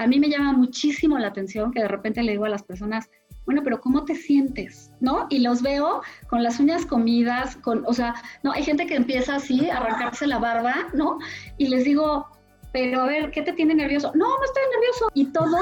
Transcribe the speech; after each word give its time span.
a 0.00 0.06
mí 0.06 0.18
me 0.18 0.30
llama 0.30 0.54
muchísimo 0.54 1.18
la 1.18 1.28
atención 1.28 1.72
que 1.72 1.82
de 1.82 1.88
repente 1.88 2.22
le 2.22 2.32
digo 2.32 2.46
a 2.46 2.48
las 2.48 2.62
personas, 2.62 3.10
bueno, 3.44 3.60
pero 3.62 3.82
¿cómo 3.82 4.06
te 4.06 4.14
sientes? 4.14 4.90
¿No? 4.98 5.26
Y 5.28 5.40
los 5.40 5.60
veo 5.60 6.00
con 6.30 6.42
las 6.42 6.58
uñas 6.58 6.86
comidas, 6.86 7.56
con, 7.56 7.84
o 7.86 7.92
sea, 7.92 8.14
no, 8.42 8.50
hay 8.52 8.62
gente 8.62 8.86
que 8.86 8.96
empieza 8.96 9.36
así 9.36 9.68
a 9.68 9.76
arrancarse 9.76 10.26
la 10.26 10.38
barba, 10.38 10.88
¿no? 10.94 11.18
Y 11.58 11.68
les 11.68 11.84
digo, 11.84 12.26
pero 12.72 13.02
a 13.02 13.06
ver, 13.06 13.30
¿qué 13.30 13.42
te 13.42 13.52
tiene 13.52 13.74
nervioso? 13.74 14.10
No, 14.14 14.26
no 14.26 14.44
estoy 14.44 14.62
nervioso. 14.72 15.08
Y 15.12 15.26
todo 15.26 15.58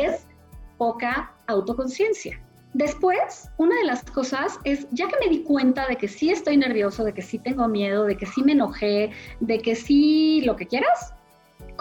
es 0.00 0.28
poca 0.78 1.32
autoconciencia. 1.48 2.40
Después, 2.74 3.50
una 3.56 3.74
de 3.74 3.84
las 3.84 4.04
cosas 4.04 4.60
es, 4.62 4.86
ya 4.92 5.08
que 5.08 5.16
me 5.24 5.28
di 5.28 5.42
cuenta 5.42 5.88
de 5.88 5.96
que 5.96 6.06
sí 6.06 6.30
estoy 6.30 6.56
nervioso, 6.56 7.02
de 7.02 7.14
que 7.14 7.22
sí 7.22 7.40
tengo 7.40 7.66
miedo, 7.66 8.04
de 8.04 8.16
que 8.16 8.26
sí 8.26 8.44
me 8.44 8.52
enojé, 8.52 9.10
de 9.40 9.58
que 9.58 9.74
sí 9.74 10.40
lo 10.42 10.54
que 10.54 10.68
quieras, 10.68 11.14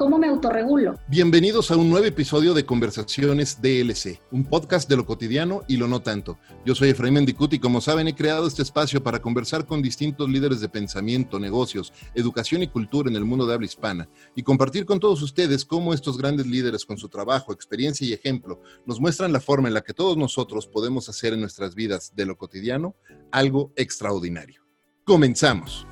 ¿Cómo 0.01 0.17
me 0.17 0.25
autorregulo? 0.25 0.97
Bienvenidos 1.07 1.69
a 1.69 1.77
un 1.77 1.87
nuevo 1.91 2.07
episodio 2.07 2.55
de 2.55 2.65
Conversaciones 2.65 3.61
DLC, 3.61 4.19
un 4.31 4.45
podcast 4.45 4.89
de 4.89 4.97
lo 4.97 5.05
cotidiano 5.05 5.61
y 5.67 5.77
lo 5.77 5.87
no 5.87 6.01
tanto. 6.01 6.39
Yo 6.65 6.73
soy 6.73 6.89
Efraín 6.89 7.13
Mendicut 7.13 7.53
y 7.53 7.59
como 7.59 7.81
saben 7.81 8.07
he 8.07 8.15
creado 8.15 8.47
este 8.47 8.63
espacio 8.63 9.03
para 9.03 9.21
conversar 9.21 9.67
con 9.67 9.83
distintos 9.83 10.27
líderes 10.27 10.59
de 10.59 10.69
pensamiento, 10.69 11.39
negocios, 11.39 11.93
educación 12.15 12.63
y 12.63 12.67
cultura 12.67 13.11
en 13.11 13.15
el 13.15 13.25
mundo 13.25 13.45
de 13.45 13.53
habla 13.53 13.67
hispana 13.67 14.09
y 14.35 14.41
compartir 14.41 14.85
con 14.85 14.99
todos 14.99 15.21
ustedes 15.21 15.65
cómo 15.65 15.93
estos 15.93 16.17
grandes 16.17 16.47
líderes 16.47 16.83
con 16.83 16.97
su 16.97 17.07
trabajo, 17.07 17.53
experiencia 17.53 18.07
y 18.07 18.13
ejemplo 18.13 18.59
nos 18.87 18.99
muestran 18.99 19.31
la 19.31 19.39
forma 19.39 19.67
en 19.67 19.75
la 19.75 19.81
que 19.81 19.93
todos 19.93 20.17
nosotros 20.17 20.65
podemos 20.65 21.09
hacer 21.09 21.33
en 21.33 21.41
nuestras 21.41 21.75
vidas 21.75 22.13
de 22.15 22.25
lo 22.25 22.39
cotidiano 22.39 22.95
algo 23.31 23.71
extraordinario. 23.75 24.63
Comenzamos. 25.03 25.85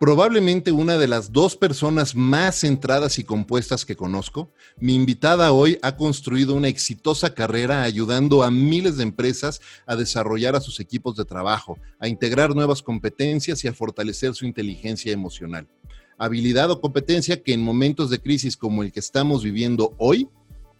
Probablemente 0.00 0.72
una 0.72 0.96
de 0.96 1.06
las 1.06 1.30
dos 1.30 1.56
personas 1.56 2.14
más 2.16 2.60
centradas 2.60 3.18
y 3.18 3.24
compuestas 3.24 3.84
que 3.84 3.96
conozco, 3.96 4.50
mi 4.78 4.94
invitada 4.94 5.52
hoy 5.52 5.78
ha 5.82 5.94
construido 5.94 6.54
una 6.54 6.68
exitosa 6.68 7.34
carrera 7.34 7.82
ayudando 7.82 8.42
a 8.42 8.50
miles 8.50 8.96
de 8.96 9.02
empresas 9.02 9.60
a 9.84 9.96
desarrollar 9.96 10.56
a 10.56 10.62
sus 10.62 10.80
equipos 10.80 11.16
de 11.16 11.26
trabajo, 11.26 11.78
a 11.98 12.08
integrar 12.08 12.54
nuevas 12.54 12.80
competencias 12.80 13.62
y 13.62 13.68
a 13.68 13.74
fortalecer 13.74 14.34
su 14.34 14.46
inteligencia 14.46 15.12
emocional. 15.12 15.68
Habilidad 16.16 16.70
o 16.70 16.80
competencia 16.80 17.42
que 17.42 17.52
en 17.52 17.62
momentos 17.62 18.08
de 18.08 18.20
crisis 18.20 18.56
como 18.56 18.82
el 18.82 18.92
que 18.92 19.00
estamos 19.00 19.44
viviendo 19.44 19.94
hoy, 19.98 20.30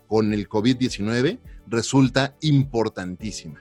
con 0.08 0.32
el 0.32 0.48
COVID-19, 0.48 1.38
resulta 1.66 2.38
importantísima. 2.41 3.60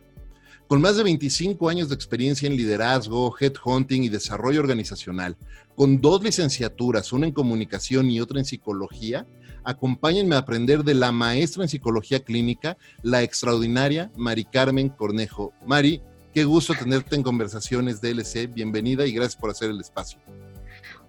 Con 0.69 0.81
más 0.81 0.97
de 0.97 1.03
25 1.03 1.67
años 1.67 1.89
de 1.89 1.95
experiencia 1.95 2.45
en 2.45 2.55
liderazgo, 2.55 3.35
headhunting 3.39 4.03
y 4.03 4.09
desarrollo 4.09 4.59
organizacional, 4.59 5.35
con 5.75 5.99
dos 5.99 6.21
licenciaturas, 6.21 7.11
una 7.11 7.25
en 7.25 7.33
comunicación 7.33 8.07
y 8.11 8.21
otra 8.21 8.37
en 8.37 8.45
psicología, 8.45 9.25
acompáñenme 9.63 10.35
a 10.35 10.39
aprender 10.39 10.83
de 10.83 10.93
la 10.93 11.11
maestra 11.11 11.63
en 11.63 11.69
psicología 11.69 12.19
clínica, 12.19 12.77
la 13.01 13.23
extraordinaria 13.23 14.11
Mari 14.15 14.45
Carmen 14.45 14.89
Cornejo. 14.89 15.53
Mari, 15.65 16.03
qué 16.35 16.43
gusto 16.43 16.75
tenerte 16.75 17.15
en 17.15 17.23
Conversaciones 17.23 17.99
DLC. 17.99 18.53
Bienvenida 18.53 19.07
y 19.07 19.11
gracias 19.11 19.37
por 19.37 19.49
hacer 19.49 19.71
el 19.71 19.79
espacio. 19.79 20.19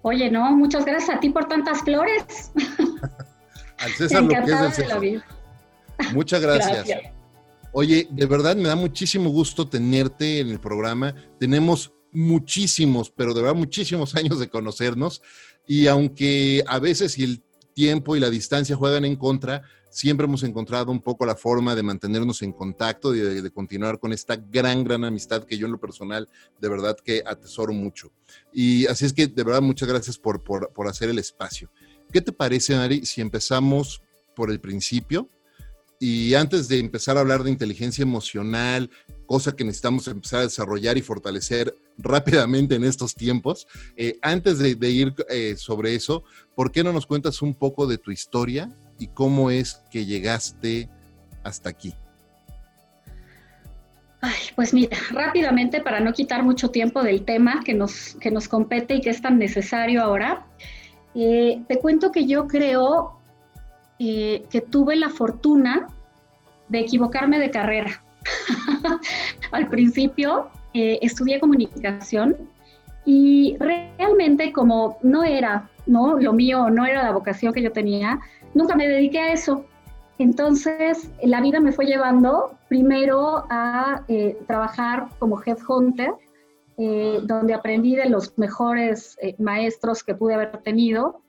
Oye, 0.01 0.31
no, 0.31 0.49
muchas 0.57 0.85
gracias 0.85 1.17
a 1.17 1.19
ti 1.19 1.29
por 1.29 1.47
tantas 1.47 1.83
flores. 1.83 2.51
Al 3.77 3.91
César 3.91 4.23
lo 4.23 4.29
que 4.29 4.37
es 4.37 4.75
César. 4.75 4.99
Muchas 6.13 6.41
gracias. 6.41 7.11
Oye, 7.73 8.07
de 8.11 8.25
verdad 8.25 8.57
me 8.57 8.67
da 8.67 8.75
muchísimo 8.75 9.29
gusto 9.29 9.67
tenerte 9.67 10.39
en 10.39 10.49
el 10.49 10.59
programa. 10.59 11.15
Tenemos 11.39 11.93
muchísimos, 12.11 13.09
pero 13.09 13.33
de 13.33 13.41
verdad 13.41 13.55
muchísimos 13.55 14.15
años 14.15 14.39
de 14.39 14.49
conocernos 14.49 15.21
y 15.65 15.87
aunque 15.87 16.63
a 16.67 16.79
veces 16.79 17.17
el 17.17 17.41
tiempo 17.73 18.17
y 18.17 18.19
la 18.19 18.29
distancia 18.29 18.75
juegan 18.75 19.05
en 19.05 19.15
contra, 19.15 19.63
siempre 19.89 20.25
hemos 20.25 20.43
encontrado 20.43 20.91
un 20.91 20.99
poco 20.99 21.25
la 21.25 21.35
forma 21.35 21.73
de 21.73 21.83
mantenernos 21.83 22.41
en 22.41 22.51
contacto 22.51 23.15
y 23.15 23.19
de, 23.19 23.51
continuar 23.51 23.99
con 23.99 24.11
esta 24.11 24.35
gran, 24.35 24.83
gran 24.83 25.05
amistad 25.05 25.45
que 25.45 25.57
yo 25.57 25.65
en 25.65 25.71
lo 25.71 25.79
personal 25.79 26.27
de 26.59 26.67
verdad 26.67 26.97
que 27.01 27.23
atesoro 27.25 27.71
mucho. 27.71 28.11
Y 28.51 28.85
así 28.87 29.05
es 29.05 29.13
que 29.13 29.27
de 29.27 29.43
verdad 29.43 29.61
muchas 29.61 29.87
gracias 29.87 30.17
por, 30.17 30.43
por, 30.43 30.73
por 30.73 30.89
hacer 30.89 31.09
el 31.09 31.19
espacio. 31.19 31.71
¿Qué 32.11 32.19
te 32.19 32.33
parece, 32.33 32.75
Mari, 32.75 33.05
si 33.05 33.21
empezamos 33.21 34.01
por 34.35 34.51
el 34.51 34.59
principio? 34.59 35.29
Y 36.03 36.33
antes 36.33 36.67
de 36.67 36.79
empezar 36.79 37.15
a 37.15 37.19
hablar 37.19 37.43
de 37.43 37.51
inteligencia 37.51 38.01
emocional, 38.01 38.89
cosa 39.27 39.55
que 39.55 39.63
necesitamos 39.63 40.07
empezar 40.07 40.39
a 40.39 40.43
desarrollar 40.45 40.97
y 40.97 41.03
fortalecer 41.03 41.75
rápidamente 41.99 42.73
en 42.73 42.83
estos 42.83 43.13
tiempos, 43.13 43.67
eh, 43.95 44.17
antes 44.23 44.57
de, 44.57 44.89
ir 44.89 45.13
eh, 45.29 45.53
sobre 45.57 45.93
eso, 45.93 46.23
¿por 46.55 46.71
qué 46.71 46.83
no 46.83 46.91
nos 46.91 47.05
cuentas 47.05 47.43
un 47.43 47.53
poco 47.53 47.85
de 47.85 47.99
tu 47.99 48.09
historia 48.09 48.75
y 48.97 49.09
cómo 49.09 49.51
es 49.51 49.83
que 49.91 50.07
llegaste 50.07 50.89
hasta 51.43 51.69
aquí? 51.69 51.93
Ay, 54.21 54.41
pues 54.55 54.73
mira, 54.73 54.97
rápidamente 55.11 55.81
para 55.81 55.99
no 55.99 56.13
quitar 56.13 56.41
mucho 56.41 56.71
tiempo 56.71 57.03
del 57.03 57.25
tema 57.25 57.61
que 57.63 57.75
nos, 57.75 58.15
que 58.19 58.31
nos 58.31 58.47
compete 58.47 58.95
y 58.95 59.01
que 59.01 59.11
es 59.11 59.21
tan 59.21 59.37
necesario 59.37 60.01
ahora, 60.01 60.47
eh, 61.13 61.61
te 61.67 61.77
cuento 61.77 62.11
que 62.11 62.25
yo 62.25 62.47
creo 62.47 63.20
eh, 64.03 64.45
que 64.49 64.61
tuve 64.61 64.95
la 64.95 65.09
fortuna 65.11 65.87
de 66.69 66.79
equivocarme 66.79 67.37
de 67.37 67.51
carrera. 67.51 68.03
Al 69.51 69.67
principio 69.67 70.49
eh, 70.73 70.97
estudié 71.03 71.39
comunicación 71.39 72.35
y 73.05 73.57
realmente 73.59 74.51
como 74.51 74.97
no 75.03 75.23
era 75.23 75.69
¿no? 75.85 76.17
lo 76.17 76.33
mío, 76.33 76.71
no 76.71 76.83
era 76.83 77.03
la 77.03 77.11
vocación 77.11 77.53
que 77.53 77.61
yo 77.61 77.71
tenía, 77.71 78.19
nunca 78.55 78.75
me 78.75 78.87
dediqué 78.87 79.19
a 79.19 79.33
eso. 79.33 79.65
Entonces 80.17 81.11
la 81.21 81.39
vida 81.39 81.59
me 81.59 81.71
fue 81.71 81.85
llevando 81.85 82.57
primero 82.69 83.45
a 83.51 84.03
eh, 84.07 84.35
trabajar 84.47 85.09
como 85.19 85.39
headhunter, 85.45 86.13
eh, 86.79 87.19
donde 87.21 87.53
aprendí 87.53 87.95
de 87.95 88.09
los 88.09 88.35
mejores 88.39 89.15
maestros 89.37 90.03
que 90.03 90.15
pude 90.15 90.33
haber 90.33 90.57
tenido. 90.63 91.21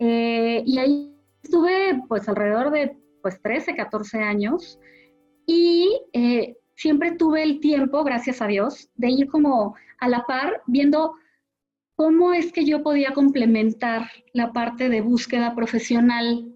y 0.00 0.78
ahí 0.78 1.13
Estuve 1.44 2.02
pues 2.08 2.26
alrededor 2.26 2.70
de 2.70 2.96
pues 3.22 3.40
13, 3.42 3.76
14 3.76 4.18
años 4.18 4.80
y 5.46 6.00
eh, 6.14 6.56
siempre 6.74 7.12
tuve 7.12 7.42
el 7.42 7.60
tiempo, 7.60 8.02
gracias 8.02 8.40
a 8.40 8.46
Dios, 8.46 8.88
de 8.94 9.10
ir 9.10 9.28
como 9.28 9.76
a 10.00 10.08
la 10.08 10.24
par 10.26 10.62
viendo 10.66 11.14
cómo 11.96 12.32
es 12.32 12.50
que 12.50 12.64
yo 12.64 12.82
podía 12.82 13.12
complementar 13.12 14.08
la 14.32 14.52
parte 14.52 14.88
de 14.88 15.02
búsqueda 15.02 15.54
profesional. 15.54 16.50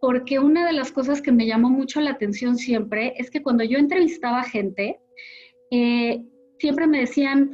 Porque 0.00 0.38
una 0.38 0.66
de 0.66 0.72
las 0.72 0.90
cosas 0.90 1.20
que 1.20 1.32
me 1.32 1.46
llamó 1.46 1.68
mucho 1.68 2.00
la 2.00 2.10
atención 2.12 2.56
siempre 2.56 3.14
es 3.18 3.30
que 3.30 3.42
cuando 3.42 3.62
yo 3.62 3.78
entrevistaba 3.78 4.42
gente, 4.42 5.00
eh, 5.70 6.24
siempre 6.58 6.86
me 6.86 7.00
decían, 7.00 7.52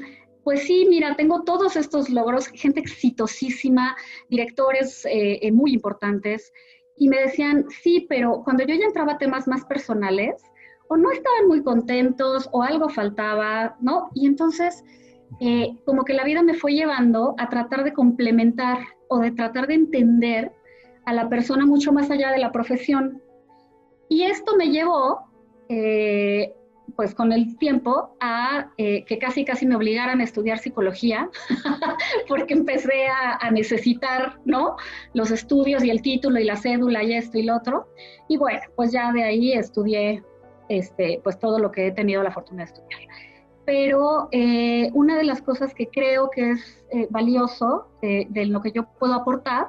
pues 0.50 0.64
sí, 0.64 0.84
mira, 0.90 1.14
tengo 1.14 1.44
todos 1.44 1.76
estos 1.76 2.10
logros, 2.10 2.48
gente 2.48 2.80
exitosísima, 2.80 3.94
directores 4.28 5.06
eh, 5.08 5.48
muy 5.52 5.72
importantes, 5.72 6.52
y 6.96 7.08
me 7.08 7.18
decían, 7.20 7.66
sí, 7.84 8.04
pero 8.08 8.42
cuando 8.42 8.64
yo 8.64 8.74
ya 8.74 8.86
entraba 8.86 9.12
a 9.12 9.18
temas 9.18 9.46
más 9.46 9.64
personales, 9.64 10.42
o 10.88 10.96
no 10.96 11.12
estaban 11.12 11.46
muy 11.46 11.62
contentos, 11.62 12.48
o 12.50 12.64
algo 12.64 12.88
faltaba, 12.88 13.76
¿no? 13.80 14.10
Y 14.12 14.26
entonces, 14.26 14.82
eh, 15.38 15.68
como 15.84 16.04
que 16.04 16.14
la 16.14 16.24
vida 16.24 16.42
me 16.42 16.54
fue 16.54 16.72
llevando 16.72 17.36
a 17.38 17.48
tratar 17.48 17.84
de 17.84 17.92
complementar 17.92 18.78
o 19.08 19.20
de 19.20 19.30
tratar 19.30 19.68
de 19.68 19.74
entender 19.74 20.50
a 21.04 21.12
la 21.12 21.28
persona 21.28 21.64
mucho 21.64 21.92
más 21.92 22.10
allá 22.10 22.32
de 22.32 22.38
la 22.38 22.50
profesión. 22.50 23.22
Y 24.08 24.24
esto 24.24 24.56
me 24.56 24.70
llevó 24.70 25.20
eh, 25.68 26.52
pues 26.96 27.14
con 27.14 27.32
el 27.32 27.56
tiempo 27.58 28.16
a 28.20 28.70
eh, 28.78 29.04
que 29.04 29.18
casi 29.18 29.44
casi 29.44 29.66
me 29.66 29.76
obligaran 29.76 30.20
a 30.20 30.24
estudiar 30.24 30.58
psicología, 30.58 31.28
porque 32.28 32.54
empecé 32.54 33.06
a, 33.08 33.50
necesitar, 33.50 34.38
¿no? 34.44 34.76
Los 35.12 35.30
estudios 35.30 35.82
y 35.82 35.90
el 35.90 36.02
título 36.02 36.38
y 36.38 36.44
la 36.44 36.56
cédula 36.56 37.02
y 37.02 37.14
esto 37.14 37.38
y 37.38 37.42
lo 37.42 37.56
otro. 37.56 37.88
Y 38.28 38.36
bueno, 38.36 38.60
pues 38.76 38.92
ya 38.92 39.12
de 39.12 39.24
ahí 39.24 39.52
estudié, 39.52 40.22
este, 40.68 41.20
pues 41.24 41.38
todo 41.38 41.58
lo 41.58 41.70
que 41.72 41.88
he 41.88 41.92
tenido 41.92 42.22
la 42.22 42.30
fortuna 42.30 42.64
de 42.64 42.72
estudiar. 42.72 43.00
Pero 43.66 44.28
eh, 44.32 44.90
una 44.94 45.16
de 45.16 45.24
las 45.24 45.42
cosas 45.42 45.74
que 45.74 45.88
creo 45.88 46.30
que 46.30 46.50
es 46.52 46.84
eh, 46.92 47.06
valioso 47.10 47.88
de 48.00 48.46
lo 48.46 48.62
que 48.62 48.72
yo 48.72 48.86
puedo 48.98 49.14
aportar 49.14 49.68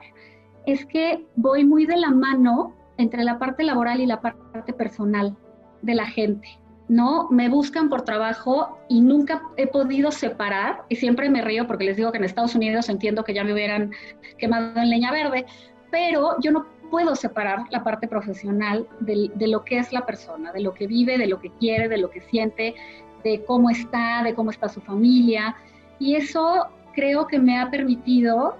es 0.65 0.85
que 0.85 1.25
voy 1.35 1.65
muy 1.65 1.85
de 1.85 1.97
la 1.97 2.11
mano 2.11 2.73
entre 2.97 3.23
la 3.23 3.39
parte 3.39 3.63
laboral 3.63 3.99
y 3.99 4.05
la 4.05 4.21
parte 4.21 4.73
personal 4.73 5.35
de 5.81 5.95
la 5.95 6.05
gente. 6.05 6.47
¿No? 6.91 7.29
Me 7.29 7.47
buscan 7.47 7.87
por 7.87 8.01
trabajo 8.01 8.77
y 8.89 8.99
nunca 8.99 9.41
he 9.55 9.65
podido 9.65 10.11
separar, 10.11 10.83
y 10.89 10.97
siempre 10.97 11.29
me 11.29 11.41
río 11.41 11.65
porque 11.65 11.85
les 11.85 11.95
digo 11.95 12.11
que 12.11 12.17
en 12.17 12.25
Estados 12.25 12.53
Unidos 12.53 12.89
entiendo 12.89 13.23
que 13.23 13.33
ya 13.33 13.45
me 13.45 13.53
hubieran 13.53 13.91
quemado 14.37 14.77
en 14.77 14.89
leña 14.89 15.09
verde, 15.09 15.45
pero 15.89 16.35
yo 16.41 16.51
no 16.51 16.65
puedo 16.89 17.15
separar 17.15 17.59
la 17.69 17.85
parte 17.85 18.09
profesional 18.09 18.89
de, 18.99 19.31
de, 19.33 19.47
lo 19.47 19.63
que 19.63 19.77
es 19.77 19.93
la 19.93 20.05
persona, 20.05 20.51
de 20.51 20.59
lo 20.59 20.73
que 20.73 20.85
vive, 20.85 21.17
de 21.17 21.27
lo 21.27 21.39
que 21.39 21.49
quiere, 21.61 21.87
de 21.87 21.97
lo 21.97 22.09
que 22.09 22.19
siente, 22.19 22.75
de 23.23 23.41
cómo 23.45 23.69
está, 23.69 24.21
de 24.23 24.33
cómo 24.33 24.51
está 24.51 24.67
su 24.67 24.81
familia. 24.81 25.55
Y 25.97 26.15
eso 26.15 26.67
creo 26.93 27.25
que 27.25 27.39
me 27.39 27.57
ha 27.57 27.71
permitido 27.71 28.57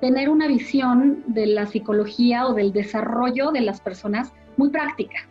tener 0.00 0.30
una 0.30 0.48
visión 0.48 1.22
de 1.28 1.46
la 1.46 1.66
psicología 1.66 2.48
o 2.48 2.54
del 2.54 2.72
desarrollo 2.72 3.52
de 3.52 3.60
las 3.60 3.80
personas 3.80 4.32
muy 4.56 4.70
práctica, 4.70 5.28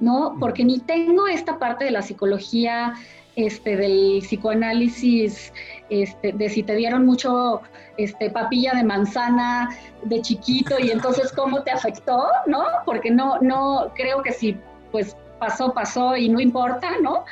¿no? 0.00 0.36
Porque 0.38 0.64
ni 0.64 0.78
tengo 0.80 1.26
esta 1.26 1.58
parte 1.58 1.84
de 1.84 1.90
la 1.90 2.02
psicología, 2.02 2.94
este, 3.36 3.76
del 3.76 4.20
psicoanálisis, 4.22 5.52
este, 5.90 6.32
de 6.32 6.48
si 6.48 6.62
te 6.62 6.74
dieron 6.74 7.04
mucho 7.04 7.60
este, 7.98 8.30
papilla 8.30 8.72
de 8.74 8.82
manzana 8.82 9.68
de 10.04 10.22
chiquito 10.22 10.76
y 10.78 10.90
entonces 10.90 11.32
cómo 11.32 11.62
te 11.62 11.70
afectó, 11.70 12.26
¿no? 12.46 12.64
Porque 12.84 13.10
no, 13.10 13.38
no, 13.40 13.92
creo 13.94 14.22
que 14.22 14.32
si 14.32 14.56
pues 14.90 15.16
pasó, 15.38 15.72
pasó 15.72 16.16
y 16.16 16.28
no 16.28 16.40
importa, 16.40 16.92
¿no? 17.02 17.24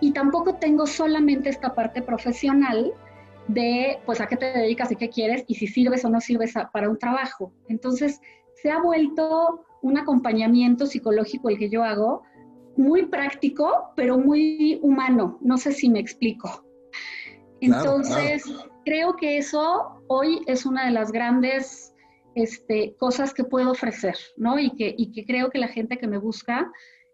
Y 0.00 0.12
tampoco 0.12 0.56
tengo 0.56 0.86
solamente 0.86 1.48
esta 1.48 1.74
parte 1.74 2.02
profesional 2.02 2.92
de, 3.48 4.00
pues, 4.04 4.20
a 4.20 4.26
qué 4.26 4.36
te 4.36 4.46
dedicas 4.52 4.90
y 4.92 4.96
qué 4.96 5.08
quieres 5.08 5.44
y 5.46 5.54
si 5.54 5.66
sirves 5.66 6.04
o 6.04 6.10
no 6.10 6.20
sirves 6.20 6.54
para 6.72 6.88
un 6.88 6.98
trabajo. 6.98 7.52
Entonces, 7.68 8.20
se 8.54 8.70
ha 8.70 8.80
vuelto 8.80 9.64
un 9.82 9.98
acompañamiento 9.98 10.86
psicológico 10.86 11.50
el 11.50 11.58
que 11.58 11.68
yo 11.68 11.84
hago, 11.84 12.22
muy 12.76 13.06
práctico, 13.06 13.92
pero 13.96 14.18
muy 14.18 14.78
humano. 14.82 15.38
No 15.42 15.58
sé 15.58 15.72
si 15.72 15.90
me 15.90 16.00
explico. 16.00 16.64
Entonces, 17.60 18.44
creo 18.84 19.14
que 19.16 19.38
eso 19.38 20.02
hoy 20.08 20.40
es 20.46 20.64
una 20.66 20.86
de 20.86 20.92
las 20.92 21.12
grandes 21.12 21.94
este, 22.34 22.96
cosas 22.98 23.34
que 23.34 23.44
puedo 23.44 23.70
ofrecer, 23.70 24.16
¿no? 24.36 24.58
Y 24.58 24.70
que, 24.70 24.94
y 24.96 25.12
que 25.12 25.24
creo 25.24 25.50
que 25.50 25.58
la 25.58 25.68
gente 25.68 25.98
que 25.98 26.08
me 26.08 26.18
busca 26.18 26.70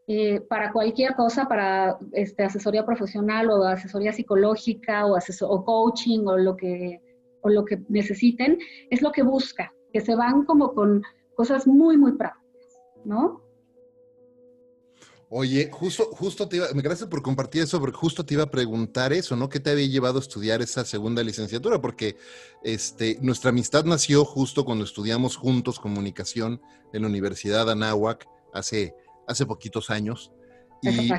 eh, 0.06 0.40
para 0.48 0.72
cualquier 0.72 1.14
cosa, 1.14 1.46
para 1.48 1.98
este, 2.12 2.44
asesoría 2.44 2.86
profesional 2.86 3.50
o 3.50 3.64
asesoría 3.64 4.12
psicológica 4.12 5.04
o, 5.04 5.18
o 5.18 5.64
coaching 5.64 6.20
o 6.26 6.38
lo, 6.38 6.56
que, 6.56 7.00
o 7.42 7.50
lo 7.50 7.64
que 7.64 7.82
necesiten, 7.88 8.58
es 8.90 9.02
lo 9.02 9.12
que 9.12 9.22
busca, 9.22 9.72
que 9.92 10.00
se 10.00 10.14
van 10.14 10.44
como 10.44 10.72
con 10.72 11.02
cosas 11.36 11.66
muy, 11.66 11.98
muy 11.98 12.12
prácticas, 12.12 12.37
¿no? 13.08 13.42
Oye, 15.30 15.68
justo, 15.70 16.04
justo 16.12 16.48
te 16.48 16.56
iba, 16.56 16.68
gracias 16.72 17.08
por 17.08 17.20
compartir 17.20 17.62
eso, 17.62 17.80
porque 17.80 17.98
justo 17.98 18.24
te 18.24 18.34
iba 18.34 18.44
a 18.44 18.50
preguntar 18.50 19.12
eso, 19.12 19.36
¿no? 19.36 19.48
¿Qué 19.48 19.60
te 19.60 19.70
había 19.70 19.86
llevado 19.86 20.18
a 20.18 20.22
estudiar 20.22 20.62
esa 20.62 20.84
segunda 20.86 21.22
licenciatura? 21.22 21.80
Porque 21.80 22.16
este, 22.62 23.18
nuestra 23.20 23.50
amistad 23.50 23.84
nació 23.84 24.24
justo 24.24 24.64
cuando 24.64 24.84
estudiamos 24.84 25.36
juntos 25.36 25.80
comunicación 25.80 26.62
en 26.92 27.02
la 27.02 27.08
Universidad 27.08 27.68
Anáhuac 27.70 28.26
hace 28.54 28.94
hace 29.28 29.46
poquitos 29.46 29.90
años. 29.90 30.32
Y 30.82 31.10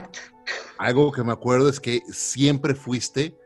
algo 0.77 1.11
que 1.11 1.23
me 1.23 1.31
acuerdo 1.31 1.69
es 1.69 1.79
que 1.79 2.01
siempre 2.11 2.75
fuiste, 2.75 3.37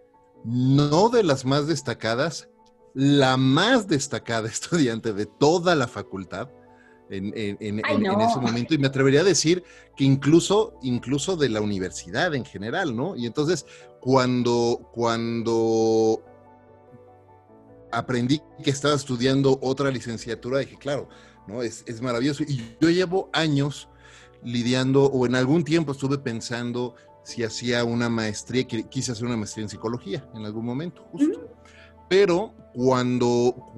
no 0.45 1.09
de 1.09 1.23
las 1.23 1.45
más 1.45 1.67
destacadas, 1.67 2.49
la 2.93 3.37
más 3.37 3.87
destacada 3.87 4.47
estudiante 4.49 5.13
de 5.13 5.25
toda 5.25 5.75
la 5.75 5.87
facultad 5.87 6.49
en, 7.17 7.79
ese 7.79 8.39
momento. 8.39 8.73
Y 8.73 8.77
me 8.77 8.87
atrevería 8.87 9.21
a 9.21 9.23
decir 9.23 9.63
que 9.95 10.03
incluso, 10.03 10.77
incluso 10.81 11.35
de 11.35 11.49
la 11.49 11.61
universidad 11.61 12.33
en 12.35 12.45
general, 12.45 12.95
¿no? 12.95 13.15
Y 13.15 13.25
entonces, 13.25 13.65
cuando, 13.99 14.89
cuando 14.93 16.23
aprendí 17.91 18.41
que 18.63 18.71
estaba 18.71 18.95
estudiando 18.95 19.59
otra 19.61 19.91
licenciatura, 19.91 20.59
dije, 20.59 20.77
claro, 20.77 21.09
¿no? 21.47 21.61
Es, 21.61 21.83
es 21.87 22.01
maravilloso. 22.01 22.43
Y 22.43 22.75
yo 22.81 22.89
llevo 22.89 23.29
años 23.33 23.89
lidiando, 24.43 25.05
o 25.05 25.25
en 25.25 25.35
algún 25.35 25.63
tiempo 25.63 25.91
estuve 25.91 26.17
pensando 26.17 26.95
si 27.23 27.43
hacía 27.43 27.83
una 27.83 28.09
maestría, 28.09 28.65
quise 28.65 29.11
hacer 29.11 29.25
una 29.25 29.37
maestría 29.37 29.63
en 29.63 29.69
psicología 29.69 30.29
en 30.35 30.45
algún 30.45 30.65
momento, 30.65 31.03
justo. 31.11 31.39
Mm. 31.39 32.07
Pero 32.09 32.53
cuando, 32.73 33.71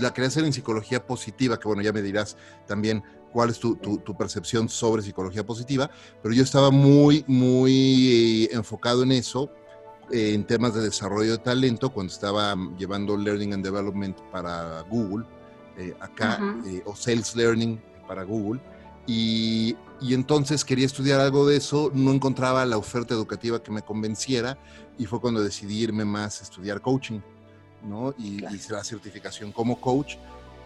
la 0.00 0.12
quería 0.12 0.28
hacer 0.28 0.44
en 0.44 0.52
psicología 0.52 1.04
positiva, 1.06 1.58
que 1.58 1.68
bueno, 1.68 1.82
ya 1.82 1.92
me 1.92 2.02
dirás 2.02 2.36
también 2.66 3.02
cuál 3.32 3.50
es 3.50 3.58
tu, 3.58 3.76
tu, 3.76 4.16
percepción 4.16 4.68
sobre 4.68 5.02
psicología 5.02 5.44
positiva, 5.44 5.90
pero 6.22 6.34
yo 6.34 6.42
estaba 6.42 6.70
muy, 6.70 7.24
muy 7.26 8.48
enfocado 8.52 9.02
en 9.02 9.12
eso, 9.12 9.50
en 10.10 10.44
temas 10.44 10.74
de 10.74 10.82
desarrollo 10.82 11.32
de 11.32 11.38
talento, 11.38 11.90
cuando 11.90 12.12
estaba 12.12 12.56
llevando 12.78 13.16
Learning 13.16 13.54
and 13.54 13.64
Development 13.64 14.18
para 14.32 14.82
Google, 14.82 15.26
eh, 15.76 15.94
acá, 16.00 16.40
eh, 16.66 16.82
o 16.86 16.96
Sales 16.96 17.36
Learning 17.36 17.80
para 18.06 18.24
Google. 18.24 18.60
Y, 19.06 19.76
entonces 20.02 20.64
quería 20.64 20.86
estudiar 20.86 21.18
algo 21.18 21.46
de 21.46 21.56
eso, 21.56 21.90
no 21.94 22.12
encontraba 22.12 22.64
la 22.66 22.76
oferta 22.76 23.14
educativa 23.14 23.62
que 23.62 23.72
me 23.72 23.82
convenciera 23.82 24.58
y 24.96 25.06
fue 25.06 25.20
cuando 25.20 25.42
decidí 25.42 25.82
irme 25.82 26.04
más 26.04 26.40
a 26.40 26.44
estudiar 26.44 26.80
coaching, 26.80 27.20
¿no? 27.82 28.14
Y 28.18 28.44
hice 28.54 28.72
la 28.72 28.84
certificación 28.84 29.52
como 29.52 29.80
coach. 29.80 30.16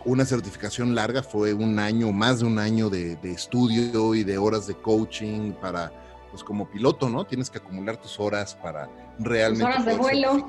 Una 0.04 0.24
certificación 0.24 0.94
larga, 0.94 1.22
fue 1.22 1.54
un 1.54 1.78
año, 1.78 2.10
más 2.10 2.40
de 2.40 2.46
un 2.46 2.58
año 2.58 2.90
de, 2.90 3.18
estudio 3.22 4.14
y 4.14 4.24
de 4.24 4.36
horas 4.36 4.66
de 4.66 4.74
coaching 4.74 5.52
para, 5.52 5.92
pues 6.30 6.42
como 6.42 6.68
piloto, 6.68 7.08
¿no? 7.08 7.24
Tienes 7.24 7.48
que 7.48 7.58
acumular 7.58 7.96
tus 8.00 8.18
horas 8.18 8.54
para 8.54 8.90
realmente... 9.18 9.64
Tus 9.64 9.74
horas 9.74 9.86
de 9.86 9.96
vuelo. 9.96 10.48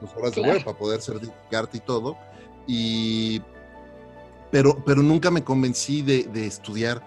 Tus 0.00 0.12
horas 0.16 0.34
de 0.34 0.40
vuelo 0.40 0.64
para 0.64 0.78
poder 0.78 1.02
certificarte 1.02 1.76
y 1.76 1.80
todo. 1.80 2.16
Y 2.66 3.42
pero, 4.54 5.02
nunca 5.02 5.32
me 5.32 5.42
convencí 5.42 6.00
de, 6.02 6.46
estudiar 6.46 7.02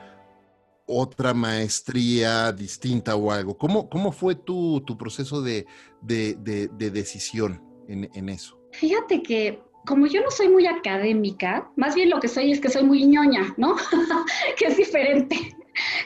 otra 0.85 1.33
maestría 1.33 2.51
distinta 2.51 3.15
o 3.15 3.31
algo. 3.31 3.57
¿Cómo, 3.57 3.89
cómo 3.89 4.11
fue 4.11 4.35
tu, 4.35 4.83
proceso 4.99 5.41
de, 5.41 5.65
decisión 6.01 7.63
en, 7.87 8.27
eso? 8.27 8.56
Fíjate 8.79 9.23
que 9.23 9.59
como 9.87 10.05
yo 10.05 10.21
no 10.21 10.29
soy 10.29 10.49
muy 10.49 10.67
académica, 10.67 11.71
más 11.75 11.95
bien 11.95 12.09
lo 12.09 12.19
que 12.19 12.27
soy 12.27 12.51
es 12.51 12.59
que 12.59 12.69
soy 12.69 12.83
muy 12.83 13.05
ñoña, 13.05 13.53
¿no? 13.57 13.75
que 14.57 14.65
es 14.65 14.77
diferente. 14.77 15.35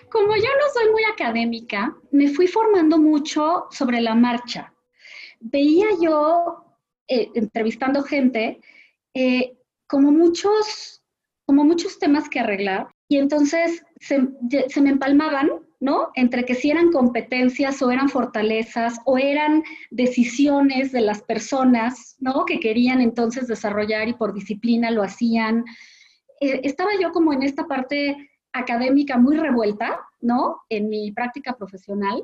Como 0.10 0.36
yo 0.36 0.44
no 0.44 0.74
soy 0.74 0.92
muy 0.92 1.04
académica, 1.04 1.96
me 2.12 2.30
fui 2.30 2.48
formando 2.48 2.98
mucho 2.98 3.66
sobre 3.72 4.00
la 4.00 4.16
marcha. 4.16 4.74
Veía 5.40 5.88
yo, 6.02 6.64
eh, 7.08 7.30
entrevistando 7.34 8.04
gente, 8.04 8.62
eh, 9.14 9.58
como 9.88 10.12
muchos 10.12 11.02
como 11.46 11.66
muchos 11.66 12.00
temas 12.00 12.30
que 12.30 12.40
arreglar 12.40 12.88
y 13.10 13.18
entonces 13.18 13.84
se, 14.02 14.82
me 14.82 14.90
empalmaban, 14.90 15.50
¿no? 15.80 16.10
Entre 16.16 16.44
que 16.44 16.56
si 16.56 16.72
eran 16.72 16.92
competencias 16.92 17.82
o 17.82 17.92
eran 17.92 18.10
fortalezas 18.10 19.00
o 19.06 19.18
eran 19.18 19.64
decisiones 19.92 20.92
de 20.92 21.02
las 21.02 21.22
personas, 21.22 22.16
¿no? 22.20 22.46
Que 22.46 22.60
querían 22.60 23.00
entonces 23.00 23.48
desarrollar 23.48 24.08
y 24.10 24.14
por 24.14 24.34
disciplina 24.34 24.90
lo 24.90 25.04
hacían. 25.04 25.66
Eh, 26.42 26.62
estaba 26.64 26.90
yo 27.00 27.12
como 27.12 27.32
en 27.32 27.44
esta 27.44 27.68
parte 27.68 28.30
académica 28.54 29.18
muy 29.18 29.38
revuelta, 29.38 30.00
¿no? 30.20 30.58
En 30.70 30.90
mi 30.90 31.12
práctica 31.12 31.56
profesional. 31.56 32.24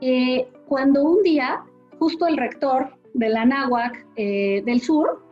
Eh, 0.00 0.48
cuando 0.66 1.04
un 1.04 1.22
día, 1.22 1.62
justo 2.00 2.26
el 2.26 2.36
rector 2.36 2.98
de 3.14 3.28
la 3.28 3.44
NAWAC 3.44 4.04
eh, 4.16 4.62
del 4.66 4.80
Sur 4.80 5.24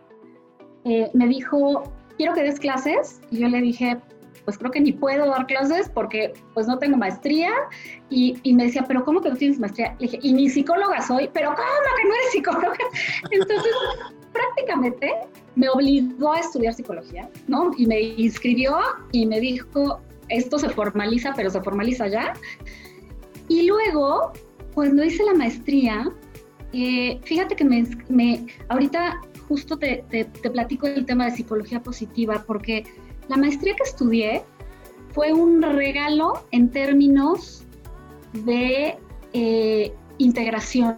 me 0.85 1.26
dijo, 1.26 1.82
quiero 2.16 2.32
que 2.32 2.44
des 2.44 2.61
clases. 2.61 3.20
Y 3.32 3.38
yo 3.38 3.49
le 3.49 3.61
dije, 3.61 4.00
pues 4.46 4.56
creo 4.56 4.70
que 4.70 4.80
ni 4.80 4.92
puedo 4.92 5.26
dar 5.26 5.46
clases 5.46 5.90
porque 5.90 6.32
pues 6.54 6.66
no 6.66 6.78
tengo 6.78 6.96
maestría. 6.96 7.50
Y, 8.08 8.38
y, 8.42 8.54
me 8.54 8.64
decía, 8.64 8.84
pero 8.88 9.04
¿cómo 9.04 9.20
que 9.20 9.28
no 9.28 9.36
tienes 9.36 9.58
maestría? 9.58 9.94
Le 9.98 10.06
dije, 10.06 10.18
y 10.22 10.32
ni 10.32 10.48
psicóloga 10.48 11.02
soy, 11.02 11.28
pero 11.34 11.48
¿cómo 11.48 11.66
que 11.66 12.08
no 12.08 12.14
eres 12.14 12.32
psicóloga? 12.32 12.78
Entonces, 13.30 13.72
prácticamente 14.32 15.12
me 15.56 15.68
obligó 15.68 16.32
a 16.32 16.40
estudiar 16.40 16.72
psicología, 16.72 17.28
¿no? 17.48 17.72
Y 17.76 17.86
me 17.86 18.00
inscribió 18.00 18.78
y 19.12 19.26
me 19.26 19.40
dijo, 19.40 20.00
esto 20.28 20.58
se 20.58 20.68
formaliza, 20.68 21.32
pero 21.34 21.50
se 21.50 21.60
formaliza 21.60 22.06
ya. 22.06 22.32
Y 23.48 23.66
luego, 23.66 24.32
cuando 24.74 25.04
hice 25.04 25.24
la 25.24 25.34
maestría, 25.34 26.12
eh, 26.72 27.18
fíjate 27.24 27.56
que 27.56 27.64
me, 27.64 27.84
me, 28.08 28.46
ahorita 28.68 29.20
justo 29.48 29.78
te, 29.78 30.04
platico 30.52 30.86
el 30.86 31.06
tema 31.06 31.26
de 31.26 31.32
psicología 31.32 31.82
positiva, 31.82 32.44
porque 32.46 32.84
la 33.28 33.37
maestría 33.37 33.75
que 33.75 33.83
estudié 33.83 34.42
fue 35.12 35.33
un 35.33 35.62
regalo 35.62 36.47
en 36.50 36.71
términos 36.71 37.64
de 38.45 38.99
eh, 39.33 39.92
integración. 40.18 40.97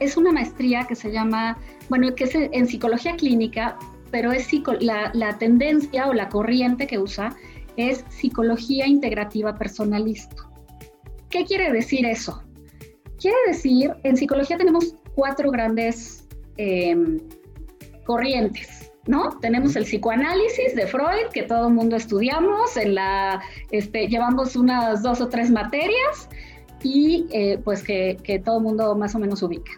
Es 0.00 0.16
una 0.16 0.32
maestría 0.32 0.84
que 0.86 0.96
se 0.96 1.12
llama, 1.12 1.56
bueno, 1.88 2.14
que 2.14 2.24
es 2.24 2.34
en 2.34 2.66
psicología 2.66 3.14
clínica, 3.16 3.78
pero 4.10 4.32
es 4.32 4.48
la, 4.80 5.10
la 5.14 5.38
tendencia 5.38 6.08
o 6.08 6.12
la 6.12 6.28
corriente 6.28 6.86
que 6.86 6.98
usa 6.98 7.36
es 7.76 8.04
psicología 8.08 8.86
integrativa 8.86 9.56
personalista. 9.56 10.50
¿Qué 11.30 11.44
quiere 11.44 11.72
decir 11.72 12.04
eso? 12.04 12.42
Quiere 13.18 13.36
decir, 13.46 13.92
en 14.02 14.16
psicología 14.16 14.58
tenemos 14.58 14.94
cuatro 15.14 15.50
grandes 15.50 16.28
eh, 16.58 16.96
corrientes, 18.04 18.91
¿no? 19.06 19.30
Tenemos 19.40 19.76
el 19.76 19.84
psicoanálisis 19.84 20.74
de 20.74 20.86
Freud, 20.86 21.28
que 21.32 21.42
todo 21.42 21.68
el 21.68 21.74
mundo 21.74 21.96
estudiamos, 21.96 22.76
en 22.76 22.94
la, 22.94 23.42
este, 23.70 24.06
llevamos 24.08 24.54
unas 24.56 25.02
dos 25.02 25.20
o 25.20 25.28
tres 25.28 25.50
materias 25.50 26.28
y 26.82 27.26
eh, 27.30 27.58
pues 27.62 27.82
que, 27.82 28.16
que 28.22 28.38
todo 28.38 28.58
el 28.58 28.64
mundo 28.64 28.94
más 28.96 29.14
o 29.14 29.18
menos 29.18 29.42
ubica. 29.42 29.72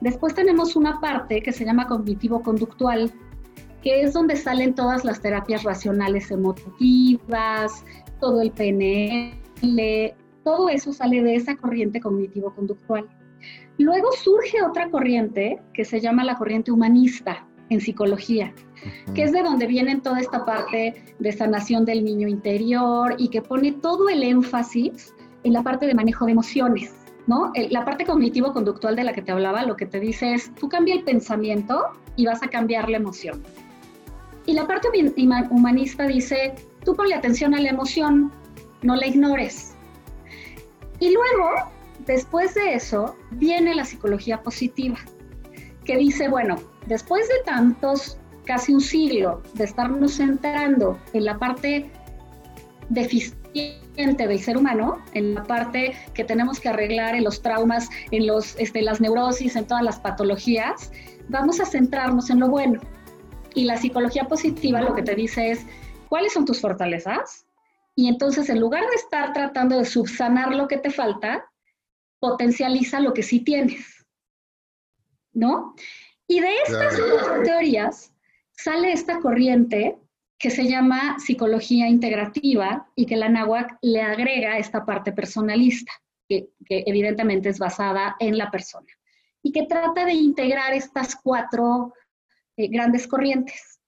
Después 0.00 0.34
tenemos 0.34 0.76
una 0.76 1.00
parte 1.00 1.42
que 1.42 1.52
se 1.52 1.64
llama 1.64 1.88
cognitivo-conductual, 1.88 3.12
que 3.82 4.02
es 4.02 4.12
donde 4.12 4.36
salen 4.36 4.74
todas 4.74 5.04
las 5.04 5.20
terapias 5.20 5.64
racionales 5.64 6.30
emotivas, 6.30 7.84
todo 8.20 8.40
el 8.40 8.52
PNL, 8.52 10.14
todo 10.44 10.68
eso 10.68 10.92
sale 10.92 11.22
de 11.22 11.34
esa 11.34 11.56
corriente 11.56 12.00
cognitivo-conductual. 12.00 13.08
Luego 13.78 14.10
surge 14.12 14.62
otra 14.62 14.90
corriente 14.90 15.60
que 15.72 15.84
se 15.84 16.00
llama 16.00 16.24
la 16.24 16.36
corriente 16.36 16.72
humanista 16.72 17.47
en 17.70 17.80
psicología, 17.80 18.52
que 19.14 19.22
es 19.24 19.32
de 19.32 19.42
donde 19.42 19.66
viene 19.66 20.00
toda 20.00 20.20
esta 20.20 20.44
parte 20.44 21.02
de 21.18 21.32
sanación 21.32 21.84
del 21.84 22.04
niño 22.04 22.28
interior 22.28 23.14
y 23.18 23.28
que 23.28 23.42
pone 23.42 23.72
todo 23.72 24.08
el 24.08 24.22
énfasis 24.22 25.14
en 25.44 25.52
la 25.52 25.62
parte 25.62 25.86
de 25.86 25.94
manejo 25.94 26.26
de 26.26 26.32
emociones. 26.32 26.94
¿No? 27.26 27.52
La 27.68 27.84
parte 27.84 28.06
cognitivo-conductual 28.06 28.96
de 28.96 29.04
la 29.04 29.12
que 29.12 29.20
te 29.20 29.32
hablaba, 29.32 29.62
lo 29.64 29.76
que 29.76 29.84
te 29.84 30.00
dice 30.00 30.32
es, 30.32 30.50
tú 30.54 30.70
cambia 30.70 30.94
el 30.94 31.04
pensamiento 31.04 31.84
y 32.16 32.24
vas 32.24 32.42
a 32.42 32.48
cambiar 32.48 32.88
la 32.88 32.96
emoción. 32.96 33.42
Y 34.46 34.54
la 34.54 34.66
parte 34.66 34.88
humanista 35.50 36.06
dice, 36.06 36.54
tú 36.82 36.96
ponle 36.96 37.14
atención 37.14 37.54
a 37.54 37.60
la 37.60 37.68
emoción, 37.68 38.32
no 38.80 38.96
la 38.96 39.06
ignores. 39.06 39.74
Y 41.00 41.12
luego, 41.12 41.70
después 42.06 42.54
de 42.54 42.72
eso, 42.72 43.14
viene 43.32 43.74
la 43.74 43.84
psicología 43.84 44.42
positiva, 44.42 44.96
que 45.84 45.98
dice, 45.98 46.28
bueno, 46.28 46.56
después 46.88 47.28
de 47.28 47.44
tantos, 47.44 48.18
casi 48.44 48.72
un 48.72 48.80
siglo, 48.80 49.42
de 49.54 49.64
estarnos 49.64 50.16
centrando 50.16 50.98
en 51.12 51.24
la 51.24 51.38
parte 51.38 51.90
deficiente 52.88 54.26
del 54.26 54.40
ser 54.40 54.56
humano, 54.56 54.98
en 55.12 55.34
la 55.34 55.44
parte 55.44 55.94
que 56.14 56.24
tenemos 56.24 56.58
que 56.58 56.70
arreglar 56.70 57.14
en 57.14 57.24
los 57.24 57.42
traumas, 57.42 57.88
en 58.10 58.26
los, 58.26 58.56
este, 58.58 58.82
las 58.82 59.00
neurosis, 59.00 59.56
en 59.56 59.66
todas 59.66 59.82
las 59.82 60.00
patologías, 60.00 60.90
vamos 61.28 61.60
a 61.60 61.66
centrarnos 61.66 62.30
en 62.30 62.40
lo 62.40 62.48
bueno. 62.48 62.80
Y 63.54 63.64
la 63.64 63.76
psicología 63.76 64.24
positiva 64.24 64.80
lo 64.80 64.94
que 64.94 65.02
te 65.02 65.14
dice 65.14 65.50
es, 65.50 65.66
¿cuáles 66.08 66.32
son 66.32 66.44
tus 66.44 66.60
fortalezas? 66.60 67.46
Y 67.94 68.08
entonces, 68.08 68.48
en 68.48 68.60
lugar 68.60 68.84
de 68.88 68.94
estar 68.94 69.32
tratando 69.32 69.76
de 69.76 69.84
subsanar 69.84 70.54
lo 70.54 70.68
que 70.68 70.78
te 70.78 70.90
falta, 70.90 71.50
potencializa 72.20 73.00
lo 73.00 73.12
que 73.12 73.22
sí 73.22 73.40
tienes. 73.40 74.06
¿No? 75.32 75.74
Y 76.28 76.40
de 76.40 76.56
estas 76.66 77.00
teorías 77.42 78.12
sale 78.52 78.92
esta 78.92 79.18
corriente 79.20 79.98
que 80.38 80.50
se 80.50 80.68
llama 80.68 81.18
psicología 81.18 81.88
integrativa 81.88 82.86
y 82.94 83.06
que 83.06 83.16
la 83.16 83.30
náhuac 83.30 83.78
le 83.82 84.02
agrega 84.02 84.58
esta 84.58 84.84
parte 84.84 85.12
personalista, 85.12 85.90
que, 86.28 86.50
evidentemente 86.68 87.48
es 87.48 87.58
basada 87.58 88.14
en 88.20 88.36
la 88.36 88.50
persona, 88.50 88.86
y 89.42 89.52
que 89.52 89.64
trata 89.66 90.04
de 90.04 90.12
integrar 90.12 90.74
estas 90.74 91.16
cuatro 91.16 91.94
eh, 92.56 92.68
grandes 92.68 93.08
corrientes. 93.08 93.80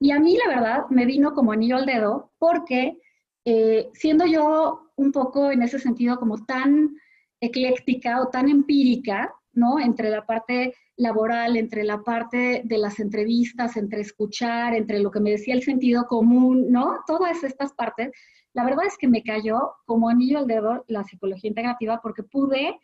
Y 0.00 0.10
a 0.10 0.18
mí, 0.18 0.36
la 0.36 0.48
verdad, 0.48 0.84
me 0.90 1.06
vino 1.06 1.32
como 1.32 1.52
anillo 1.52 1.76
al 1.76 1.86
dedo 1.86 2.32
porque 2.38 2.98
eh, 3.44 3.88
siendo 3.94 4.26
yo 4.26 4.90
un 4.96 5.12
poco 5.12 5.50
en 5.50 5.62
ese 5.62 5.78
sentido 5.78 6.18
como 6.18 6.44
tan 6.44 6.96
ecléctica 7.40 8.20
o 8.20 8.28
tan 8.28 8.48
empírica, 8.48 9.32
¿no? 9.52 9.78
Entre 9.78 10.10
la 10.10 10.26
parte 10.26 10.74
laboral, 10.96 11.56
entre 11.56 11.84
la 11.84 12.02
parte 12.02 12.62
de 12.64 12.78
las 12.78 13.00
entrevistas, 13.00 13.76
entre 13.76 14.00
escuchar, 14.00 14.74
entre 14.74 15.00
lo 15.00 15.10
que 15.10 15.20
me 15.20 15.30
decía 15.30 15.54
el 15.54 15.62
sentido 15.62 16.06
común, 16.06 16.70
¿no? 16.70 17.00
Todas 17.06 17.42
estas 17.42 17.72
partes, 17.72 18.12
la 18.52 18.64
verdad 18.64 18.86
es 18.86 18.96
que 18.96 19.08
me 19.08 19.22
cayó 19.22 19.72
como 19.86 20.08
anillo 20.08 20.38
al 20.38 20.46
dedo 20.46 20.84
la 20.86 21.04
psicología 21.04 21.48
integrativa 21.48 22.00
porque 22.00 22.22
pude 22.22 22.78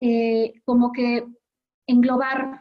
eh, 0.00 0.52
como 0.64 0.92
que 0.92 1.26
englobar 1.86 2.60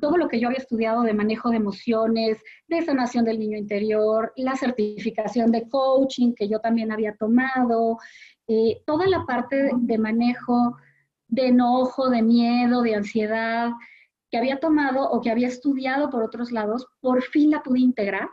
todo 0.00 0.16
lo 0.16 0.28
que 0.28 0.38
yo 0.38 0.48
había 0.48 0.58
estudiado 0.58 1.02
de 1.02 1.14
manejo 1.14 1.50
de 1.50 1.56
emociones, 1.56 2.42
de 2.68 2.82
sanación 2.82 3.24
del 3.24 3.38
niño 3.38 3.58
interior, 3.58 4.32
la 4.36 4.54
certificación 4.56 5.50
de 5.50 5.68
coaching 5.68 6.34
que 6.34 6.48
yo 6.48 6.60
también 6.60 6.92
había 6.92 7.16
tomado, 7.16 7.98
eh, 8.46 8.82
toda 8.86 9.06
la 9.06 9.24
parte 9.24 9.70
de 9.72 9.98
manejo 9.98 10.76
de 11.28 11.48
enojo, 11.48 12.10
de 12.10 12.22
miedo, 12.22 12.82
de 12.82 12.94
ansiedad 12.94 13.70
que 14.34 14.38
había 14.38 14.58
tomado 14.58 15.08
o 15.08 15.20
que 15.20 15.30
había 15.30 15.46
estudiado 15.46 16.10
por 16.10 16.24
otros 16.24 16.50
lados, 16.50 16.88
por 17.00 17.22
fin 17.22 17.52
la 17.52 17.62
pude 17.62 17.78
integrar 17.78 18.28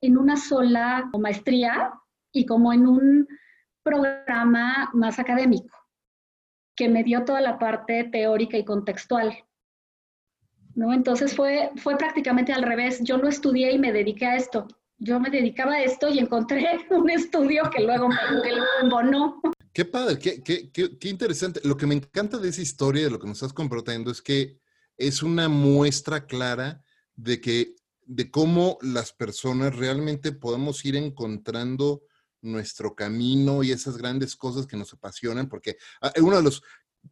en 0.00 0.16
una 0.16 0.38
sola 0.38 1.10
maestría 1.18 1.92
y 2.32 2.46
como 2.46 2.72
en 2.72 2.86
un 2.86 3.28
programa 3.82 4.88
más 4.94 5.18
académico, 5.18 5.76
que 6.74 6.88
me 6.88 7.04
dio 7.04 7.26
toda 7.26 7.42
la 7.42 7.58
parte 7.58 8.04
teórica 8.04 8.56
y 8.56 8.64
contextual. 8.64 9.36
¿no? 10.74 10.94
Entonces 10.94 11.36
fue, 11.36 11.70
fue 11.76 11.98
prácticamente 11.98 12.54
al 12.54 12.62
revés. 12.62 13.00
Yo 13.02 13.18
no 13.18 13.28
estudié 13.28 13.70
y 13.72 13.78
me 13.78 13.92
dediqué 13.92 14.24
a 14.24 14.36
esto. 14.36 14.66
Yo 14.96 15.20
me 15.20 15.28
dedicaba 15.28 15.74
a 15.74 15.82
esto 15.82 16.08
y 16.08 16.20
encontré 16.20 16.66
un 16.90 17.10
estudio 17.10 17.64
que 17.68 17.82
luego 17.82 18.08
me 18.08 18.16
embonó. 18.80 19.42
Qué 19.74 19.84
padre, 19.84 20.18
qué, 20.18 20.42
qué, 20.42 20.70
qué, 20.72 21.08
interesante. 21.10 21.60
Lo 21.64 21.76
que 21.76 21.86
me 21.86 21.96
encanta 21.96 22.38
de 22.38 22.48
esa 22.48 22.62
historia, 22.62 23.04
de 23.04 23.10
lo 23.10 23.18
que 23.18 23.26
nos 23.26 23.36
estás 23.36 23.52
compartiendo, 23.52 24.10
es 24.10 24.22
que 24.22 24.63
es 24.96 25.22
una 25.22 25.48
muestra 25.48 26.26
clara 26.26 26.82
de 27.16 27.40
que 27.40 27.74
de 28.06 28.30
cómo 28.30 28.78
las 28.82 29.12
personas 29.12 29.74
realmente 29.76 30.32
podemos 30.32 30.84
ir 30.84 30.96
encontrando 30.96 32.02
nuestro 32.42 32.94
camino 32.94 33.62
y 33.62 33.72
esas 33.72 33.96
grandes 33.96 34.36
cosas 34.36 34.66
que 34.66 34.76
nos 34.76 34.92
apasionan, 34.92 35.48
porque 35.48 35.78
ah, 36.02 36.12
uno 36.20 36.36
de 36.36 36.42
los 36.42 36.62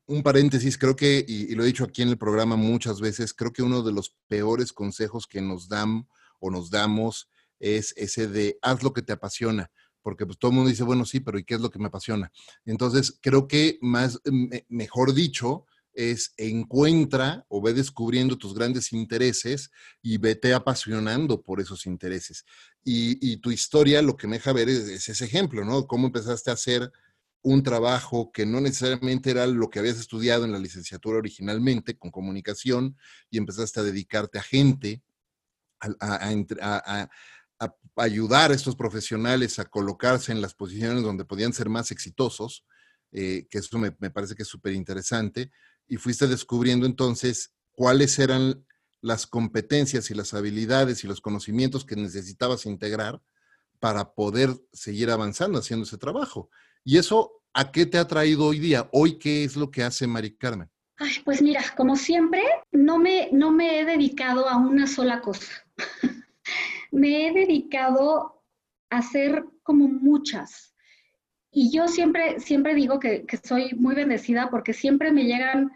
un 0.07 0.23
paréntesis, 0.23 0.79
creo 0.79 0.97
que, 0.97 1.25
y, 1.27 1.55
lo 1.55 1.63
he 1.63 1.67
dicho 1.67 1.85
aquí 1.85 2.03
en 2.03 2.09
el 2.09 2.19
programa 2.19 2.57
muchas 2.57 3.01
veces, 3.01 3.35
creo 3.35 3.53
que 3.53 3.63
uno 3.63 3.83
de 3.83 3.93
los 3.93 4.17
peores 4.29 4.73
consejos 4.73 5.27
que 5.27 5.41
nos 5.41 5.69
dan 5.69 6.09
o 6.41 6.51
nos 6.51 6.71
damos 6.71 7.29
es 7.61 7.95
ese 7.97 8.27
de 8.27 8.59
haz 8.63 8.83
lo 8.83 8.93
que 8.93 9.03
te 9.03 9.13
apasiona, 9.13 9.71
porque 10.03 10.27
pues 10.27 10.39
todo 10.39 10.51
el 10.51 10.57
mundo 10.57 10.71
dice, 10.71 10.83
bueno, 10.83 11.05
sí, 11.05 11.21
pero 11.21 11.39
¿y 11.39 11.45
qué 11.45 11.55
es 11.55 11.61
lo 11.61 11.71
que 11.71 11.79
me 11.79 11.87
apasiona? 11.87 12.33
Entonces, 12.65 13.19
creo 13.21 13.47
que 13.47 13.79
más, 13.81 14.21
mejor 14.69 15.15
dicho, 15.15 15.67
es 15.95 16.33
encuentra 16.37 17.45
o 17.49 17.61
ve 17.61 17.75
descubriendo 17.75 18.39
tus 18.39 18.55
grandes 18.55 18.93
intereses 18.93 19.71
y 20.01 20.19
vete 20.19 20.55
apasionando 20.55 21.43
por 21.43 21.61
esos 21.61 21.87
intereses. 21.87 22.45
Y, 22.85 23.37
tu 23.39 23.51
historia 23.51 24.03
lo 24.03 24.17
que 24.17 24.27
me 24.27 24.37
deja 24.37 24.53
ver 24.53 24.69
es, 24.69 24.89
es, 24.89 25.09
ese 25.09 25.25
ejemplo, 25.25 25.65
¿no? 25.65 25.87
Cómo 25.87 26.07
empezaste 26.07 26.51
a 26.51 26.55
hacer 26.55 26.91
un 27.43 27.63
trabajo 27.63 28.31
que 28.33 28.47
no 28.47 28.61
necesariamente 28.61 29.31
era 29.31 29.47
lo 29.47 29.69
que 29.69 29.81
habías 29.81 29.99
estudiado 29.99 30.45
en 30.45 30.53
la 30.53 30.59
licenciatura 30.59 31.19
originalmente, 31.19 31.99
con 31.99 32.11
comunicación, 32.11 32.97
y 33.31 33.39
empezaste 33.39 33.81
a 33.81 33.83
dedicarte 33.83 34.39
a 34.39 34.43
gente, 34.43 35.03
a, 35.81 37.09
ayudar 37.97 38.51
a 38.51 38.55
estos 38.55 38.77
profesionales 38.77 39.59
a 39.59 39.65
colocarse 39.65 40.33
en 40.33 40.41
las 40.41 40.55
posiciones 40.55 41.03
donde 41.03 41.25
podían 41.25 41.53
ser 41.53 41.69
más 41.69 41.91
exitosos, 41.91 42.65
eh, 43.11 43.47
que 43.51 43.59
eso 43.59 43.79
me, 43.79 43.95
me, 43.99 44.11
parece 44.11 44.35
que 44.35 44.43
es 44.43 44.49
súper 44.49 44.73
interesante, 44.73 45.51
y 45.93 45.99
fuiste 45.99 46.27
descubriendo 46.27 46.87
entonces 46.87 47.53
cuáles 47.73 48.19
eran 48.19 48.65
las 49.03 49.27
competencias 49.27 50.11
y 50.11 50.15
las 50.15 50.33
habilidades 50.33 51.05
y 51.05 51.07
los 51.07 51.21
conocimientos 51.21 51.85
que 51.85 51.97
necesitabas 51.97 52.65
integrar 52.65 53.21
para 53.79 54.15
poder 54.15 54.57
seguir 54.73 55.11
avanzando 55.11 55.59
haciendo 55.59 55.85
ese 55.85 55.99
trabajo. 55.99 56.49
¿Y 56.83 56.97
eso 56.97 57.43
a 57.53 57.71
qué 57.71 57.85
te 57.85 57.99
ha 57.99 58.07
traído 58.07 58.47
hoy 58.47 58.59
día? 58.59 58.89
Hoy, 58.91 59.19
¿qué 59.19 59.45
es 59.45 59.55
lo 59.55 59.71
que 59.71 59.83
hace 59.83 60.07
Mari 60.07 60.35
Carmen? 60.35 60.71
Ay, 60.97 61.13
pues 61.27 61.43
mira, 61.43 61.63
como 61.77 61.95
siempre, 61.95 62.43
no 62.71 62.97
me, 62.97 63.29
no 63.31 63.51
me 63.51 63.79
he 63.79 63.85
dedicado 63.85 64.49
a 64.49 64.57
una 64.57 64.87
sola 64.87 65.21
cosa. 65.21 65.53
me 66.91 67.27
he 67.27 67.35
dedicado 67.35 68.43
a 68.89 68.97
hacer 68.97 69.45
como 69.63 69.89
muchas. 69.89 70.73
Y 71.55 71.71
yo 71.71 71.87
siempre, 71.87 72.41
siempre 72.41 72.75
digo 72.75 72.99
que, 72.99 73.27
soy 73.45 73.75
muy 73.75 73.95
bendecida 73.95 74.49
porque 74.49 74.73
siempre 74.73 75.13
me 75.13 75.25
llegan 75.25 75.71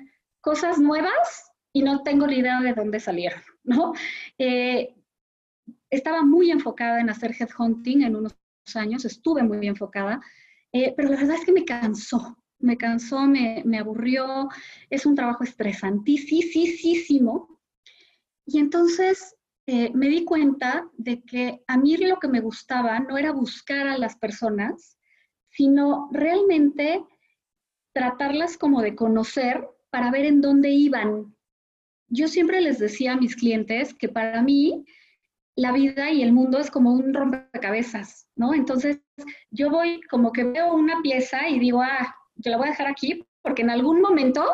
cosas 0.47 0.79
nuevas 0.79 1.50
y 1.73 1.83
no 1.83 2.05
tengo 2.05 2.29
ni 2.29 2.37
idea 2.37 2.61
de 2.61 2.73
dónde 2.73 3.00
salieron, 3.00 3.43
¿no? 3.65 3.95
Eh, 4.38 4.95
estaba 5.91 6.23
muy 6.23 6.53
enfocada 6.53 7.00
en 7.00 7.11
hacer 7.11 7.35
headhunting 7.37 8.05
en 8.05 8.15
unos 8.15 8.37
años, 8.76 9.05
estuve 9.05 9.43
muy 9.43 9.67
enfocada, 9.67 10.21
eh, 10.73 10.95
pero 10.97 11.09
la 11.09 11.17
verdad 11.17 11.35
es 11.35 11.45
que 11.45 11.50
me 11.50 11.65
cansó, 11.65 12.38
me 12.61 12.76
cansó, 12.76 13.23
me, 13.23 13.65
me 13.65 13.81
aburrió, 13.81 14.49
es 14.88 15.05
un 15.05 15.17
trabajo 15.17 15.43
estresantísimo. 15.43 17.59
Y 18.47 18.61
entonces 18.61 19.35
eh, 19.67 19.91
me 19.95 20.09
di 20.09 20.25
cuenta 20.25 20.88
de 20.97 21.25
que 21.25 21.65
a 21.67 21.76
mí 21.76 21.97
lo 21.97 22.21
que 22.21 22.29
me 22.29 22.41
gustaba 22.41 23.00
no 23.00 23.19
era 23.19 23.33
buscar 23.33 23.88
a 23.88 23.99
las 23.99 24.17
personas, 24.17 24.97
sino 25.50 26.09
realmente 26.12 27.05
tratarlas 27.93 28.57
como 28.57 28.81
de 28.81 28.95
conocer 28.95 29.67
para 29.97 30.11
ver 30.11 30.26
en 30.26 30.43
dónde 30.43 30.69
iban. 30.69 31.35
Yo 32.09 32.29
siempre 32.29 32.61
les 32.61 32.79
decía 32.79 33.15
a 33.15 33.17
mis 33.17 33.35
clientes 33.35 33.95
que 33.95 34.11
para 34.11 34.43
mí 34.43 34.85
la 35.55 35.73
vida 35.73 36.11
y 36.11 36.23
el 36.23 36.35
mundo 36.35 36.59
es 36.59 36.71
como 36.71 36.93
un 36.93 37.15
rompecabezas, 37.15 38.29
¿no? 38.37 38.53
Entonces, 38.53 39.00
yo 39.50 39.71
voy 39.71 40.03
como 40.11 40.33
que 40.33 40.45
veo 40.45 40.75
una 40.75 41.00
pieza 41.00 41.49
y 41.49 41.59
digo, 41.59 41.81
ah, 41.81 42.15
yo 42.35 42.50
la 42.50 42.59
voy 42.59 42.67
a 42.67 42.71
dejar 42.73 42.88
aquí 42.88 43.25
porque 43.41 43.62
en 43.62 43.71
algún 43.71 44.03
momento 44.03 44.45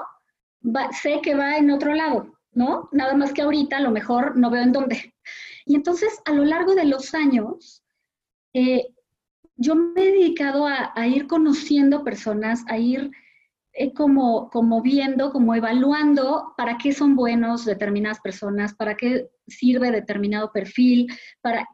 sé 1.02 1.18
que 1.20 1.34
va 1.34 1.56
en 1.56 1.72
otro 1.72 1.92
lado, 1.92 2.38
¿no? 2.52 2.88
Nada 2.92 3.16
más 3.16 3.32
que 3.32 3.42
ahorita 3.42 3.78
a 3.78 3.82
lo 3.82 3.90
mejor 3.90 4.36
no 4.36 4.48
veo 4.48 4.62
en 4.62 4.70
dónde. 4.70 5.12
Y 5.66 5.74
entonces, 5.74 6.22
a 6.24 6.32
lo 6.32 6.44
largo 6.44 6.76
de 6.76 6.84
los 6.84 7.14
años, 7.14 7.82
eh, 8.52 8.94
yo 9.56 9.74
me 9.74 10.02
he 10.02 10.12
dedicado 10.12 10.68
a, 10.68 11.04
ir 11.08 11.26
conociendo 11.26 12.04
personas, 12.04 12.62
a 12.68 12.78
ir 12.78 13.10
como, 13.94 14.50
como 14.50 14.82
viendo, 14.82 15.32
como 15.32 15.54
evaluando 15.54 16.52
para 16.56 16.76
qué 16.78 16.92
son 16.92 17.16
buenos 17.16 17.64
determinadas 17.64 18.20
personas, 18.20 18.74
para 18.74 18.96
qué 18.96 19.30
sirve 19.46 19.90
determinado 19.90 20.52
perfil, 20.52 21.08
para, 21.40 21.66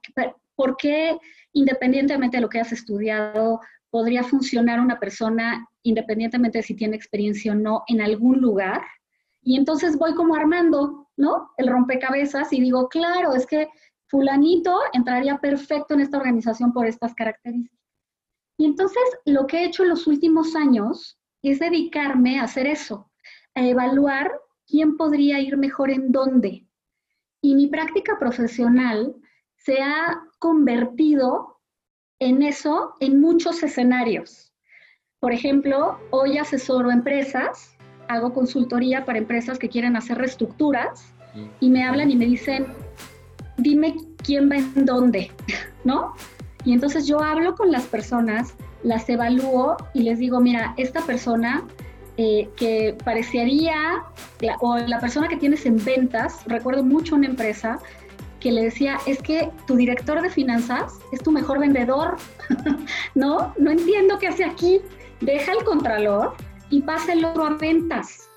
por 0.55 0.77
qué 0.77 1.19
independientemente 1.53 2.37
de 2.37 2.43
lo 2.43 2.49
que 2.49 2.61
has 2.61 2.73
estudiado, 2.73 3.61
podría 3.91 4.23
funcionar 4.23 4.81
una 4.81 5.01
persona 5.01 5.67
independientemente 5.83 6.59
de 6.59 6.63
si 6.63 6.75
tiene 6.75 6.97
experiencia 6.97 7.53
o 7.53 7.55
no 7.55 7.83
en 7.89 8.01
algún 8.01 8.41
lugar. 8.41 8.83
Y 9.43 9.57
entonces 9.57 9.97
voy 9.99 10.15
como 10.15 10.35
armando, 10.35 11.09
¿no? 11.17 11.51
El 11.57 11.69
rompecabezas 11.69 12.53
y 12.53 12.61
digo, 12.61 12.89
claro, 12.89 13.35
es 13.35 13.47
que 13.47 13.69
fulanito 14.09 14.79
entraría 14.93 15.39
perfecto 15.39 15.95
en 15.95 16.01
esta 16.01 16.19
organización 16.19 16.73
por 16.73 16.87
estas 16.87 17.15
características. 17.15 17.79
Y 18.59 18.67
entonces 18.67 19.03
lo 19.25 19.47
que 19.47 19.59
he 19.59 19.65
hecho 19.65 19.85
en 19.85 19.91
los 19.91 20.07
últimos 20.07 20.55
años 20.55 21.18
es 21.43 21.59
dedicarme 21.59 22.39
a 22.39 22.45
hacer 22.45 22.67
eso, 22.67 23.11
a 23.55 23.67
evaluar 23.67 24.31
quién 24.67 24.97
podría 24.97 25.41
ir 25.41 25.57
mejor 25.57 25.91
en 25.91 26.13
dónde. 26.13 26.67
Y 27.41 27.55
mi 27.55 27.69
práctica 27.69 28.19
profesional 28.19 29.15
se 29.57 29.81
ha 29.83 30.23
convertido 30.39 31.61
en 32.19 32.43
eso 32.43 32.95
en 33.01 33.21
muchos 33.21 33.63
escenarios. 33.63 34.53
Por 35.21 35.33
ejemplo, 35.33 35.99
hoy 36.11 36.39
asesoro 36.39 36.91
empresas, 36.91 37.77
hago 38.09 38.33
consultoría 38.33 39.05
para 39.05 39.19
empresas 39.19 39.59
que 39.59 39.69
quieren 39.69 39.97
hacer 39.97 40.19
reestructuras 40.19 41.13
y 41.61 41.71
me 41.71 41.85
hablan 41.85 42.11
y 42.11 42.17
me 42.17 42.27
dicen, 42.27 42.67
dime 43.57 43.97
quién 44.25 44.51
va 44.51 44.57
en 44.57 44.85
dónde, 44.85 45.31
¿no? 45.85 46.15
Y 46.65 46.73
entonces 46.73 47.07
yo 47.07 47.21
hablo 47.21 47.55
con 47.55 47.71
las 47.71 47.87
personas, 47.87 48.55
las 48.83 49.09
evalúo 49.09 49.77
y 49.95 50.03
les 50.03 50.19
digo, 50.19 50.41
mira, 50.41 50.75
esta 50.77 51.01
persona 51.03 51.65
eh, 52.17 52.49
que 52.57 52.97
parecería, 53.05 54.05
o 54.61 54.77
la 54.77 54.99
persona 55.01 55.29
que 55.29 55.37
tienes 55.37 55.67
en 55.67 55.83
ventas, 55.85 56.41
recuerdo 56.47 56.83
mucho 56.83 57.15
una 57.15 57.27
empresa 57.27 57.79
que 58.41 58.53
le 58.53 58.65
decía, 58.65 58.99
es 59.07 59.21
que 59.21 59.51
tu 59.67 59.77
director 59.77 60.21
de 60.23 60.31
finanzas 60.31 60.95
es 61.13 61.21
tu 61.23 61.31
mejor 61.31 61.59
vendedor, 61.59 62.17
¿no? 63.15 63.55
No 63.59 63.71
entiendo 63.71 64.19
qué 64.19 64.29
hace 64.29 64.45
aquí. 64.45 64.81
Deja 65.21 65.53
el 65.53 65.65
contralor 65.65 66.35
y 66.71 66.83
pasa 66.83 67.13
el 67.13 67.25
otro 67.25 67.45
a 67.45 67.51
ventas, 67.51 68.29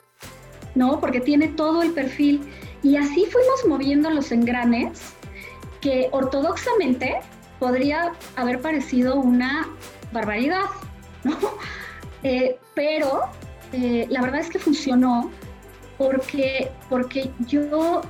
¿no? 0.73 0.99
Porque 0.99 1.19
tiene 1.19 1.47
todo 1.49 1.83
el 1.83 1.91
perfil. 1.91 2.41
Y 2.81 2.97
así 2.97 3.25
fuimos 3.25 3.65
moviendo 3.67 4.09
los 4.09 4.31
engranes 4.31 5.13
que 5.81 6.09
ortodoxamente 6.11 7.19
podría 7.59 8.13
haber 8.35 8.59
parecido 8.59 9.15
una 9.15 9.67
barbaridad, 10.11 10.65
¿no? 11.23 11.37
Eh, 12.23 12.59
pero 12.75 13.23
eh, 13.73 14.05
la 14.09 14.21
verdad 14.21 14.41
es 14.41 14.49
que 14.49 14.59
funcionó 14.59 15.31
porque, 15.97 16.71
porque 16.89 17.31
yo 17.47 18.01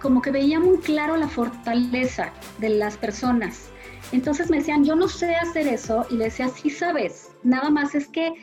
como 0.00 0.20
que 0.20 0.30
veía 0.30 0.58
muy 0.58 0.78
claro 0.78 1.16
la 1.16 1.28
fortaleza 1.28 2.32
de 2.58 2.70
las 2.70 2.96
personas. 2.96 3.70
Entonces 4.10 4.50
me 4.50 4.58
decían, 4.58 4.84
yo 4.84 4.96
no 4.96 5.08
sé 5.08 5.34
hacer 5.36 5.68
eso, 5.68 6.04
y 6.10 6.16
le 6.16 6.24
decía, 6.24 6.48
sí 6.48 6.70
sabes, 6.70 7.30
nada 7.44 7.70
más 7.70 7.94
es 7.94 8.08
que 8.08 8.34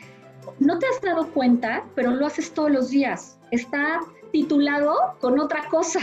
no 0.58 0.78
te 0.78 0.86
has 0.86 1.00
dado 1.00 1.28
cuenta, 1.32 1.84
pero 1.94 2.10
lo 2.12 2.26
haces 2.26 2.52
todos 2.52 2.70
los 2.70 2.90
días. 2.90 3.38
Está 3.50 4.00
titulado 4.32 4.96
con 5.20 5.38
otra 5.38 5.66
cosa. 5.68 6.00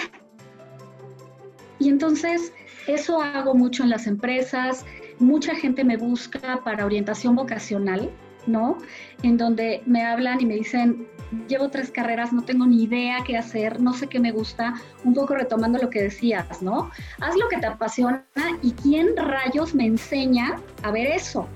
Y 1.79 1.89
entonces 1.89 2.53
eso 2.87 3.21
hago 3.21 3.53
mucho 3.53 3.83
en 3.83 3.89
las 3.89 4.07
empresas, 4.07 4.85
mucha 5.19 5.55
gente 5.55 5.83
me 5.83 5.97
busca 5.97 6.61
para 6.63 6.85
orientación 6.85 7.35
vocacional, 7.35 8.09
¿no? 8.45 8.77
En 9.23 9.37
donde 9.37 9.81
me 9.85 10.03
hablan 10.05 10.39
y 10.41 10.45
me 10.45 10.55
dicen, 10.55 11.07
llevo 11.47 11.69
tres 11.69 11.91
carreras, 11.91 12.31
no 12.31 12.43
tengo 12.43 12.65
ni 12.65 12.83
idea 12.83 13.17
qué 13.25 13.37
hacer, 13.37 13.81
no 13.81 13.93
sé 13.93 14.07
qué 14.07 14.19
me 14.19 14.31
gusta, 14.31 14.75
un 15.03 15.13
poco 15.13 15.35
retomando 15.35 15.79
lo 15.79 15.89
que 15.89 16.03
decías, 16.03 16.61
¿no? 16.61 16.89
Haz 17.19 17.35
lo 17.35 17.47
que 17.49 17.57
te 17.57 17.65
apasiona 17.65 18.23
y 18.61 18.71
quién 18.71 19.15
rayos 19.17 19.75
me 19.75 19.85
enseña 19.85 20.55
a 20.83 20.91
ver 20.91 21.07
eso, 21.07 21.47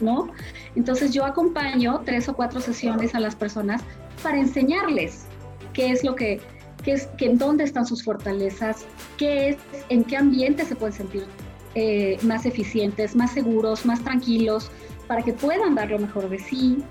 ¿no? 0.00 0.28
Entonces 0.76 1.12
yo 1.12 1.24
acompaño 1.24 2.02
tres 2.04 2.28
o 2.28 2.34
cuatro 2.34 2.60
sesiones 2.60 3.14
a 3.14 3.20
las 3.20 3.34
personas 3.34 3.82
para 4.22 4.38
enseñarles 4.38 5.26
qué 5.72 5.90
es 5.90 6.04
lo 6.04 6.14
que, 6.14 6.40
qué 6.84 6.92
es, 6.92 7.08
dónde 7.34 7.64
están 7.64 7.86
sus 7.86 8.04
fortalezas, 8.04 8.84
qué 9.16 9.50
es, 9.50 9.56
en 9.88 10.04
qué 10.04 10.16
ambiente 10.16 10.64
se 10.64 10.76
pueden 10.76 10.94
sentir 10.94 11.26
eh, 11.74 12.18
más 12.22 12.46
eficientes, 12.46 13.14
más 13.14 13.32
seguros, 13.32 13.86
más 13.86 14.02
tranquilos, 14.02 14.70
para 15.06 15.22
que 15.22 15.32
puedan 15.32 15.74
dar 15.74 15.90
lo 15.90 15.98
mejor 15.98 16.28
de 16.28 16.38
sí, 16.38 16.82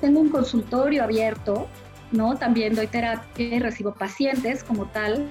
tengo 0.00 0.20
un 0.20 0.28
consultorio 0.28 1.02
abierto, 1.02 1.66
¿no? 2.12 2.36
También 2.36 2.74
doy 2.74 2.86
terapia 2.86 3.58
recibo 3.58 3.94
pacientes 3.94 4.62
como 4.62 4.86
tal. 4.86 5.26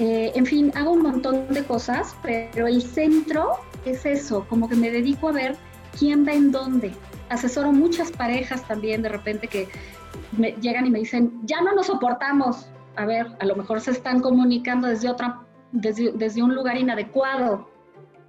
Eh, 0.00 0.32
en 0.34 0.46
fin, 0.46 0.72
hago 0.74 0.92
un 0.92 1.02
montón 1.02 1.48
de 1.48 1.64
cosas, 1.64 2.16
pero 2.22 2.66
el 2.66 2.82
centro 2.82 3.52
es 3.84 4.04
eso, 4.06 4.46
como 4.48 4.68
que 4.68 4.74
me 4.74 4.90
dedico 4.90 5.28
a 5.28 5.32
ver 5.32 5.56
quién 5.98 6.26
va 6.26 6.32
en 6.32 6.50
dónde. 6.50 6.92
Asesoro 7.28 7.72
muchas 7.72 8.10
parejas 8.10 8.66
también 8.66 9.02
de 9.02 9.08
repente 9.08 9.48
que 9.48 9.68
llegan 10.60 10.86
y 10.86 10.90
me 10.90 10.98
dicen, 10.98 11.40
ya 11.44 11.60
no 11.60 11.74
nos 11.74 11.86
soportamos. 11.86 12.66
A 12.96 13.04
ver, 13.06 13.26
a 13.40 13.46
lo 13.46 13.56
mejor 13.56 13.80
se 13.80 13.92
están 13.92 14.20
comunicando 14.20 14.88
desde 14.88 15.08
otra, 15.08 15.40
desde, 15.72 16.12
desde 16.12 16.42
un 16.42 16.54
lugar 16.54 16.76
inadecuado. 16.76 17.70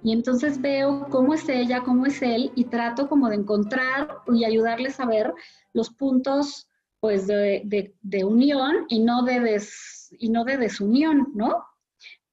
Y 0.04 0.12
entonces 0.12 0.60
veo 0.60 1.06
cómo 1.08 1.32
es 1.32 1.48
ella, 1.48 1.82
cómo 1.82 2.04
es 2.04 2.20
él, 2.20 2.52
y 2.54 2.64
trato 2.64 3.08
como 3.08 3.30
de 3.30 3.36
encontrar 3.36 4.18
y 4.30 4.44
ayudarles 4.44 5.00
a 5.00 5.06
ver 5.06 5.32
los 5.72 5.88
puntos 5.88 6.68
pues 7.00 7.26
de, 7.26 7.94
de, 8.02 8.24
unión 8.24 8.86
y 8.88 8.98
no 8.98 9.24
de, 9.24 9.40
des, 9.40 10.14
y 10.18 10.28
no 10.28 10.44
de 10.44 10.58
desunión, 10.58 11.32
¿no? 11.34 11.64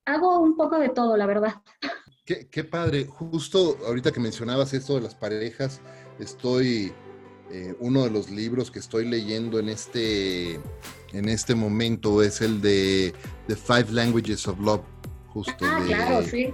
Hago 0.06 0.40
un 0.40 0.58
poco 0.58 0.80
de 0.80 0.90
todo, 0.90 1.16
la 1.16 1.26
verdad. 1.26 1.62
Qué, 2.26 2.48
qué 2.50 2.64
padre. 2.66 3.06
Justo 3.06 3.78
ahorita 3.88 4.12
que 4.12 4.20
mencionabas 4.20 4.74
esto 4.74 4.96
de 4.96 5.02
las 5.02 5.16
parejas, 5.16 5.82
estoy, 6.20 6.94
eh, 7.52 7.76
uno 7.80 8.04
de 8.04 8.12
los 8.12 8.30
libros 8.30 8.70
que 8.70 8.80
estoy 8.80 9.06
leyendo 9.06 9.60
en 9.60 9.70
este, 9.70 10.56
en 11.14 11.30
este 11.30 11.56
momento 11.56 12.22
es 12.22 12.42
el 12.42 12.62
de 12.62 13.14
The 13.48 13.56
Five 13.56 13.92
Languages 13.92 14.48
of 14.48 14.60
Love, 14.60 14.84
justo. 15.28 15.66
Ah, 15.66 15.84
claro, 15.86 16.22
sí 16.24 16.54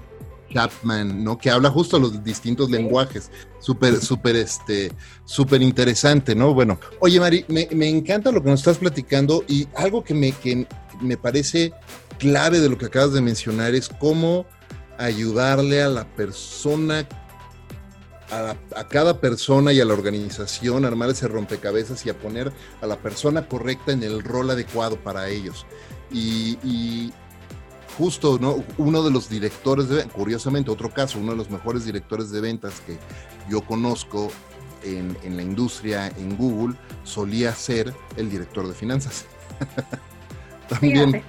Chapman, 0.53 1.23
¿no? 1.23 1.37
Que 1.37 1.49
habla 1.49 1.69
justo 1.69 1.99
los 1.99 2.23
distintos 2.23 2.69
lenguajes. 2.69 3.29
Súper, 3.59 3.97
súper, 3.97 4.35
este, 4.35 4.91
súper 5.25 5.61
interesante, 5.61 6.35
¿no? 6.35 6.53
Bueno, 6.53 6.79
oye, 6.99 7.19
Mari, 7.19 7.45
me, 7.47 7.89
encanta 7.89 8.31
lo 8.31 8.41
que 8.41 8.49
nos 8.49 8.61
estás 8.61 8.77
platicando 8.77 9.43
y 9.47 9.67
algo 9.75 10.03
que 10.03 10.13
me, 10.13 10.31
que 10.31 10.67
me 11.01 11.17
parece 11.17 11.73
clave 12.17 12.59
de 12.59 12.69
lo 12.69 12.77
que 12.77 12.85
acabas 12.85 13.13
de 13.13 13.21
mencionar 13.21 13.75
es 13.75 13.89
cómo 13.89 14.45
ayudarle 14.97 15.81
a 15.81 15.87
la 15.87 16.05
persona, 16.15 17.07
a, 18.31 18.55
a, 18.75 18.87
cada 18.87 19.19
persona 19.19 19.73
y 19.73 19.79
a 19.79 19.85
la 19.85 19.93
organización 19.93 20.85
a 20.85 20.87
armar 20.87 21.09
ese 21.09 21.27
rompecabezas 21.27 22.05
y 22.05 22.09
a 22.09 22.17
poner 22.17 22.51
a 22.81 22.87
la 22.87 22.97
persona 22.97 23.47
correcta 23.47 23.91
en 23.91 24.03
el 24.03 24.23
rol 24.23 24.49
adecuado 24.49 24.97
para 24.97 25.29
ellos. 25.29 25.65
Y, 26.11 26.57
y, 26.63 27.13
justo 27.97 28.37
¿no? 28.39 28.63
uno 28.77 29.03
de 29.03 29.11
los 29.11 29.29
directores 29.29 29.89
de 29.89 30.03
curiosamente 30.05 30.69
otro 30.69 30.93
caso, 30.93 31.19
uno 31.19 31.31
de 31.31 31.37
los 31.37 31.49
mejores 31.49 31.85
directores 31.85 32.29
de 32.31 32.41
ventas 32.41 32.79
que 32.85 32.97
yo 33.49 33.61
conozco 33.61 34.29
en, 34.83 35.17
la 35.35 35.41
industria 35.41 36.07
en 36.17 36.37
Google 36.37 36.75
solía 37.03 37.53
ser 37.53 37.93
el 38.15 38.29
director 38.29 38.67
de 38.67 38.73
finanzas. 38.73 39.25
También, 40.69 41.23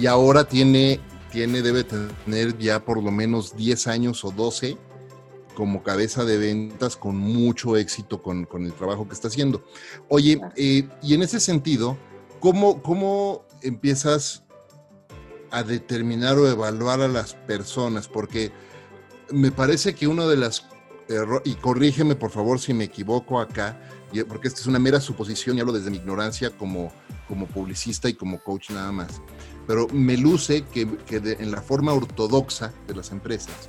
y, 0.00 0.06
ahora 0.06 0.44
tiene, 0.44 1.00
tiene, 1.30 1.62
debe 1.62 1.84
tener 1.84 2.58
ya 2.58 2.84
por 2.84 3.02
lo 3.02 3.10
menos 3.12 3.56
10 3.56 3.86
años 3.86 4.24
o 4.24 4.32
12 4.32 4.76
como 5.54 5.82
cabeza 5.82 6.24
de 6.24 6.36
ventas 6.36 6.96
con 6.96 7.16
mucho 7.16 7.76
éxito 7.76 8.20
con, 8.20 8.46
el 8.52 8.72
trabajo 8.72 9.06
que 9.08 9.14
está 9.14 9.28
haciendo. 9.28 9.64
Oye, 10.08 10.40
eh, 10.56 10.88
y 11.02 11.14
en 11.14 11.22
ese 11.22 11.38
sentido, 11.38 11.96
¿cómo, 12.40 12.82
cómo 12.82 13.44
empiezas 13.62 14.42
a 15.50 15.62
determinar 15.62 16.38
o 16.38 16.48
evaluar 16.48 17.00
a 17.00 17.08
las 17.08 17.34
personas, 17.34 18.08
porque 18.08 18.52
me 19.30 19.50
parece 19.50 19.94
que 19.94 20.06
uno 20.06 20.28
de 20.28 20.36
las 20.36 20.66
y 21.44 21.54
corrígeme 21.54 22.16
por 22.16 22.30
favor 22.30 22.58
si 22.58 22.74
me 22.74 22.84
equivoco 22.84 23.40
acá, 23.40 23.80
porque 24.28 24.48
esta 24.48 24.60
es 24.60 24.66
una 24.66 24.78
mera 24.78 25.00
suposición 25.00 25.56
y 25.56 25.60
hablo 25.60 25.72
desde 25.72 25.90
mi 25.90 25.98
ignorancia 25.98 26.50
como, 26.50 26.92
como 27.28 27.46
publicista 27.46 28.08
y 28.08 28.14
como 28.14 28.42
coach 28.42 28.70
nada 28.70 28.90
más. 28.92 29.20
Pero 29.66 29.86
me 29.92 30.16
luce 30.16 30.64
que, 30.64 30.88
que 31.06 31.16
en 31.16 31.50
la 31.50 31.62
forma 31.62 31.92
ortodoxa 31.92 32.72
de 32.86 32.94
las 32.94 33.10
empresas 33.12 33.68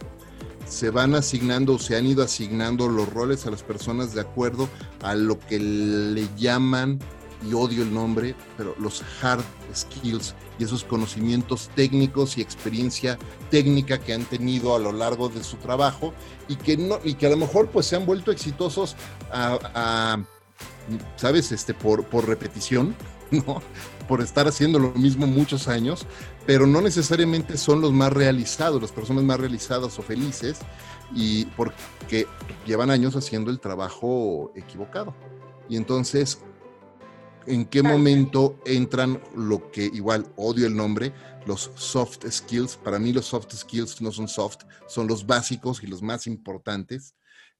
se 0.68 0.90
van 0.90 1.16
asignando 1.16 1.76
o 1.76 1.80
se 1.80 1.96
han 1.96 2.06
ido 2.06 2.24
asignando 2.24 2.90
los 2.90 3.12
roles 3.12 3.46
a 3.46 3.52
las 3.52 3.64
personas 3.64 4.14
de 4.14 4.22
acuerdo 4.22 4.68
a 5.02 5.16
lo 5.16 5.40
que 5.40 5.60
le 5.60 6.28
llaman, 6.36 7.00
y 7.48 7.54
odio 7.54 7.84
el 7.84 7.94
nombre, 7.94 8.36
pero 8.58 8.76
los 8.80 9.04
hard 9.22 9.44
skills 9.76 10.34
y 10.60 10.64
esos 10.64 10.84
conocimientos 10.84 11.70
técnicos 11.76 12.38
y 12.38 12.42
experiencia 12.42 13.18
técnica 13.52 14.00
que 14.00 14.14
han 14.14 14.26
tenido 14.26 14.76
a 14.76 14.80
lo 14.80 14.92
largo 14.92 15.30
de 15.30 15.44
su 15.44 15.58
trabajo 15.58 16.14
y 16.48 16.56
que, 16.56 16.78
no, 16.78 17.00
y 17.04 17.14
que 17.14 17.28
a 17.28 17.30
lo 17.30 17.38
mejor 17.38 17.70
pues 17.70 17.86
se 17.86 17.96
han 17.96 18.06
vuelto 18.06 18.32
exitosos 18.32 18.96
¿sabes? 21.16 21.52
Este, 21.52 21.74
por, 21.74 22.06
por 22.06 22.28
repetición, 22.28 22.96
¿no? 23.32 23.62
por 24.08 24.22
estar 24.22 24.48
haciendo 24.48 24.80
lo 24.80 24.92
mismo 24.94 25.28
muchos 25.28 25.68
años, 25.68 26.06
pero 26.46 26.66
no 26.66 26.82
necesariamente 26.82 27.58
son 27.58 27.82
los 27.82 27.92
más 27.92 28.14
realizados, 28.14 28.82
las 28.82 28.94
personas 28.94 29.24
más 29.24 29.40
realizadas 29.40 30.00
o 30.00 30.02
felices, 30.02 30.60
y 31.14 31.46
porque 31.46 32.26
llevan 32.66 32.90
años 32.90 33.16
haciendo 33.16 33.52
el 33.52 33.60
trabajo 33.60 34.52
equivocado. 34.56 35.14
Y 35.70 35.76
entonces, 35.76 36.40
¿en 37.48 37.66
qué 37.66 37.82
momento 37.82 38.60
entran 38.66 39.22
lo 39.36 39.72
que 39.72 39.86
igual 39.86 40.26
odio 40.36 40.68
el 40.68 40.76
nombre, 40.76 41.14
los 41.46 41.72
soft 41.76 42.26
skills? 42.30 42.78
Para 42.78 43.00
mí 43.00 43.14
los 43.14 43.26
soft 43.26 43.54
skills 43.54 44.02
no 44.02 44.12
son 44.12 44.28
soft, 44.28 44.64
son 44.88 45.08
los 45.08 45.26
básicos 45.26 45.82
y 45.84 45.88
los 45.88 46.02
más 46.02 46.28
importantes. 46.28 47.16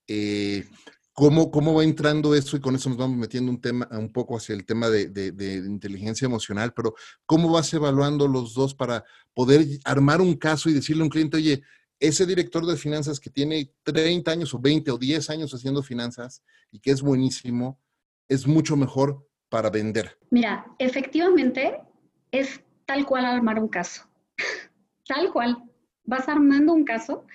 Eh, 0.08 0.66
¿Cómo, 1.14 1.50
¿Cómo 1.50 1.74
va 1.74 1.84
entrando 1.84 2.36
eso? 2.36 2.58
Y 2.58 2.60
con 2.60 2.76
eso 2.76 2.90
nos 2.90 2.98
vamos 3.00 3.18
metiendo 3.18 3.52
un, 3.52 3.60
tema, 3.60 3.88
un 3.92 4.12
poco 4.12 4.38
hacia 4.38 4.54
el 4.54 4.66
tema 4.66 4.88
de, 4.90 5.08
de, 5.08 5.56
inteligencia 5.66 6.28
emocional, 6.28 6.74
pero 6.76 6.94
¿cómo 7.26 7.52
vas 7.52 7.74
evaluando 7.74 8.28
los 8.28 8.54
dos 8.54 8.76
para 8.76 9.04
poder 9.34 9.66
armar 9.84 10.22
un 10.22 10.36
caso 10.36 10.70
y 10.70 10.74
decirle 10.74 11.02
a 11.02 11.06
un 11.06 11.10
cliente, 11.10 11.38
oye, 11.38 11.64
ese 12.00 12.28
director 12.28 12.66
de 12.68 12.78
finanzas 12.78 13.20
que 13.20 13.32
tiene 13.32 13.74
30 13.82 14.30
años 14.30 14.54
o 14.54 14.60
20 14.60 14.92
o 14.92 14.98
10 15.00 15.30
años 15.32 15.52
haciendo 15.54 15.82
finanzas 15.82 16.44
y 16.72 16.80
que 16.80 16.92
es 16.92 17.02
buenísimo, 17.02 17.80
es 18.30 18.46
mucho 18.46 18.76
mejor 18.76 19.27
para 19.50 19.70
vender? 19.70 20.18
Mira, 20.30 20.66
efectivamente 20.80 21.82
es 22.32 22.62
tal 22.86 23.06
cual 23.06 23.26
armar 23.26 23.60
un 23.60 23.68
caso. 23.68 24.04
tal 25.08 25.32
cual. 25.32 25.64
Vas 26.04 26.30
armando 26.30 26.74
un 26.74 26.86
caso 26.86 27.26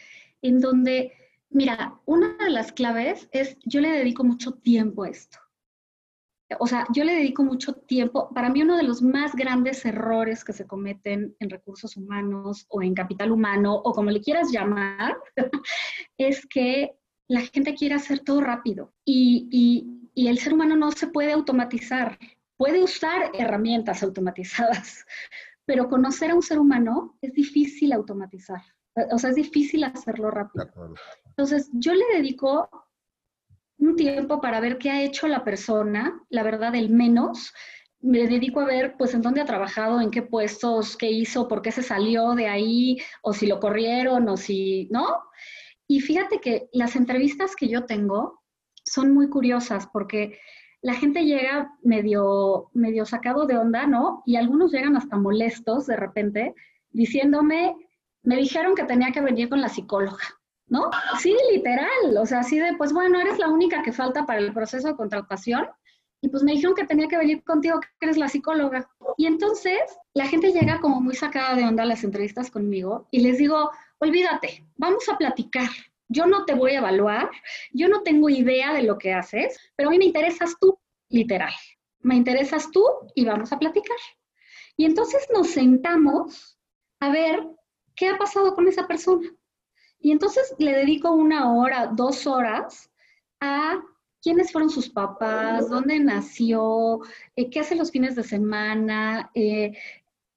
en 0.40 0.58
donde 0.58 1.12
Mira, 1.52 2.00
una 2.06 2.34
de 2.38 2.50
las 2.50 2.72
claves 2.72 3.28
es, 3.30 3.58
yo 3.64 3.80
le 3.80 3.90
dedico 3.90 4.24
mucho 4.24 4.52
tiempo 4.54 5.04
a 5.04 5.10
esto. 5.10 5.38
O 6.58 6.66
sea, 6.66 6.86
yo 6.94 7.04
le 7.04 7.14
dedico 7.14 7.44
mucho 7.44 7.74
tiempo. 7.74 8.32
Para 8.34 8.48
mí 8.48 8.62
uno 8.62 8.76
de 8.76 8.82
los 8.82 9.02
más 9.02 9.34
grandes 9.34 9.84
errores 9.84 10.44
que 10.44 10.54
se 10.54 10.66
cometen 10.66 11.36
en 11.40 11.50
recursos 11.50 11.96
humanos 11.96 12.66
o 12.68 12.82
en 12.82 12.94
capital 12.94 13.32
humano 13.32 13.74
o 13.74 13.92
como 13.92 14.10
le 14.10 14.20
quieras 14.20 14.50
llamar, 14.50 15.16
es 16.18 16.46
que 16.46 16.92
la 17.28 17.42
gente 17.42 17.74
quiere 17.74 17.94
hacer 17.94 18.20
todo 18.20 18.40
rápido 18.40 18.92
y, 19.04 19.48
y, 19.50 20.01
y 20.14 20.28
el 20.28 20.38
ser 20.38 20.54
humano 20.54 20.76
no 20.76 20.92
se 20.92 21.06
puede 21.06 21.32
automatizar. 21.32 22.18
Puede 22.56 22.82
usar 22.82 23.30
herramientas 23.34 24.02
automatizadas, 24.02 25.04
pero 25.64 25.88
conocer 25.88 26.30
a 26.30 26.34
un 26.34 26.42
ser 26.42 26.58
humano 26.58 27.16
es 27.20 27.32
difícil 27.32 27.92
automatizar. 27.92 28.62
O 29.10 29.18
sea, 29.18 29.30
es 29.30 29.36
difícil 29.36 29.84
hacerlo 29.84 30.30
rápido. 30.30 30.70
Entonces, 31.24 31.70
yo 31.72 31.94
le 31.94 32.04
dedico 32.14 32.68
un 33.78 33.96
tiempo 33.96 34.40
para 34.40 34.60
ver 34.60 34.76
qué 34.78 34.90
ha 34.90 35.02
hecho 35.02 35.26
la 35.28 35.44
persona, 35.44 36.20
la 36.28 36.42
verdad, 36.42 36.74
el 36.74 36.90
menos. 36.90 37.54
Me 38.00 38.26
dedico 38.26 38.60
a 38.60 38.66
ver, 38.66 38.96
pues, 38.98 39.14
en 39.14 39.22
dónde 39.22 39.40
ha 39.40 39.46
trabajado, 39.46 40.00
en 40.00 40.10
qué 40.10 40.20
puestos, 40.20 40.96
qué 40.96 41.10
hizo, 41.10 41.48
por 41.48 41.62
qué 41.62 41.72
se 41.72 41.82
salió 41.82 42.34
de 42.34 42.48
ahí, 42.48 42.98
o 43.22 43.32
si 43.32 43.46
lo 43.46 43.60
corrieron, 43.60 44.28
o 44.28 44.36
si, 44.36 44.88
¿no? 44.90 45.22
Y 45.88 46.00
fíjate 46.00 46.38
que 46.38 46.68
las 46.72 46.96
entrevistas 46.96 47.56
que 47.56 47.68
yo 47.68 47.86
tengo 47.86 48.41
son 48.84 49.12
muy 49.12 49.28
curiosas 49.28 49.86
porque 49.86 50.38
la 50.80 50.94
gente 50.94 51.24
llega 51.24 51.72
medio, 51.82 52.70
medio 52.72 53.06
sacado 53.06 53.46
de 53.46 53.56
onda, 53.56 53.86
¿no? 53.86 54.22
Y 54.26 54.36
algunos 54.36 54.72
llegan 54.72 54.96
hasta 54.96 55.16
molestos 55.16 55.86
de 55.86 55.96
repente, 55.96 56.54
diciéndome, 56.90 57.76
me 58.22 58.36
dijeron 58.36 58.74
que 58.74 58.84
tenía 58.84 59.12
que 59.12 59.20
venir 59.20 59.48
con 59.48 59.60
la 59.60 59.68
psicóloga. 59.68 60.24
¿no? 60.72 60.90
Sí, 61.18 61.36
literal, 61.52 62.16
o 62.18 62.24
sea, 62.24 62.40
así 62.40 62.58
de, 62.58 62.74
pues 62.78 62.94
bueno, 62.94 63.20
eres 63.20 63.38
la 63.38 63.48
única 63.48 63.82
que 63.82 63.92
falta 63.92 64.24
para 64.24 64.40
el 64.40 64.54
proceso 64.54 64.88
de 64.88 64.96
contratación. 64.96 65.68
Y 66.22 66.30
pues 66.30 66.42
me 66.42 66.52
dijeron 66.52 66.74
que 66.74 66.86
tenía 66.86 67.08
que 67.08 67.18
venir 67.18 67.44
contigo, 67.44 67.78
que 67.80 67.88
eres 68.00 68.16
la 68.16 68.28
psicóloga. 68.28 68.88
Y 69.18 69.26
entonces 69.26 69.80
la 70.14 70.26
gente 70.26 70.50
llega 70.50 70.80
como 70.80 71.00
muy 71.00 71.14
sacada 71.14 71.56
de 71.56 71.64
onda 71.64 71.82
a 71.82 71.86
las 71.86 72.04
entrevistas 72.04 72.50
conmigo 72.50 73.06
y 73.10 73.20
les 73.20 73.36
digo, 73.36 73.70
olvídate, 73.98 74.64
vamos 74.76 75.06
a 75.10 75.18
platicar. 75.18 75.68
Yo 76.12 76.26
no 76.26 76.44
te 76.44 76.54
voy 76.54 76.72
a 76.72 76.78
evaluar, 76.78 77.30
yo 77.72 77.88
no 77.88 78.02
tengo 78.02 78.28
idea 78.28 78.72
de 78.74 78.82
lo 78.82 78.98
que 78.98 79.12
haces, 79.12 79.58
pero 79.76 79.88
a 79.88 79.92
mí 79.92 79.98
me 79.98 80.04
interesas 80.04 80.54
tú, 80.60 80.78
literal. 81.08 81.52
Me 82.00 82.16
interesas 82.16 82.70
tú 82.70 82.84
y 83.14 83.24
vamos 83.24 83.52
a 83.52 83.58
platicar. 83.58 83.96
Y 84.76 84.84
entonces 84.84 85.26
nos 85.32 85.50
sentamos 85.50 86.58
a 87.00 87.10
ver 87.10 87.46
qué 87.94 88.08
ha 88.08 88.18
pasado 88.18 88.54
con 88.54 88.68
esa 88.68 88.86
persona. 88.86 89.28
Y 89.98 90.10
entonces 90.10 90.54
le 90.58 90.72
dedico 90.72 91.12
una 91.12 91.54
hora, 91.54 91.86
dos 91.86 92.26
horas 92.26 92.90
a 93.40 93.80
quiénes 94.20 94.52
fueron 94.52 94.70
sus 94.70 94.88
papás, 94.88 95.68
dónde 95.68 95.98
nació, 95.98 97.00
eh, 97.36 97.50
qué 97.50 97.60
hace 97.60 97.74
los 97.74 97.90
fines 97.90 98.14
de 98.14 98.22
semana, 98.22 99.30
eh, 99.34 99.76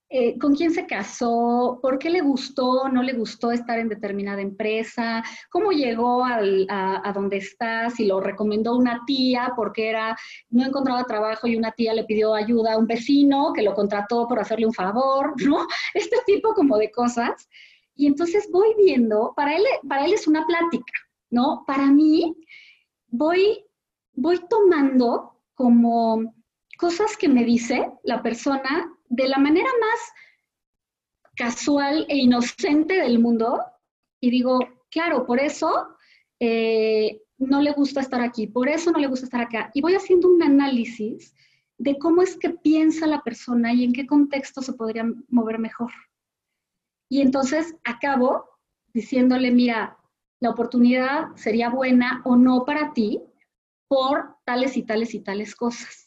eh, 0.08 0.38
con 0.38 0.54
quién 0.54 0.70
se 0.70 0.86
casó, 0.86 1.80
por 1.82 1.98
qué 1.98 2.10
le 2.10 2.20
gustó, 2.20 2.88
no 2.88 3.02
le 3.02 3.12
gustó 3.12 3.50
estar 3.50 3.80
en 3.80 3.88
determinada 3.88 4.40
empresa, 4.40 5.24
cómo 5.50 5.72
llegó 5.72 6.24
a, 6.24 6.38
a, 6.68 7.12
donde 7.12 7.38
está, 7.38 7.90
si 7.90 8.04
lo 8.04 8.20
recomendó 8.20 8.76
una 8.76 9.02
tía 9.04 9.52
porque 9.56 9.88
era, 9.88 10.16
no 10.48 10.64
encontraba 10.64 11.02
trabajo 11.04 11.48
y 11.48 11.56
una 11.56 11.72
tía 11.72 11.92
le 11.92 12.04
pidió 12.04 12.34
ayuda 12.34 12.74
a 12.74 12.78
un 12.78 12.86
vecino 12.86 13.52
que 13.52 13.62
lo 13.62 13.74
contrató 13.74 14.28
por 14.28 14.38
hacerle 14.38 14.66
un 14.66 14.72
favor, 14.72 15.34
¿no? 15.44 15.66
Este 15.92 16.18
tipo 16.24 16.54
como 16.54 16.78
de 16.78 16.92
cosas. 16.92 17.48
Y 17.96 18.06
entonces 18.06 18.48
voy 18.52 18.74
viendo, 18.76 19.32
para 19.34 19.56
él, 19.56 19.64
para 19.88 20.04
él 20.04 20.12
es 20.12 20.28
una 20.28 20.46
plática, 20.46 20.92
¿no? 21.30 21.64
Para 21.66 21.86
mí 21.90 22.36
voy, 23.08 23.64
voy 24.12 24.38
tomando 24.48 25.40
como 25.54 26.32
cosas 26.78 27.16
que 27.16 27.28
me 27.28 27.44
dice 27.44 27.90
la 28.04 28.22
persona 28.22 28.92
de 29.08 29.28
la 29.28 29.38
manera 29.38 29.70
más 29.80 30.00
casual 31.36 32.06
e 32.08 32.16
inocente 32.16 32.94
del 32.94 33.18
mundo 33.18 33.62
y 34.20 34.30
digo, 34.30 34.58
claro, 34.90 35.26
por 35.26 35.38
eso 35.38 35.88
eh, 36.40 37.22
no 37.38 37.60
le 37.60 37.72
gusta 37.72 38.00
estar 38.00 38.20
aquí, 38.20 38.46
por 38.46 38.68
eso 38.68 38.90
no 38.90 38.98
le 38.98 39.06
gusta 39.06 39.26
estar 39.26 39.40
acá. 39.42 39.70
Y 39.74 39.80
voy 39.82 39.94
haciendo 39.94 40.28
un 40.28 40.42
análisis 40.42 41.34
de 41.78 41.98
cómo 41.98 42.22
es 42.22 42.36
que 42.36 42.50
piensa 42.50 43.06
la 43.06 43.20
persona 43.22 43.72
y 43.72 43.84
en 43.84 43.92
qué 43.92 44.06
contexto 44.06 44.62
se 44.62 44.72
podría 44.72 45.04
mover 45.28 45.58
mejor. 45.58 45.92
Y 47.08 47.20
entonces 47.20 47.76
acabo 47.84 48.48
diciéndole, 48.94 49.50
mira, 49.50 49.98
la 50.40 50.50
oportunidad 50.50 51.34
sería 51.36 51.68
buena 51.68 52.22
o 52.24 52.36
no 52.36 52.64
para 52.64 52.92
ti 52.92 53.22
por 53.88 54.36
tales 54.44 54.76
y 54.76 54.82
tales 54.82 55.14
y 55.14 55.20
tales 55.20 55.54
cosas. 55.54 56.05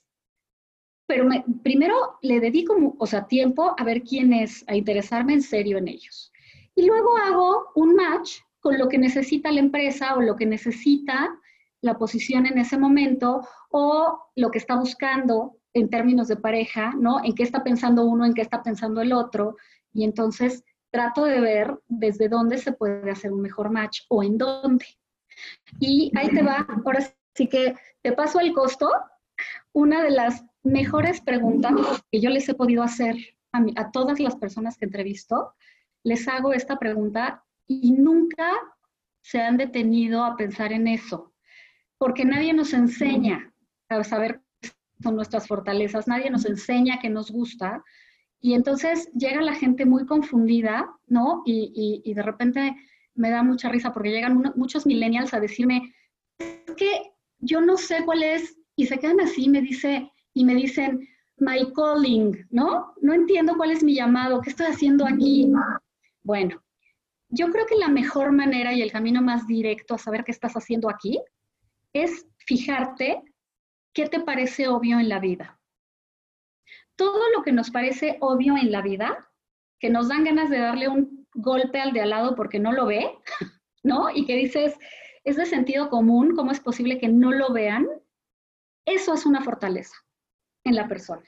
Pero 1.09 1.27
primero 1.63 2.19
le 2.21 2.39
dedico, 2.39 2.75
o 2.99 3.07
sea, 3.07 3.25
tiempo 3.25 3.73
a 3.75 3.83
ver 3.83 4.03
quién 4.03 4.31
es, 4.31 4.63
a 4.67 4.75
interesarme 4.75 5.33
en 5.33 5.41
serio 5.41 5.79
en 5.79 5.87
ellos. 5.87 6.31
Y 6.75 6.85
luego 6.85 7.17
hago 7.17 7.71
un 7.73 7.95
match 7.95 8.41
con 8.59 8.77
lo 8.77 8.87
que 8.87 8.99
necesita 8.99 9.51
la 9.51 9.59
empresa 9.59 10.15
o 10.15 10.21
lo 10.21 10.35
que 10.35 10.45
necesita 10.45 11.35
la 11.81 11.97
posición 11.97 12.45
en 12.45 12.59
ese 12.59 12.77
momento 12.77 13.41
o 13.71 14.19
lo 14.35 14.51
que 14.51 14.59
está 14.59 14.75
buscando 14.75 15.57
en 15.73 15.89
términos 15.89 16.27
de 16.27 16.35
pareja, 16.35 16.93
¿no? 16.95 17.23
En 17.23 17.33
qué 17.33 17.41
está 17.41 17.63
pensando 17.63 18.05
uno, 18.05 18.23
en 18.23 18.35
qué 18.35 18.43
está 18.43 18.61
pensando 18.61 19.01
el 19.01 19.11
otro. 19.11 19.55
Y 19.91 20.03
entonces 20.03 20.63
trato 20.91 21.25
de 21.25 21.41
ver 21.41 21.79
desde 21.87 22.29
dónde 22.29 22.59
se 22.59 22.71
puede 22.71 23.09
hacer 23.09 23.31
un 23.31 23.41
mejor 23.41 23.71
match 23.71 24.01
o 24.09 24.21
en 24.21 24.37
dónde. 24.37 24.85
Y 25.79 26.11
ahí 26.15 26.29
te 26.29 26.43
va, 26.43 26.67
ahora 26.85 26.99
sí 27.33 27.47
que 27.47 27.73
te 28.03 28.11
paso 28.11 28.39
el 28.39 28.53
costo. 28.53 28.91
Una 29.73 30.03
de 30.03 30.11
las 30.11 30.43
mejores 30.63 31.21
preguntas 31.21 31.73
que 32.11 32.19
yo 32.19 32.29
les 32.29 32.47
he 32.49 32.53
podido 32.53 32.83
hacer 32.83 33.15
a, 33.51 33.91
todas 33.91 34.19
las 34.19 34.35
personas 34.35 34.77
que 34.77 34.85
entrevisto, 34.85 35.53
les 36.03 36.27
hago 36.27 36.53
esta 36.53 36.77
pregunta 36.77 37.43
y 37.67 37.91
nunca 37.91 38.51
se 39.21 39.41
han 39.41 39.57
detenido 39.57 40.23
a 40.23 40.35
pensar 40.35 40.71
en 40.71 40.87
eso, 40.87 41.33
porque 41.97 42.25
nadie 42.25 42.53
nos 42.53 42.73
enseña 42.73 43.53
a 43.89 44.03
saber 44.03 44.41
son 45.01 45.15
nuestras 45.15 45.47
fortalezas, 45.47 46.07
nadie 46.07 46.29
nos 46.29 46.45
enseña 46.45 46.99
que 46.99 47.09
nos 47.09 47.31
gusta, 47.31 47.83
y 48.41 48.53
entonces 48.53 49.09
llega 49.13 49.41
la 49.41 49.55
gente 49.55 49.85
muy 49.85 50.05
confundida, 50.05 50.89
¿no? 51.07 51.41
Y, 51.45 52.01
y, 52.05 52.13
de 52.13 52.21
repente 52.21 52.75
me 53.13 53.29
da 53.29 53.43
mucha 53.43 53.69
risa 53.69 53.91
porque 53.91 54.11
llegan 54.11 54.53
muchos 54.55 54.85
millennials 54.85 55.33
a 55.33 55.39
decirme, 55.39 55.93
es 56.37 56.75
que 56.75 57.11
yo 57.39 57.61
no 57.61 57.77
sé 57.77 58.03
cuál 58.05 58.23
es, 58.23 58.57
y 58.75 58.85
se 58.87 58.97
quedan 58.97 59.19
así 59.19 59.49
me 59.49 59.61
dice, 59.61 60.09
y 60.39 60.45
me 60.45 60.55
dicen, 60.55 61.05
my 61.39 61.73
calling, 61.73 62.47
¿no? 62.49 62.93
No 63.01 63.13
entiendo 63.13 63.57
cuál 63.57 63.71
es 63.71 63.83
mi 63.83 63.93
llamado, 63.93 64.39
qué 64.39 64.51
estoy 64.51 64.67
haciendo 64.67 65.05
aquí. 65.05 65.51
Bueno, 66.23 66.63
yo 67.27 67.49
creo 67.49 67.65
que 67.65 67.75
la 67.75 67.89
mejor 67.89 68.31
manera 68.31 68.71
y 68.71 68.81
el 68.81 68.89
camino 68.89 69.21
más 69.21 69.47
directo 69.47 69.95
a 69.95 69.97
saber 69.97 70.23
qué 70.23 70.31
estás 70.31 70.53
haciendo 70.53 70.89
aquí 70.89 71.21
es 71.91 72.25
fijarte 72.37 73.21
qué 73.93 74.07
te 74.07 74.21
parece 74.21 74.69
obvio 74.69 74.97
en 74.97 75.09
la 75.09 75.19
vida. 75.19 75.59
Todo 76.95 77.19
lo 77.35 77.43
que 77.43 77.51
nos 77.51 77.69
parece 77.69 78.15
obvio 78.21 78.55
en 78.55 78.71
la 78.71 78.81
vida, 78.81 79.29
que 79.77 79.89
nos 79.89 80.07
dan 80.07 80.23
ganas 80.23 80.49
de 80.49 80.59
darle 80.59 80.87
un 80.87 81.27
golpe 81.33 81.81
al 81.81 81.91
de 81.91 81.99
al 81.99 82.11
lado 82.11 82.33
porque 82.33 82.59
no 82.59 82.71
lo 82.71 82.85
ve, 82.85 83.11
¿no? 83.83 84.09
Y 84.09 84.25
que 84.25 84.37
dices, 84.37 84.77
es 85.25 85.35
de 85.35 85.45
sentido 85.45 85.89
común, 85.89 86.33
¿cómo 86.33 86.51
es 86.51 86.61
posible 86.61 86.97
que 86.97 87.09
no 87.09 87.33
lo 87.33 87.51
vean? 87.51 87.89
Eso 88.85 89.13
es 89.13 89.25
una 89.25 89.41
fortaleza 89.41 89.97
en 90.63 90.75
la 90.75 90.87
persona. 90.87 91.23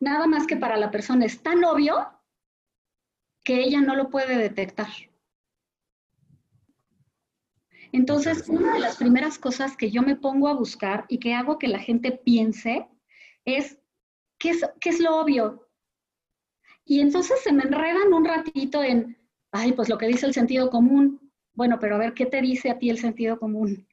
Nada 0.00 0.26
más 0.26 0.46
que 0.46 0.56
para 0.56 0.76
la 0.76 0.90
persona 0.90 1.24
es 1.24 1.42
tan 1.42 1.64
obvio 1.64 2.08
que 3.44 3.60
ella 3.62 3.80
no 3.80 3.94
lo 3.94 4.10
puede 4.10 4.36
detectar. 4.36 4.88
Entonces, 7.92 8.48
una 8.48 8.74
de 8.74 8.80
las 8.80 8.96
primeras 8.96 9.38
cosas 9.38 9.76
que 9.76 9.90
yo 9.90 10.02
me 10.02 10.16
pongo 10.16 10.48
a 10.48 10.54
buscar 10.54 11.06
y 11.08 11.18
que 11.18 11.34
hago 11.34 11.58
que 11.58 11.68
la 11.68 11.78
gente 11.78 12.12
piense 12.12 12.88
es, 13.44 13.78
¿qué 14.38 14.50
es, 14.50 14.68
qué 14.80 14.90
es 14.90 15.00
lo 15.00 15.16
obvio? 15.16 15.68
Y 16.84 17.00
entonces 17.00 17.40
se 17.42 17.52
me 17.52 17.62
enredan 17.62 18.12
un 18.12 18.24
ratito 18.24 18.82
en, 18.82 19.16
ay, 19.50 19.72
pues 19.72 19.88
lo 19.88 19.98
que 19.98 20.06
dice 20.06 20.26
el 20.26 20.34
sentido 20.34 20.70
común. 20.70 21.32
Bueno, 21.54 21.78
pero 21.80 21.94
a 21.94 21.98
ver, 21.98 22.12
¿qué 22.12 22.26
te 22.26 22.40
dice 22.42 22.70
a 22.70 22.78
ti 22.78 22.90
el 22.90 22.98
sentido 22.98 23.38
común? 23.38 23.85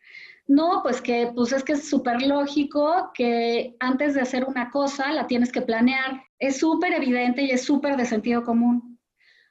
No, 0.48 0.82
pues 0.84 1.02
que 1.02 1.32
pues 1.34 1.54
es 1.54 1.64
que 1.64 1.74
es 1.74 1.88
súper 1.90 2.22
lógico 2.22 3.12
que 3.14 3.76
antes 3.80 4.14
de 4.14 4.22
hacer 4.22 4.44
una 4.44 4.70
cosa 4.70 5.12
la 5.12 5.28
tienes 5.28 5.52
que 5.52 5.62
planear. 5.62 6.22
Es 6.38 6.58
súper 6.58 6.94
evidente 6.94 7.44
y 7.44 7.52
es 7.52 7.64
súper 7.64 7.96
de 7.96 8.06
sentido 8.06 8.44
común. 8.44 9.00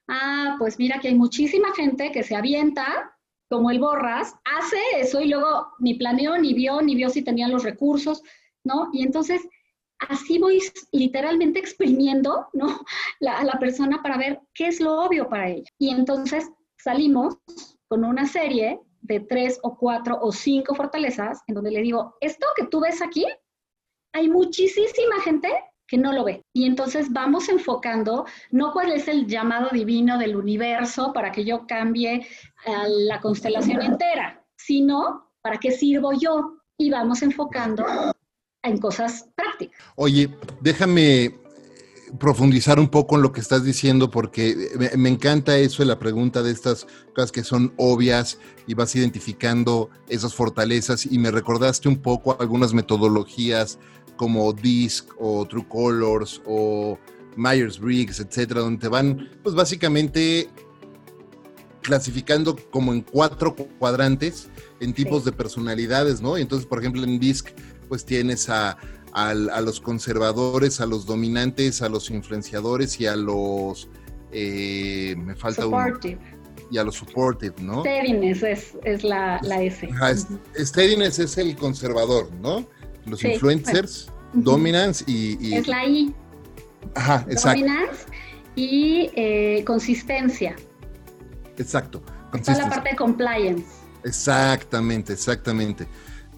Ah, 0.09 0.57
pues 0.59 0.79
mira 0.79 1.01
que 1.01 1.09
hay 1.09 1.15
muchísima 1.15 1.75
gente 1.75 2.13
que 2.13 2.23
se 2.23 2.37
avienta, 2.37 3.17
como 3.49 3.71
el 3.71 3.79
Borras, 3.79 4.35
hace 4.45 4.77
eso 4.99 5.21
y 5.21 5.29
luego 5.29 5.69
ni 5.79 5.95
planeó, 5.95 6.37
ni 6.39 6.53
vio, 6.53 6.83
ni 6.83 6.95
vio 6.95 7.09
si 7.09 7.23
tenían 7.23 7.53
los 7.53 7.65
recursos, 7.65 8.23
¿no? 8.65 8.91
Y 8.93 9.03
entonces 9.03 9.43
así 10.09 10.39
voy 10.39 10.61
literalmente 10.91 11.59
exprimiendo, 11.59 12.49
¿no? 12.53 12.67
a 13.29 13.45
la 13.45 13.59
persona 13.59 14.03
para 14.03 14.19
ver 14.19 14.41
qué 14.55 14.69
es 14.69 14.81
lo 14.81 15.01
obvio 15.01 15.29
para 15.29 15.49
ella. 15.49 15.71
Y 15.79 15.91
entonces 15.91 16.51
salimos 16.77 17.39
con 17.89 18.05
una 18.05 18.27
serie 18.27 18.81
de 19.03 19.21
tres 19.21 19.59
o 19.63 19.77
cuatro 19.77 20.19
o 20.21 20.33
cinco 20.33 20.75
fortalezas 20.75 21.43
en 21.47 21.57
donde 21.57 21.71
le 21.71 21.83
digo, 21.83 22.17
esto 22.21 22.47
que 22.57 22.67
tú 22.67 22.81
ves 22.81 23.03
aquí, 23.03 23.27
hay 24.15 24.29
muchísima 24.29 25.21
gente 25.23 25.49
que 25.87 25.99
no 25.99 26.13
lo 26.13 26.25
ve. 26.25 26.43
Y 26.55 26.65
entonces 26.65 27.13
vamos 27.13 27.49
enfocando, 27.49 28.25
no 28.51 28.73
cuál 28.73 28.93
es 28.93 29.09
el 29.09 29.27
llamado 29.27 29.69
divino 29.71 30.19
del 30.19 30.37
universo 30.37 31.13
para 31.13 31.33
que 31.33 31.45
yo 31.45 31.67
cambie 31.67 32.27
a 32.65 32.89
la 32.89 33.21
constelación 33.21 33.83
entera, 33.83 34.43
sino 34.57 35.31
para 35.43 35.59
qué 35.59 35.71
sirvo 35.71 36.13
yo. 36.13 36.59
Y 36.79 36.91
vamos 36.91 37.23
enfocando 37.23 37.85
en 38.63 38.79
cosas 38.79 39.29
prácticas. 39.37 39.79
Oye, 39.97 40.31
déjame 40.61 41.42
profundizar 42.19 42.79
un 42.79 42.89
poco 42.89 43.17
en 43.17 43.23
lo 43.23 43.33
que 43.33 43.41
estás 43.41 43.65
diciendo 43.65 44.11
porque 44.11 44.71
me, 44.97 45.09
encanta 45.09 45.57
eso 45.57 45.83
de 45.83 45.87
la 45.87 45.99
pregunta 45.99 46.43
de 46.43 46.51
estas 46.51 46.87
cosas 47.15 47.33
que 47.33 47.43
son 47.43 47.73
obvias 47.79 48.39
y 48.67 48.75
vas 48.75 48.95
identificando 48.95 49.89
esas 50.09 50.35
fortalezas 50.35 51.07
y 51.07 51.19
me 51.19 51.31
recordaste 51.31 51.89
un 51.89 51.97
poco 51.97 52.37
algunas 52.39 52.75
metodologías 52.75 53.79
como 54.17 54.53
DISC 54.53 55.09
o 55.19 55.47
True 55.47 55.67
Colors 55.69 56.43
o 56.47 56.99
Myers-Briggs, 57.37 58.21
etcétera, 58.21 58.61
donde 58.61 58.81
te 58.81 58.89
van 58.89 59.31
pues 59.43 59.55
básicamente 59.55 60.51
clasificando 61.81 62.57
como 62.71 62.93
en 62.93 63.01
cuatro 63.01 63.57
cuadrantes 63.79 64.49
en 64.81 64.93
tipos 64.93 65.25
de 65.25 65.33
personalidades, 65.33 66.21
¿no? 66.21 66.37
Entonces, 66.37 66.67
por 66.67 66.79
ejemplo, 66.79 67.03
en 67.05 67.19
DISC 67.19 67.51
pues 67.89 68.05
tienes 68.05 68.49
a 68.49 68.77
a 69.13 69.61
los 69.61 69.81
conservadores, 69.81 70.81
a 70.81 70.87
los 70.87 71.07
dominantes, 71.07 71.83
a 71.83 71.89
los 71.89 72.11
influenciadores 72.11 73.01
y 73.01 73.07
a 73.07 73.17
los... 73.17 73.89
Eh, 74.33 75.15
me 75.19 75.35
falta 75.35 75.63
supportive. 75.63 76.19
y 76.71 76.79
a 76.79 76.85
los 76.85 76.95
supportive, 76.95 77.55
¿no? 77.61 77.81
Steadiness 77.81 78.43
es, 78.43 79.05
la, 79.05 79.39
la 79.43 79.63
S. 79.63 79.87
steadiness 80.57 81.19
es 81.19 81.37
el 81.37 81.55
conservador, 81.55 82.33
¿no? 82.41 82.67
Los 83.05 83.23
influencers, 83.25 84.11
dominance 84.33 85.05
y, 85.07 85.55
Es 85.55 85.69
la 85.69 85.85
I. 85.85 86.15
Ajá, 86.95 87.27
exacto. 87.29 87.61
Dominance 87.61 88.07
y 88.57 89.11
eh, 89.15 89.63
consistencia. 89.67 90.57
Exacto. 91.59 92.03
Está 92.33 92.57
la 92.57 92.71
parte 92.71 92.91
de 92.91 92.97
compliance. 92.97 93.67
Exactamente, 94.05 95.13
exactamente. 95.13 95.87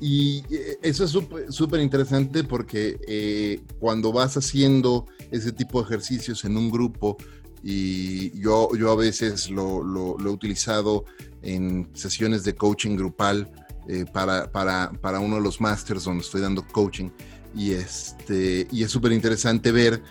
Y 0.00 0.42
eh, 0.50 0.78
eso 0.82 1.04
es 1.04 1.10
súper 1.54 1.80
interesante 1.80 2.44
porque 2.44 2.98
eh, 3.06 3.60
cuando 3.78 4.12
vas 4.12 4.36
haciendo 4.36 5.06
ese 5.30 5.52
tipo 5.52 5.80
de 5.80 5.86
ejercicios 5.86 6.44
en 6.44 6.56
un 6.56 6.70
grupo, 6.70 7.16
y 7.62 8.38
yo, 8.38 8.68
yo 8.76 8.90
a 8.90 8.96
veces 8.96 9.48
lo, 9.48 9.82
lo, 9.82 10.18
he 10.18 10.28
utilizado 10.28 11.06
en 11.40 11.88
sesiones 11.94 12.44
de 12.44 12.54
coaching 12.54 12.96
grupal 12.96 13.50
eh, 13.88 14.04
para, 14.12 14.50
para, 14.50 14.92
para, 15.00 15.20
uno 15.20 15.36
de 15.36 15.42
los 15.42 15.60
masters 15.60 16.04
donde 16.04 16.22
estoy 16.22 16.42
dando 16.42 16.66
coaching, 16.66 17.08
y, 17.54 17.72
este, 17.72 18.66
y 18.70 18.82
es 18.82 18.90
súper 18.90 19.12
interesante 19.12 19.70
ver 19.72 20.02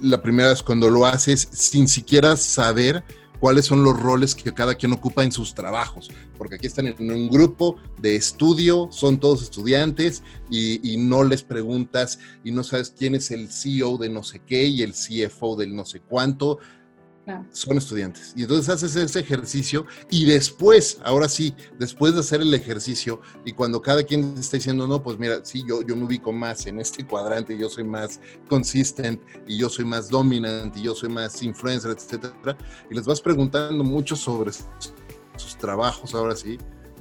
la 0.00 0.20
primera 0.20 0.48
vez 0.48 0.62
cuando 0.62 0.90
lo 0.90 1.06
haces 1.06 1.48
sin 1.52 1.86
siquiera 1.86 2.36
saber 2.36 3.04
cuáles 3.44 3.66
son 3.66 3.84
los 3.84 4.00
roles 4.00 4.34
que 4.34 4.54
cada 4.54 4.74
quien 4.74 4.92
ocupa 4.92 5.22
en 5.22 5.30
sus 5.30 5.52
trabajos, 5.52 6.10
porque 6.38 6.54
aquí 6.54 6.66
están 6.66 6.86
en 6.86 7.10
un 7.10 7.28
grupo 7.28 7.76
de 8.00 8.16
estudio, 8.16 8.88
son 8.90 9.20
todos 9.20 9.42
estudiantes 9.42 10.22
y, 10.48 10.96
no 10.96 11.24
les 11.24 11.42
preguntas 11.42 12.18
y 12.42 12.52
no 12.52 12.64
sabes 12.64 12.94
quién 12.96 13.14
es 13.14 13.30
el 13.30 13.50
CEO 13.50 13.98
de 13.98 14.08
no 14.08 14.22
sé 14.22 14.40
qué 14.46 14.64
y 14.64 14.80
el 14.80 14.94
CFO 14.94 15.56
del 15.56 15.76
no 15.76 15.84
sé 15.84 16.00
cuánto, 16.00 16.58
son 17.50 17.78
estudiantes. 17.78 18.32
Y 18.36 18.42
entonces 18.42 18.68
haces 18.68 18.96
ese 18.96 19.20
ejercicio 19.20 19.86
y 20.10 20.24
después, 20.26 20.98
ahora 21.04 21.28
sí, 21.28 21.54
después 21.78 22.14
de 22.14 22.20
hacer 22.20 22.40
el 22.40 22.52
ejercicio 22.52 23.20
y 23.44 23.52
cuando 23.52 23.80
cada 23.80 24.02
quien 24.02 24.34
está 24.38 24.56
diciendo, 24.56 24.86
no, 24.86 25.02
pues 25.02 25.18
mira, 25.18 25.40
sí, 25.44 25.64
yo, 25.66 25.82
yo 25.82 25.96
me 25.96 26.04
ubico 26.04 26.32
más 26.32 26.66
en 26.66 26.80
este 26.80 27.06
cuadrante, 27.06 27.56
yo 27.56 27.68
soy 27.68 27.84
más 27.84 28.20
consistent 28.48 29.20
y 29.46 29.58
yo 29.58 29.68
soy 29.68 29.84
más 29.84 30.08
dominant 30.08 30.76
y 30.76 30.82
yo 30.82 30.94
soy 30.94 31.08
más 31.08 31.42
influencer, 31.42 31.92
etcétera, 31.92 32.56
y 32.90 32.94
les 32.94 33.06
vas 33.06 33.20
preguntando 33.20 33.84
mucho 33.84 34.16
sobre 34.16 34.52
sus 34.52 35.56
trabajos, 35.58 36.14
ahora 36.14 36.36
sí, 36.36 36.58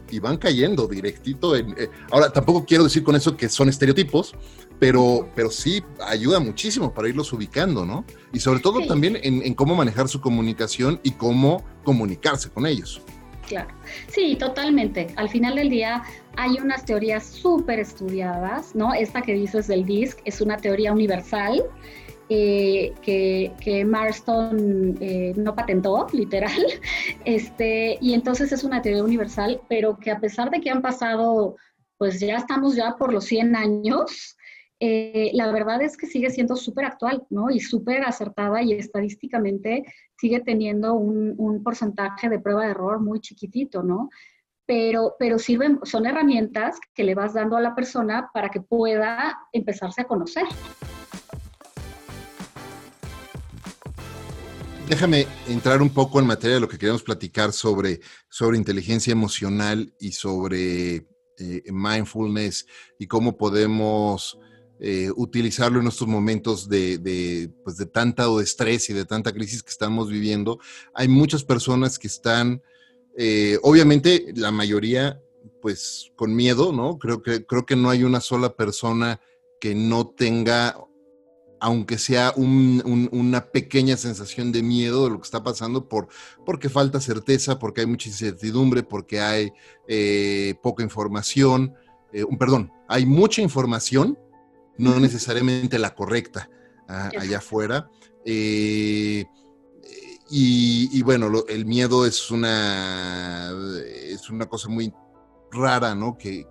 y 0.09 0.19
van 0.19 0.37
cayendo 0.37 0.87
directito 0.87 1.55
en... 1.55 1.71
Eh, 1.77 1.89
ahora, 2.11 2.31
tampoco 2.31 2.65
quiero 2.65 2.83
decir 2.83 3.03
con 3.03 3.15
eso 3.15 3.35
que 3.35 3.49
son 3.49 3.69
estereotipos, 3.69 4.35
pero, 4.79 5.29
pero 5.35 5.49
sí 5.49 5.83
ayuda 6.05 6.39
muchísimo 6.39 6.93
para 6.93 7.07
irlos 7.07 7.31
ubicando, 7.33 7.85
¿no? 7.85 8.05
Y 8.31 8.39
sobre 8.39 8.59
todo 8.59 8.85
también 8.85 9.17
en, 9.21 9.53
cómo 9.53 9.75
manejar 9.75 10.07
su 10.07 10.19
comunicación 10.19 10.99
y 11.03 11.11
cómo 11.11 11.63
comunicarse 11.83 12.49
con 12.49 12.65
ellos. 12.65 13.01
Claro, 13.47 13.69
sí, 14.07 14.35
totalmente. 14.35 15.07
Al 15.15 15.29
final 15.29 15.55
del 15.55 15.69
día 15.69 16.03
hay 16.37 16.57
unas 16.61 16.85
teorías 16.85 17.25
súper 17.25 17.79
estudiadas, 17.79 18.73
¿no? 18.73 18.93
Esta 18.93 19.21
que 19.21 19.33
dices 19.33 19.67
del 19.67 19.85
DISC 19.85 20.19
es 20.25 20.41
una 20.41 20.57
teoría 20.57 20.91
universal 20.91 21.63
que, 23.01 23.51
que, 23.59 23.85
Marston 23.85 24.97
eh, 24.99 25.33
no 25.35 25.55
patentó, 25.55 26.07
literal, 26.13 26.51
este, 27.25 27.97
y 28.01 28.13
entonces 28.13 28.51
es 28.51 28.63
una 28.63 28.81
teoría 28.81 29.03
universal, 29.03 29.61
pero 29.69 29.97
que 29.97 30.11
a 30.11 30.19
pesar 30.19 30.49
de 30.49 30.61
que 30.61 30.69
han 30.69 30.81
pasado, 30.81 31.57
pues 31.97 32.19
ya 32.19 32.37
estamos 32.37 32.75
ya 32.75 32.95
por 32.97 33.13
los 33.13 33.25
100 33.25 33.55
años, 33.55 34.37
eh, 34.79 35.31
la 35.33 35.51
verdad 35.51 35.81
es 35.81 35.95
que 35.95 36.07
sigue 36.07 36.29
siendo 36.29 36.55
súper 36.55 36.85
actual, 36.85 37.25
¿no? 37.29 37.49
Y 37.49 37.59
súper 37.59 38.03
acertada 38.03 38.61
y 38.61 38.73
estadísticamente 38.73 39.83
sigue 40.17 40.41
teniendo 40.41 40.95
un, 40.95 41.61
porcentaje 41.63 42.29
de 42.29 42.39
prueba 42.39 42.65
de 42.65 42.71
error 42.71 42.99
muy 42.99 43.19
chiquitito, 43.19 43.83
¿no? 43.83 44.09
Pero, 44.65 45.15
pero 45.19 45.37
sirven, 45.37 45.79
son 45.83 46.05
herramientas 46.05 46.79
que 46.93 47.03
le 47.03 47.15
vas 47.15 47.33
dando 47.33 47.57
a 47.57 47.61
la 47.61 47.75
persona 47.75 48.29
para 48.33 48.49
que 48.49 48.61
pueda 48.61 49.37
empezarse 49.51 50.01
a 50.01 50.05
conocer. 50.05 50.45
Déjame 54.87 55.27
entrar 55.47 55.81
un 55.81 55.89
poco 55.89 56.19
en 56.19 56.27
materia 56.27 56.55
de 56.55 56.59
lo 56.59 56.67
que 56.67 56.77
queríamos 56.77 57.03
platicar 57.03 57.51
sobre, 57.53 58.01
sobre 58.29 58.57
inteligencia 58.57 59.11
emocional 59.11 59.93
y 59.99 60.11
sobre 60.11 61.07
eh, 61.39 61.63
mindfulness 61.71 62.67
y 62.99 63.07
cómo 63.07 63.37
podemos 63.37 64.37
eh, 64.79 65.09
utilizarlo 65.15 65.79
en 65.79 65.87
estos 65.87 66.07
momentos 66.07 66.67
de, 66.67 67.49
pues 67.63 67.77
de 67.77 67.85
tanta 67.85 68.29
o 68.29 68.39
de 68.39 68.43
estrés 68.43 68.89
y 68.89 68.93
de 68.93 69.05
tanta 69.05 69.31
crisis 69.31 69.63
que 69.63 69.71
estamos 69.71 70.09
viviendo. 70.09 70.59
Hay 70.93 71.07
muchas 71.07 71.43
personas 71.43 71.97
que 71.97 72.07
están, 72.07 72.61
eh, 73.17 73.57
obviamente 73.63 74.33
la 74.35 74.51
mayoría, 74.51 75.21
pues 75.61 76.11
con 76.15 76.35
miedo, 76.35 76.73
¿no? 76.73 76.99
Creo 76.99 77.21
que, 77.21 77.45
creo 77.45 77.65
que 77.65 77.77
no 77.77 77.89
hay 77.89 78.03
una 78.03 78.19
sola 78.19 78.55
persona 78.55 79.21
que 79.61 79.73
no 79.73 80.07
tenga, 80.07 80.77
aunque 81.63 81.97
sea 81.97 82.33
una 82.35 83.45
pequeña 83.45 83.95
sensación 83.95 84.51
de 84.51 84.61
miedo 84.61 85.05
de 85.05 85.11
lo 85.11 85.17
que 85.19 85.23
está 85.23 85.43
pasando, 85.43 85.87
por, 85.87 86.09
porque 86.45 86.67
falta 86.67 86.99
certeza, 86.99 87.57
porque 87.57 87.79
hay 87.79 87.87
mucha 87.87 88.09
incertidumbre, 88.09 88.83
porque 88.83 89.21
hay 89.21 89.53
eh, 89.87 90.55
poca 90.61 90.83
información, 90.83 91.73
eh, 92.11 92.25
perdón, 92.37 92.69
hay 92.89 93.05
mucha 93.05 93.41
información, 93.41 94.19
no 94.77 94.99
necesariamente 94.99 95.79
la 95.79 95.95
correcta 95.95 96.49
ah, 96.89 97.09
allá 97.17 97.37
afuera. 97.37 97.89
Eh, 98.25 99.23
y, 100.29 101.01
bueno, 101.03 101.31
el 101.47 101.65
miedo 101.65 102.05
es 102.05 102.29
una, 102.29 103.53
es 103.85 104.29
una 104.29 104.47
cosa 104.47 104.67
muy 104.67 104.91
rara, 105.53 105.95
¿no? 105.95 106.17
Que, 106.17 106.47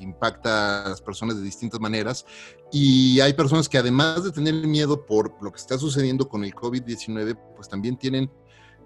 impacta 0.00 0.84
a 0.84 0.88
las 0.88 1.00
personas 1.00 1.36
de 1.36 1.42
distintas 1.42 1.80
maneras. 1.80 2.24
Y 2.72 3.20
hay 3.20 3.32
personas 3.34 3.68
que 3.68 3.78
además 3.78 4.24
de 4.24 4.32
tener 4.32 4.54
miedo 4.66 5.06
por 5.06 5.34
lo 5.42 5.52
que 5.52 5.58
está 5.58 5.78
sucediendo 5.78 6.28
con 6.28 6.44
el 6.44 6.54
COVID-19, 6.54 7.38
pues 7.54 7.68
también 7.68 7.96
tienen 7.96 8.30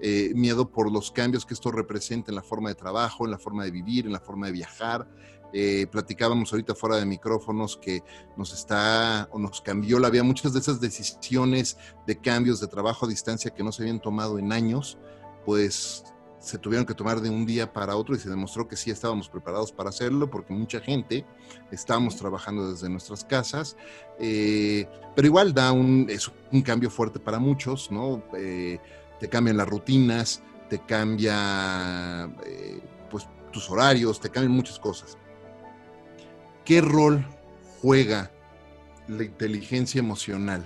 eh, 0.00 0.32
miedo 0.34 0.70
por 0.70 0.90
los 0.90 1.10
cambios 1.10 1.44
que 1.44 1.54
esto 1.54 1.70
representa 1.70 2.30
en 2.30 2.36
la 2.36 2.42
forma 2.42 2.70
de 2.70 2.74
trabajo, 2.74 3.24
en 3.24 3.30
la 3.30 3.38
forma 3.38 3.64
de 3.64 3.70
vivir, 3.70 4.06
en 4.06 4.12
la 4.12 4.20
forma 4.20 4.46
de 4.46 4.52
viajar. 4.52 5.08
Eh, 5.52 5.86
platicábamos 5.90 6.52
ahorita 6.52 6.74
fuera 6.74 6.96
de 6.96 7.06
micrófonos 7.06 7.76
que 7.76 8.02
nos 8.36 8.52
está 8.52 9.28
o 9.32 9.38
nos 9.38 9.60
cambió 9.60 9.98
la 9.98 10.10
vida. 10.10 10.22
Muchas 10.22 10.52
de 10.52 10.60
esas 10.60 10.80
decisiones 10.80 11.76
de 12.06 12.18
cambios 12.18 12.60
de 12.60 12.68
trabajo 12.68 13.06
a 13.06 13.08
distancia 13.08 13.50
que 13.50 13.64
no 13.64 13.72
se 13.72 13.82
habían 13.82 14.00
tomado 14.00 14.38
en 14.38 14.52
años, 14.52 14.96
pues 15.44 16.04
se 16.40 16.58
tuvieron 16.58 16.86
que 16.86 16.94
tomar 16.94 17.20
de 17.20 17.28
un 17.28 17.44
día 17.44 17.70
para 17.70 17.94
otro 17.94 18.16
y 18.16 18.18
se 18.18 18.30
demostró 18.30 18.66
que 18.66 18.74
sí 18.74 18.90
estábamos 18.90 19.28
preparados 19.28 19.70
para 19.70 19.90
hacerlo 19.90 20.30
porque 20.30 20.54
mucha 20.54 20.80
gente 20.80 21.26
estábamos 21.70 22.16
trabajando 22.16 22.72
desde 22.72 22.88
nuestras 22.88 23.24
casas, 23.24 23.76
eh, 24.18 24.88
pero 25.14 25.26
igual 25.26 25.52
da 25.52 25.70
un, 25.70 26.06
es 26.08 26.30
un 26.50 26.62
cambio 26.62 26.90
fuerte 26.90 27.20
para 27.20 27.38
muchos, 27.38 27.90
¿no? 27.90 28.22
Eh, 28.36 28.78
te 29.20 29.28
cambian 29.28 29.58
las 29.58 29.68
rutinas, 29.68 30.42
te 30.70 30.78
cambia 30.78 32.30
pues 33.10 33.28
tus 33.52 33.68
horarios, 33.70 34.18
te 34.18 34.30
cambian 34.30 34.52
muchas 34.52 34.78
cosas. 34.78 35.18
¿Qué 36.64 36.80
rol 36.80 37.26
juega 37.82 38.30
la 39.08 39.24
inteligencia 39.24 39.98
emocional 39.98 40.64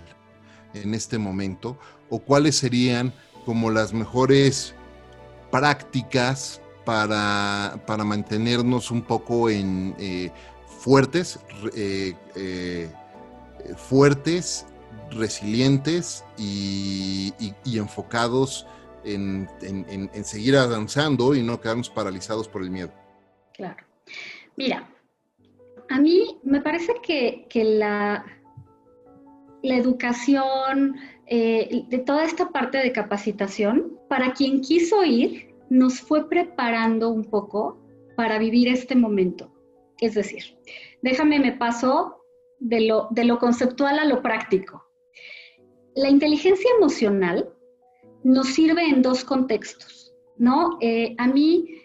en 0.72 0.94
este 0.94 1.18
momento? 1.18 1.78
¿O 2.10 2.20
cuáles 2.20 2.56
serían 2.56 3.12
como 3.44 3.70
las 3.70 3.92
mejores 3.92 4.74
prácticas 5.54 6.60
para, 6.84 7.78
mantenernos 8.04 8.90
un 8.90 9.02
poco 9.02 9.48
en 9.48 9.94
eh, 10.00 10.32
fuertes, 10.66 11.38
eh, 11.76 12.12
eh, 12.34 12.88
fuertes, 13.76 14.66
resilientes 15.12 16.24
y, 16.36 17.32
enfocados 17.66 18.66
en, 19.04 19.48
en, 19.62 20.24
seguir 20.24 20.56
avanzando 20.56 21.36
y 21.36 21.42
no 21.44 21.60
quedarnos 21.60 21.88
paralizados 21.88 22.48
por 22.48 22.62
el 22.62 22.70
miedo. 22.70 22.92
Claro. 23.52 23.84
Mira, 24.56 24.90
a 25.88 26.00
mí 26.00 26.36
me 26.42 26.62
parece 26.62 26.94
que, 27.00 27.46
la, 27.62 28.24
la 29.64 29.76
educación, 29.76 30.96
eh, 31.26 31.84
de 31.88 31.98
toda 31.98 32.24
esta 32.24 32.50
parte 32.50 32.78
de 32.78 32.92
capacitación, 32.92 33.98
para 34.08 34.32
quien 34.32 34.60
quiso 34.60 35.04
ir, 35.04 35.54
nos 35.70 36.00
fue 36.00 36.28
preparando 36.28 37.08
un 37.08 37.24
poco 37.24 37.78
para 38.16 38.38
vivir 38.38 38.68
este 38.68 38.94
momento. 38.94 39.50
Es 40.00 40.14
decir, 40.14 40.44
déjame 41.02 41.40
me 41.40 41.52
paso 41.52 42.22
de 42.60 42.82
lo, 42.82 43.08
de 43.10 43.24
lo 43.24 43.38
conceptual 43.38 43.98
a 43.98 44.04
lo 44.04 44.22
práctico. 44.22 44.84
La 45.96 46.10
inteligencia 46.10 46.70
emocional 46.76 47.48
nos 48.22 48.48
sirve 48.48 48.82
en 48.82 49.00
dos 49.00 49.24
contextos, 49.24 50.14
¿no? 50.36 50.76
Eh, 50.80 51.14
a 51.18 51.26
mí 51.26 51.84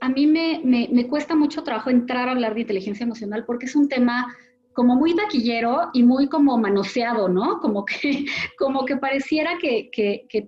a 0.00 0.08
mí 0.08 0.26
me, 0.26 1.08
cuesta 1.08 1.34
mucho 1.34 1.62
trabajo 1.62 1.90
entrar 1.90 2.28
a 2.28 2.32
hablar 2.32 2.54
de 2.54 2.60
inteligencia 2.60 3.04
emocional 3.04 3.44
porque 3.44 3.66
es 3.66 3.74
un 3.74 3.88
tema 3.88 4.36
como 4.76 4.94
muy 4.94 5.16
taquillero 5.16 5.88
y 5.94 6.02
muy 6.02 6.28
como 6.28 6.58
manoseado, 6.58 7.30
¿no? 7.30 7.60
Como 7.60 7.86
que, 7.86 8.26
como 8.58 8.84
que 8.84 8.98
pareciera 8.98 9.52
que, 9.58 9.90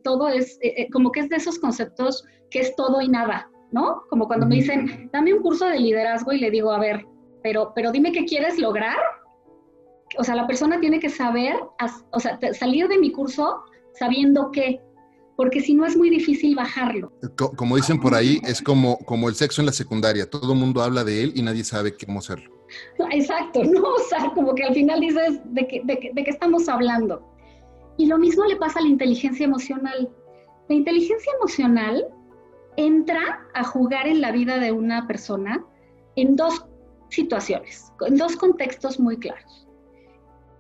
todo 0.05 0.29
es, 0.29 0.59
eh, 0.61 0.75
eh, 0.77 0.89
como 0.93 1.11
que 1.11 1.21
es 1.21 1.31
de 1.31 1.37
esos 1.37 1.59
conceptos 1.59 2.25
que 2.51 2.61
es 2.61 2.77
todo 2.77 3.01
y 3.01 3.09
nada, 3.09 3.51
¿no? 3.73 4.03
Como 4.11 4.29
cuando 4.29 4.47
me 4.47 4.57
dicen, 4.57 5.09
dame 5.13 5.33
un 5.33 5.43
curso 5.43 5.67
de 5.67 5.81
liderazgo 5.81 6.33
y 6.33 6.39
le 6.39 6.51
digo, 6.51 6.71
a 6.71 6.79
ver, 6.79 7.07
pero, 7.43 7.73
pero 7.75 7.91
dime 7.91 8.13
qué 8.13 8.27
quieres 8.27 8.59
lograr. 8.59 8.99
O 10.19 10.25
sea, 10.25 10.35
la 10.35 10.47
persona 10.47 10.79
tiene 10.79 11.01
que 11.01 11.09
saber, 11.09 11.57
o 12.11 12.21
sea, 12.21 12.39
salir 12.53 12.89
de 12.89 12.99
mi 12.99 13.11
curso 13.11 13.63
sabiendo 13.95 14.51
qué, 14.53 14.81
porque 15.37 15.61
si 15.61 15.73
no 15.73 15.87
es 15.87 15.97
muy 15.97 16.11
difícil 16.11 16.55
bajarlo. 16.55 17.13
Como 17.57 17.77
dicen 17.77 17.99
por 17.99 18.15
ahí, 18.15 18.41
es 18.45 18.61
como, 18.61 18.99
como 18.99 19.29
el 19.29 19.35
sexo 19.35 19.63
en 19.63 19.67
la 19.67 19.73
secundaria, 19.73 20.29
todo 20.29 20.53
el 20.53 20.59
mundo 20.59 20.83
habla 20.83 21.05
de 21.05 21.23
él 21.23 21.33
y 21.35 21.43
nadie 21.43 21.65
sabe 21.65 21.95
cómo 21.97 22.19
hacerlo. 22.19 22.58
Exacto, 23.11 23.65
¿no? 23.65 23.83
O 23.83 23.99
sea, 24.09 24.31
como 24.35 24.55
que 24.55 24.65
al 24.65 24.75
final 24.75 25.01
dices, 25.01 25.41
¿de 25.45 25.67
qué, 25.67 26.13
estamos 26.27 26.69
hablando? 26.69 27.23
Y 27.97 28.07
lo 28.07 28.19
mismo 28.19 28.45
le 28.45 28.57
pasa 28.57 28.79
a 28.79 28.83
la 28.83 28.89
inteligencia 28.89 29.45
emocional. 29.45 30.09
La 30.69 30.75
inteligencia 30.75 31.33
emocional 31.37 32.07
entra 32.77 33.47
a 33.55 33.65
jugar 33.65 34.07
en 34.07 34.21
la 34.21 34.31
vida 34.31 34.59
de 34.59 34.71
una 34.71 35.07
persona 35.07 35.65
en 36.17 36.37
dos 36.37 36.65
situaciones, 37.11 37.93
en 38.07 38.17
dos 38.17 38.37
contextos 38.37 39.01
muy 39.01 39.19
claros. 39.19 39.67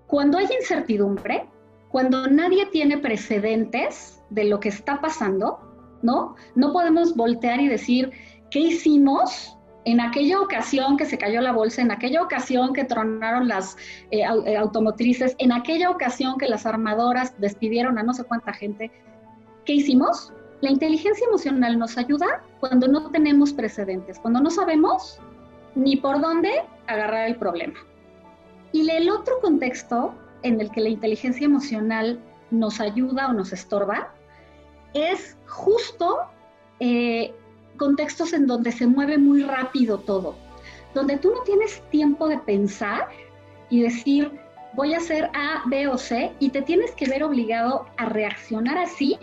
Cuando 0.06 0.38
hay 0.38 0.46
incertidumbre, 0.58 1.46
cuando 1.90 2.26
nadie 2.26 2.66
tiene 2.66 2.98
precedentes 2.98 4.22
de 4.30 4.44
lo 4.44 4.58
que 4.58 4.70
está 4.70 5.00
pasando, 5.00 5.60
¿no? 6.02 6.34
No 6.54 6.72
podemos 6.72 7.14
voltear 7.14 7.60
y 7.60 7.68
decir, 7.68 8.10
¿qué 8.50 8.60
hicimos 8.60 9.57
en 9.90 10.00
aquella 10.00 10.38
ocasión 10.38 10.98
que 10.98 11.06
se 11.06 11.16
cayó 11.16 11.40
la 11.40 11.52
bolsa, 11.52 11.80
en 11.80 11.90
aquella 11.90 12.22
ocasión 12.22 12.74
que 12.74 12.84
tronaron 12.84 13.48
las 13.48 13.74
eh, 14.10 14.20
eh, 14.20 14.56
automotrices, 14.56 15.34
en 15.38 15.50
aquella 15.50 15.88
ocasión 15.88 16.36
que 16.36 16.46
las 16.46 16.66
armadoras 16.66 17.32
despidieron 17.38 17.98
a 17.98 18.02
no 18.02 18.12
sé 18.12 18.24
cuánta 18.24 18.52
gente? 18.52 18.90
¿Qué 19.64 19.72
hicimos? 19.72 20.30
La 20.60 20.70
inteligencia 20.70 21.26
emocional 21.26 21.78
nos 21.78 21.96
ayuda 21.96 22.42
cuando 22.60 22.86
no 22.86 23.10
tenemos 23.10 23.54
precedentes, 23.54 24.18
cuando 24.18 24.40
no 24.40 24.50
sabemos 24.50 25.20
ni 25.74 25.96
por 25.96 26.20
dónde 26.20 26.64
agarrar 26.86 27.26
el 27.26 27.36
problema. 27.36 27.78
Y 28.72 28.90
el 28.90 29.08
otro 29.08 29.40
contexto 29.40 30.14
en 30.42 30.60
el 30.60 30.70
que 30.70 30.82
la 30.82 30.90
inteligencia 30.90 31.46
emocional 31.46 32.20
nos 32.50 32.78
ayuda 32.78 33.28
o 33.28 33.32
nos 33.32 33.54
estorba 33.54 34.12
es 34.92 35.38
justo 35.46 36.18
eh, 36.78 37.34
contextos 37.78 38.34
en 38.34 38.46
donde 38.46 38.72
se 38.72 38.86
mueve 38.86 39.16
muy 39.16 39.42
rápido 39.42 39.98
todo, 39.98 40.36
donde 40.94 41.16
tú 41.16 41.30
no 41.30 41.42
tienes 41.42 41.82
tiempo 41.90 42.28
de 42.28 42.38
pensar 42.38 43.08
y 43.70 43.80
decir, 43.82 44.30
voy 44.74 44.94
a 44.94 44.98
hacer 44.98 45.30
A, 45.34 45.62
B 45.66 45.88
o 45.88 45.96
C, 45.96 46.32
y 46.38 46.50
te 46.50 46.62
tienes 46.62 46.90
que 46.92 47.08
ver 47.08 47.24
obligado 47.24 47.86
a 47.96 48.06
reaccionar 48.06 48.78
así, 48.78 49.18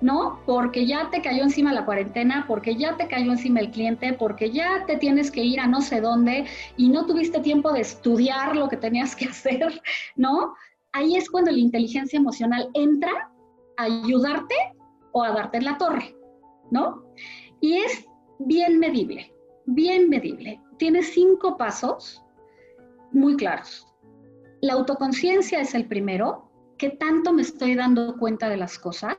¿no? 0.00 0.40
Porque 0.46 0.86
ya 0.86 1.10
te 1.10 1.22
cayó 1.22 1.42
encima 1.42 1.72
la 1.72 1.84
cuarentena, 1.84 2.44
porque 2.48 2.76
ya 2.76 2.96
te 2.96 3.06
cayó 3.06 3.32
encima 3.32 3.60
el 3.60 3.70
cliente, 3.70 4.12
porque 4.14 4.50
ya 4.50 4.84
te 4.86 4.96
tienes 4.96 5.30
que 5.30 5.44
ir 5.44 5.60
a 5.60 5.66
no 5.66 5.82
sé 5.82 6.00
dónde 6.00 6.46
y 6.76 6.88
no 6.88 7.06
tuviste 7.06 7.40
tiempo 7.40 7.72
de 7.72 7.80
estudiar 7.80 8.56
lo 8.56 8.68
que 8.68 8.76
tenías 8.76 9.14
que 9.14 9.24
hacer, 9.30 9.80
¿no? 10.16 10.54
Ahí 10.92 11.16
es 11.16 11.30
cuando 11.30 11.52
la 11.52 11.58
inteligencia 11.58 12.18
emocional 12.18 12.68
entra 12.74 13.30
ayudarte 13.76 14.54
o 15.12 15.22
a 15.22 15.30
darte 15.30 15.58
en 15.58 15.64
la 15.64 15.78
torre, 15.78 16.14
¿no? 16.70 17.02
Y 17.60 17.76
es 17.76 18.06
bien 18.38 18.78
medible, 18.78 19.32
bien 19.66 20.08
medible. 20.08 20.60
Tiene 20.78 21.02
cinco 21.02 21.56
pasos 21.56 22.22
muy 23.12 23.36
claros. 23.36 23.86
La 24.62 24.74
autoconciencia 24.74 25.60
es 25.60 25.74
el 25.74 25.86
primero, 25.86 26.50
¿qué 26.78 26.90
tanto 26.90 27.32
me 27.32 27.42
estoy 27.42 27.74
dando 27.74 28.16
cuenta 28.16 28.48
de 28.48 28.56
las 28.56 28.78
cosas? 28.78 29.18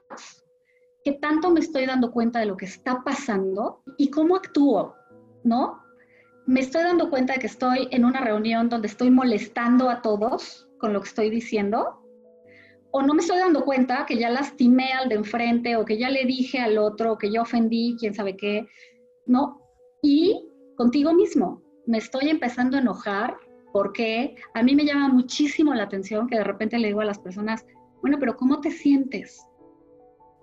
¿Qué 1.04 1.14
tanto 1.14 1.50
me 1.52 1.60
estoy 1.60 1.86
dando 1.86 2.12
cuenta 2.12 2.40
de 2.40 2.46
lo 2.46 2.58
que 2.58 2.66
está 2.66 3.04
pasando? 3.04 3.84
¿Y 3.98 4.10
cómo 4.10 4.36
actúo? 4.36 4.96
¿No? 5.44 5.82
Me 6.46 6.60
estoy 6.60 6.84
dando 6.84 7.10
cuenta 7.10 7.34
de 7.34 7.40
que 7.40 7.48
estoy 7.48 7.88
en 7.92 8.06
una 8.06 8.22
reunión 8.22 8.70
donde 8.70 8.88
estoy 8.88 9.10
molestando 9.10 9.90
a 9.90 10.02
todos 10.02 10.68
con 10.80 10.94
lo 10.94 11.02
que 11.02 11.10
estoy 11.10 11.30
diciendo 11.30 12.01
o 12.92 13.02
no 13.02 13.14
me 13.14 13.22
estoy 13.22 13.40
dando 13.40 13.64
cuenta 13.64 14.06
que 14.06 14.18
ya 14.18 14.30
lastimé 14.30 14.92
al 14.94 15.10
de 15.10 15.16
enfrente 15.16 15.76
o 15.76 15.86
que 15.86 15.98
ya 15.98 16.10
le 16.10 16.26
dije 16.26 16.60
al 16.60 16.78
otro, 16.78 17.18
que 17.18 17.32
ya 17.32 17.42
ofendí, 17.42 17.96
quién 18.00 18.14
sabe 18.14 18.36
qué, 18.36 18.68
¿no? 19.26 19.62
Y 20.02 20.48
contigo 20.76 21.14
mismo, 21.14 21.62
me 21.88 21.98
estoy 21.98 22.30
empezando 22.30 22.78
a 22.78 22.82
enojar 22.82 23.38
porque 23.72 24.36
a 24.54 24.64
mí 24.64 24.76
me 24.76 24.86
llama 24.86 25.08
muchísimo 25.08 25.74
la 25.74 25.84
atención 25.84 26.28
que 26.28 26.38
de 26.38 26.44
repente 26.44 26.78
le 26.78 26.88
digo 26.88 27.02
a 27.02 27.06
las 27.06 27.20
personas, 27.20 27.66
bueno, 28.02 28.18
pero 28.20 28.36
¿cómo 28.36 28.60
te 28.60 28.72
sientes? 28.72 29.46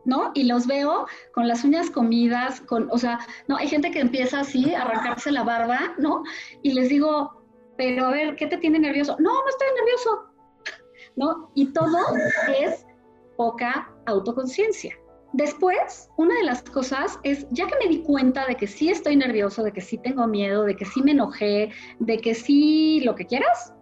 ¿No? 0.05 0.31
Y 0.35 0.45
los 0.45 0.67
veo 0.67 1.07
con 1.35 1.49
las 1.49 1.65
uñas 1.65 1.91
comidas, 1.91 2.63
con, 2.63 2.89
o 2.91 2.97
sea, 2.97 3.19
no, 3.47 3.57
hay 3.57 3.69
gente 3.69 3.91
que 3.91 4.01
empieza 4.01 4.41
así 4.41 4.75
a 4.75 4.83
arrancarse 4.83 5.31
la 5.31 5.43
barba, 5.43 5.95
¿no? 5.99 6.23
Y 6.63 6.73
les 6.73 6.89
digo, 6.89 7.43
pero 7.77 8.07
a 8.07 8.11
ver, 8.11 8.37
¿qué 8.37 8.47
te 8.47 8.57
tiene 8.57 8.79
nervioso? 8.79 9.17
No, 9.19 9.33
no 9.33 9.49
estoy 9.49 9.69
nervioso. 9.77 10.28
¿No? 11.19 11.51
Y 11.55 11.73
todo 11.73 11.99
es 12.63 12.87
poca 13.37 13.93
autoconciencia. 14.07 14.95
Después, 15.35 16.09
una 16.17 16.35
de 16.37 16.45
las 16.45 16.63
cosas 16.63 17.19
es, 17.23 17.47
ya 17.51 17.67
que 17.67 17.75
me 17.83 17.89
di 17.89 18.03
cuenta 18.03 18.47
de 18.47 18.55
que 18.55 18.67
sí 18.67 18.89
estoy 18.89 19.15
nervioso, 19.15 19.63
de 19.63 19.73
que 19.73 19.83
sí 19.83 19.99
tengo 19.99 20.27
miedo, 20.27 20.65
de 20.65 20.75
que 20.75 20.87
sí 20.87 21.03
me 21.03 21.11
enojé, 21.11 21.71
de 21.99 22.19
que 22.19 22.35
sí 22.35 23.01
lo 23.01 23.15
que 23.15 23.27
quieras, 23.27 23.75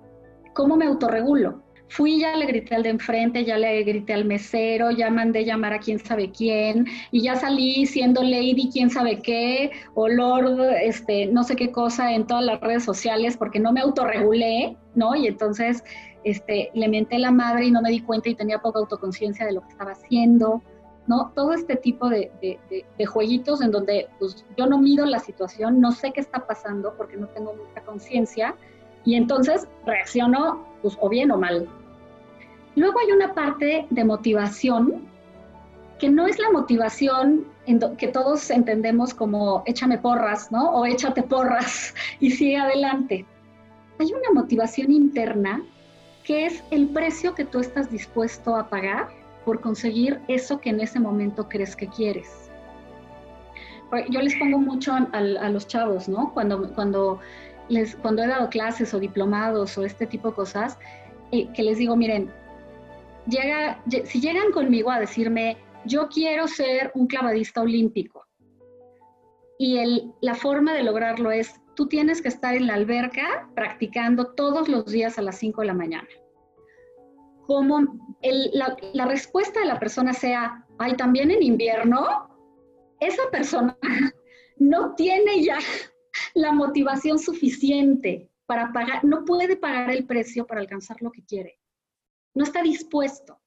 ¿cómo 0.54 0.76
me 0.76 0.86
autorregulo? 0.86 1.62
Fui, 1.88 2.18
ya 2.18 2.34
le 2.34 2.46
grité 2.46 2.74
al 2.74 2.82
de 2.82 2.88
enfrente, 2.88 3.44
ya 3.44 3.56
le 3.56 3.84
grité 3.84 4.12
al 4.12 4.24
mesero, 4.24 4.90
ya 4.90 5.08
mandé 5.08 5.44
llamar 5.44 5.72
a 5.72 5.78
quién 5.78 6.00
sabe 6.00 6.32
quién, 6.32 6.84
y 7.12 7.22
ya 7.22 7.36
salí 7.36 7.86
siendo 7.86 8.24
lady 8.24 8.68
quién 8.72 8.90
sabe 8.90 9.20
qué, 9.20 9.70
o 9.94 10.08
lord, 10.08 10.60
este, 10.82 11.26
no 11.26 11.44
sé 11.44 11.54
qué 11.54 11.70
cosa 11.70 12.12
en 12.12 12.26
todas 12.26 12.44
las 12.44 12.60
redes 12.60 12.82
sociales, 12.82 13.36
porque 13.36 13.60
no 13.60 13.72
me 13.72 13.82
autorregulé, 13.82 14.76
¿no? 14.96 15.14
Y 15.14 15.28
entonces 15.28 15.84
este, 16.26 16.72
le 16.74 16.88
menté 16.88 17.20
la 17.20 17.30
madre 17.30 17.66
y 17.66 17.70
no 17.70 17.80
me 17.80 17.90
di 17.90 18.00
cuenta 18.00 18.28
y 18.28 18.34
tenía 18.34 18.58
poca 18.58 18.80
autoconciencia 18.80 19.46
de 19.46 19.52
lo 19.52 19.60
que 19.60 19.68
estaba 19.68 19.92
haciendo. 19.92 20.60
¿no? 21.06 21.30
Todo 21.36 21.52
este 21.52 21.76
tipo 21.76 22.08
de, 22.08 22.58
jueguitos 23.06 23.62
en 23.62 23.70
donde 23.70 24.08
pues, 24.18 24.44
yo 24.56 24.66
no 24.66 24.76
mido 24.78 25.06
la 25.06 25.20
situación, 25.20 25.80
no 25.80 25.92
sé 25.92 26.12
qué 26.12 26.20
está 26.20 26.44
pasando 26.44 26.94
porque 26.96 27.16
no 27.16 27.28
tengo 27.28 27.54
mucha 27.54 27.80
conciencia 27.82 28.56
y 29.04 29.14
entonces 29.14 29.68
reacciono 29.86 30.66
pues, 30.82 30.98
o 31.00 31.08
bien 31.08 31.30
o 31.30 31.38
mal. 31.38 31.68
Luego 32.74 32.98
hay 32.98 33.12
una 33.12 33.32
parte 33.32 33.86
de 33.88 34.04
motivación 34.04 35.06
que 36.00 36.10
no 36.10 36.26
es 36.26 36.40
la 36.40 36.50
motivación 36.50 37.46
que 37.98 38.08
todos 38.08 38.50
entendemos 38.50 39.14
como 39.14 39.62
échame 39.64 39.98
porras, 39.98 40.50
¿no? 40.50 40.70
O 40.70 40.86
échate 40.86 41.22
porras 41.22 41.94
y 42.20 42.32
sigue 42.32 42.56
adelante. 42.56 43.24
Hay 44.00 44.08
una 44.08 44.40
motivación 44.40 44.90
interna 44.90 45.62
que 46.26 46.44
es 46.44 46.64
el 46.72 46.88
precio 46.88 47.36
que 47.36 47.44
tú 47.44 47.60
estás 47.60 47.88
dispuesto 47.88 48.56
a 48.56 48.68
pagar 48.68 49.08
por 49.44 49.60
conseguir 49.60 50.20
eso 50.26 50.60
que 50.60 50.70
en 50.70 50.80
ese 50.80 50.98
momento 50.98 51.48
crees 51.48 51.76
que 51.76 51.86
quieres. 51.86 52.50
Yo 54.10 54.20
les 54.20 54.34
pongo 54.34 54.58
mucho 54.58 54.92
a, 54.92 55.20
los 55.20 55.68
chavos, 55.68 56.08
¿no? 56.08 56.34
Cuando, 56.34 56.74
cuando, 56.74 57.20
les, 57.68 57.94
cuando 57.94 58.24
he 58.24 58.26
dado 58.26 58.50
clases 58.50 58.92
o 58.92 58.98
diplomados 58.98 59.78
o 59.78 59.84
este 59.84 60.04
tipo 60.04 60.30
de 60.30 60.34
cosas, 60.34 60.76
eh, 61.30 61.46
que 61.54 61.62
les 61.62 61.78
digo, 61.78 61.94
miren, 61.94 62.28
llega, 63.28 63.80
si 64.04 64.20
llegan 64.20 64.50
conmigo 64.50 64.90
a 64.90 64.98
decirme, 64.98 65.56
yo 65.84 66.08
quiero 66.08 66.48
ser 66.48 66.90
un 66.94 67.06
clavadista 67.06 67.60
olímpico, 67.60 68.26
y 69.58 69.78
el, 69.78 70.12
la 70.20 70.34
forma 70.34 70.74
de 70.74 70.82
lograrlo 70.82 71.30
es, 71.30 71.60
tú 71.76 71.86
tienes 71.86 72.20
que 72.20 72.28
estar 72.28 72.56
en 72.56 72.66
la 72.66 72.74
alberca 72.74 73.48
practicando 73.54 74.34
todos 74.34 74.68
los 74.68 74.86
días 74.86 75.18
a 75.18 75.22
las 75.22 75.38
5 75.38 75.60
de 75.60 75.66
la 75.68 75.74
mañana 75.74 76.08
como 77.46 77.80
la, 78.92 79.06
respuesta 79.06 79.60
de 79.60 79.66
la 79.66 79.78
persona 79.78 80.12
sea, 80.12 80.66
ay, 80.78 80.96
también 80.96 81.30
en 81.30 81.42
invierno, 81.42 82.28
esa 83.00 83.22
persona 83.30 83.78
no 84.58 84.94
tiene 84.94 85.42
ya 85.42 85.58
la 86.34 86.52
motivación 86.52 87.18
suficiente 87.18 88.28
para 88.46 88.72
pagar, 88.72 89.04
no 89.04 89.24
puede 89.24 89.56
pagar 89.56 89.90
el 89.90 90.06
precio 90.06 90.46
para 90.46 90.60
alcanzar 90.60 91.00
lo 91.00 91.12
que 91.12 91.24
quiere. 91.24 91.58
No 92.34 92.44
está 92.44 92.62
dispuesto. 92.62 93.40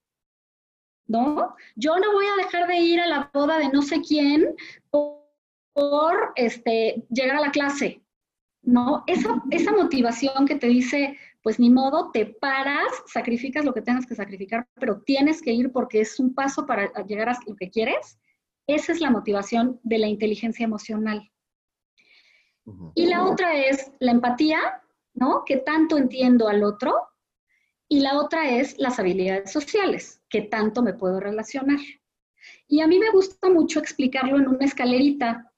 ¿No? 1.08 1.56
Yo 1.76 1.98
no 1.98 2.14
voy 2.14 2.26
a 2.28 2.44
dejar 2.44 2.68
de 2.68 2.78
ir 2.78 3.00
a 3.00 3.08
la 3.08 3.32
boda 3.34 3.58
de 3.58 3.70
no 3.70 3.82
sé 3.82 4.02
quién 4.02 4.56
por, 4.92 6.34
este, 6.36 7.04
llegar 7.10 7.38
a 7.38 7.42
la 7.42 7.52
clase. 7.52 8.04
¿No? 8.70 9.03
Esa, 9.07 9.41
esa 9.49 9.72
motivación 9.72 10.45
que 10.45 10.55
te 10.55 10.67
dice, 10.67 11.17
pues 11.41 11.59
ni 11.59 11.72
modo, 11.72 12.11
te 12.11 12.28
paras, 12.28 12.88
sacrificas 13.07 13.65
lo 13.65 13.74
que 13.74 13.82
tengas 13.82 14.05
que 14.05 14.13
sacrificar, 14.13 14.67
pero 14.76 15.01
tienes 15.01 15.41
que 15.41 15.51
ir 15.51 15.72
porque 15.72 16.01
es 16.01 16.20
un 16.20 16.36
paso 16.36 16.67
para 16.67 16.91
llegar 17.05 17.30
a 17.30 17.39
lo 17.47 17.55
que 17.55 17.72
quieres. 17.72 18.20
Esa 18.67 18.91
es 18.91 19.01
la 19.01 19.09
motivación 19.09 19.80
de 19.82 19.97
la 19.97 20.07
inteligencia 20.07 20.63
emocional. 20.63 21.32
Y 22.93 23.07
la 23.07 23.26
otra 23.26 23.57
es 23.57 23.91
la 23.99 24.11
empatía, 24.11 24.59
¿no? 25.15 25.43
Que 25.43 25.57
tanto 25.57 25.97
entiendo 25.97 26.47
al 26.47 26.63
otro. 26.63 26.93
Y 27.88 28.01
la 28.01 28.20
otra 28.20 28.51
es 28.51 28.78
las 28.78 28.99
habilidades 28.99 29.51
sociales, 29.51 30.22
que 30.30 30.43
tanto 30.43 30.84
me 30.84 30.93
puedo 30.93 31.20
relacionar. 31.20 31.80
Y 32.67 32.82
a 32.82 32.88
mí 32.88 32.99
me 32.99 33.09
gusta 33.09 33.49
mucho 33.49 33.80
explicarlo 33.80 34.38
en 34.38 34.47
una 34.47 34.65
escalerita. 34.65 35.51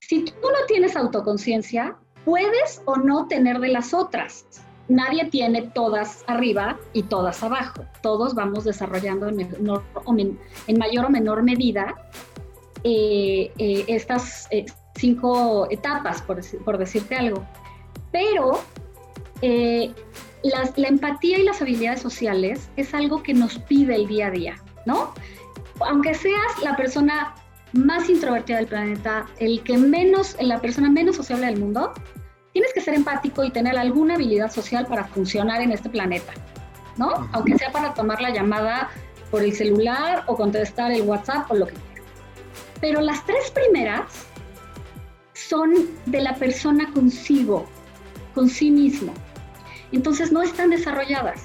Si 0.00 0.24
tú 0.24 0.32
no 0.42 0.66
tienes 0.66 0.96
autoconciencia, 0.96 1.96
puedes 2.24 2.82
o 2.84 2.96
no 2.96 3.26
tener 3.26 3.60
de 3.60 3.68
las 3.68 3.94
otras 3.94 4.46
nadie 4.88 5.26
tiene 5.26 5.62
todas 5.62 6.24
arriba 6.26 6.78
y 6.92 7.04
todas 7.04 7.42
abajo. 7.42 7.84
Todos 8.02 8.34
vamos 8.34 8.64
desarrollando 8.64 9.28
en, 9.28 10.78
mayor 10.78 11.04
o 11.06 11.10
menor 11.10 11.42
medida 11.42 11.94
eh, 12.82 13.50
eh, 13.58 13.84
estas 13.88 14.46
eh, 14.50 14.66
cinco 14.94 15.66
etapas, 15.70 16.22
por, 16.22 16.78
decirte 16.78 17.14
algo. 17.16 17.44
Pero 18.12 18.60
la 19.42 20.88
empatía 20.88 21.38
y 21.38 21.42
las 21.42 21.60
habilidades 21.62 22.00
sociales 22.00 22.68
es 22.76 22.94
algo 22.94 23.22
que 23.22 23.34
nos 23.34 23.58
pide 23.58 23.94
el 23.94 24.06
día 24.06 24.28
a 24.28 24.30
día, 24.30 24.56
¿no? 24.86 25.12
Aunque 25.80 26.14
seas 26.14 26.62
la 26.62 26.76
persona 26.76 27.34
más 27.74 28.08
introvertida 28.08 28.58
del 28.58 28.66
planeta, 28.66 29.26
el 29.38 29.62
que 29.62 29.76
menos, 29.76 30.36
la 30.40 30.60
persona 30.60 30.90
menos 30.90 31.16
sociable 31.16 31.46
del 31.46 31.58
mundo, 31.58 31.92
tienes 32.52 32.72
que 32.72 32.80
ser 32.80 32.94
empático 32.94 33.44
y 33.44 33.50
tener 33.50 33.76
alguna 33.76 34.14
habilidad 34.14 34.50
social 34.50 34.86
para 34.86 35.04
funcionar 35.04 35.60
en 35.60 35.72
este 35.72 35.90
planeta, 35.90 36.32
¿no? 36.96 37.28
Aunque 37.32 37.58
sea 37.58 37.72
para 37.72 37.92
tomar 37.92 38.20
la 38.20 38.30
llamada 38.30 38.90
por 39.30 39.42
el 39.42 39.52
celular 39.52 40.22
o 40.26 40.36
contestar 40.36 40.92
el 40.92 41.02
WhatsApp 41.02 41.50
o 41.50 41.56
lo 41.56 41.66
que 41.66 41.74
quiera. 41.74 42.02
Pero 42.80 43.00
las 43.00 43.26
tres 43.26 43.50
primeras 43.50 44.04
son 45.32 45.74
de 46.06 46.20
la 46.20 46.36
persona 46.36 46.90
consigo, 46.92 47.66
con 48.34 48.48
sí 48.48 48.70
mismo. 48.70 49.12
Entonces 49.90 50.30
no 50.30 50.42
están 50.42 50.70
desarrolladas. 50.70 51.42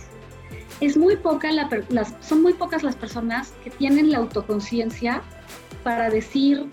Es 0.80 0.96
muy 0.96 1.18
poca 1.18 1.52
las, 1.52 2.14
son 2.22 2.44
muy 2.44 2.54
pocas 2.54 2.84
las 2.84 2.96
personas 2.96 3.54
que 3.64 3.72
tienen 3.72 4.12
la 4.12 4.20
autoconciencia 4.20 5.24
para 5.84 6.10
decir 6.10 6.70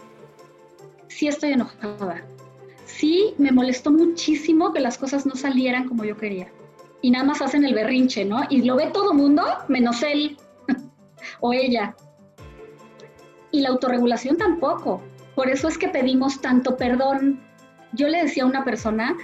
si 1.08 1.28
estoy 1.28 1.52
enojada, 1.52 2.24
sí 2.84 3.34
me 3.38 3.52
molestó 3.52 3.90
muchísimo 3.90 4.72
que 4.72 4.80
las 4.80 4.98
cosas 4.98 5.26
no 5.26 5.34
salieran 5.34 5.88
como 5.88 6.04
yo 6.04 6.16
quería. 6.16 6.52
Y 7.02 7.10
nada 7.10 7.24
más 7.24 7.40
hacen 7.40 7.64
el 7.64 7.74
berrinche, 7.74 8.24
¿no? 8.24 8.42
Y 8.50 8.62
lo 8.62 8.76
ve 8.76 8.90
todo 8.92 9.14
mundo, 9.14 9.42
menos 9.68 10.02
él 10.02 10.36
o 11.40 11.52
ella. 11.52 11.94
Y 13.50 13.60
la 13.60 13.70
autorregulación 13.70 14.36
tampoco. 14.36 15.02
Por 15.34 15.48
eso 15.48 15.68
es 15.68 15.78
que 15.78 15.88
pedimos 15.88 16.40
tanto 16.40 16.76
perdón. 16.76 17.40
Yo 17.92 18.08
le 18.08 18.22
decía 18.22 18.42
a 18.42 18.46
una 18.46 18.64
persona, 18.64 19.16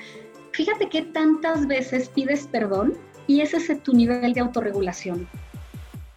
fíjate 0.52 0.88
que 0.88 1.02
tantas 1.02 1.66
veces 1.66 2.08
pides 2.08 2.46
perdón 2.46 2.94
y 3.26 3.40
ese 3.40 3.56
es 3.56 3.82
tu 3.82 3.92
nivel 3.92 4.32
de 4.32 4.40
autorregulación. 4.40 5.28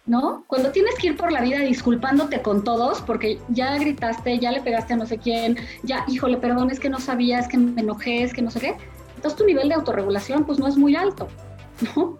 ¿No? 0.06 0.44
Cuando 0.46 0.70
tienes 0.70 0.94
que 0.96 1.08
ir 1.08 1.16
por 1.16 1.32
la 1.32 1.40
vida 1.40 1.60
disculpándote 1.60 2.40
con 2.40 2.62
todos, 2.62 3.02
porque 3.02 3.38
ya 3.48 3.76
gritaste, 3.76 4.38
ya 4.38 4.52
le 4.52 4.62
pegaste 4.62 4.94
a 4.94 4.96
no 4.96 5.06
sé 5.06 5.18
quién, 5.18 5.56
ya, 5.82 6.04
híjole, 6.08 6.36
perdón, 6.36 6.70
es 6.70 6.78
que 6.78 6.88
no 6.88 7.00
sabía, 7.00 7.40
es 7.40 7.48
que 7.48 7.58
me 7.58 7.80
enojé, 7.80 8.22
es 8.22 8.32
que 8.32 8.42
no 8.42 8.50
sé 8.50 8.60
qué, 8.60 8.76
entonces 9.16 9.36
tu 9.36 9.44
nivel 9.44 9.68
de 9.68 9.74
autorregulación 9.74 10.44
pues 10.44 10.58
no 10.58 10.68
es 10.68 10.76
muy 10.76 10.94
alto, 10.94 11.28
¿no? 11.96 12.18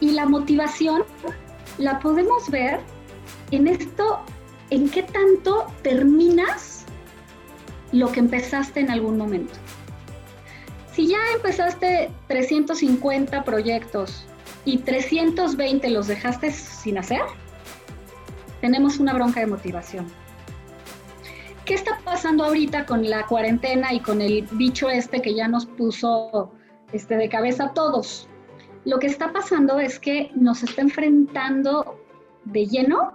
Y 0.00 0.10
la 0.10 0.26
motivación 0.26 1.04
la 1.78 1.98
podemos 2.00 2.50
ver 2.50 2.80
en 3.50 3.66
esto, 3.66 4.20
en 4.70 4.90
qué 4.90 5.02
tanto 5.02 5.66
terminas 5.82 6.84
lo 7.92 8.12
que 8.12 8.20
empezaste 8.20 8.80
en 8.80 8.90
algún 8.90 9.16
momento. 9.16 9.54
Si 10.92 11.06
ya 11.08 11.18
empezaste 11.34 12.10
350 12.28 13.44
proyectos 13.44 14.26
y 14.66 14.78
320 14.78 15.88
los 15.90 16.08
dejaste 16.08 16.50
sin 16.50 16.98
hacer, 16.98 17.22
tenemos 18.60 18.98
una 18.98 19.14
bronca 19.14 19.40
de 19.40 19.46
motivación. 19.46 20.06
¿Qué 21.64 21.74
está 21.74 22.00
pasando 22.04 22.44
ahorita 22.44 22.84
con 22.84 23.08
la 23.08 23.26
cuarentena 23.26 23.92
y 23.92 24.00
con 24.00 24.20
el 24.20 24.42
bicho 24.52 24.90
este 24.90 25.22
que 25.22 25.34
ya 25.34 25.48
nos 25.48 25.66
puso 25.66 26.52
este, 26.92 27.16
de 27.16 27.28
cabeza 27.28 27.66
a 27.66 27.74
todos? 27.74 28.28
Lo 28.84 28.98
que 28.98 29.06
está 29.06 29.32
pasando 29.32 29.78
es 29.78 29.98
que 29.98 30.30
nos 30.34 30.62
está 30.62 30.82
enfrentando 30.82 32.00
de 32.44 32.66
lleno 32.66 33.12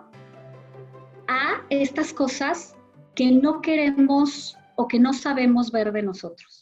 a 1.28 1.62
estas 1.70 2.14
cosas 2.14 2.76
que 3.14 3.32
no 3.32 3.62
queremos 3.62 4.58
o 4.76 4.88
que 4.88 4.99
no 4.99 5.14
sabemos 5.14 5.72
ver 5.72 5.91
de 5.91 6.04
nosotros. 6.04 6.61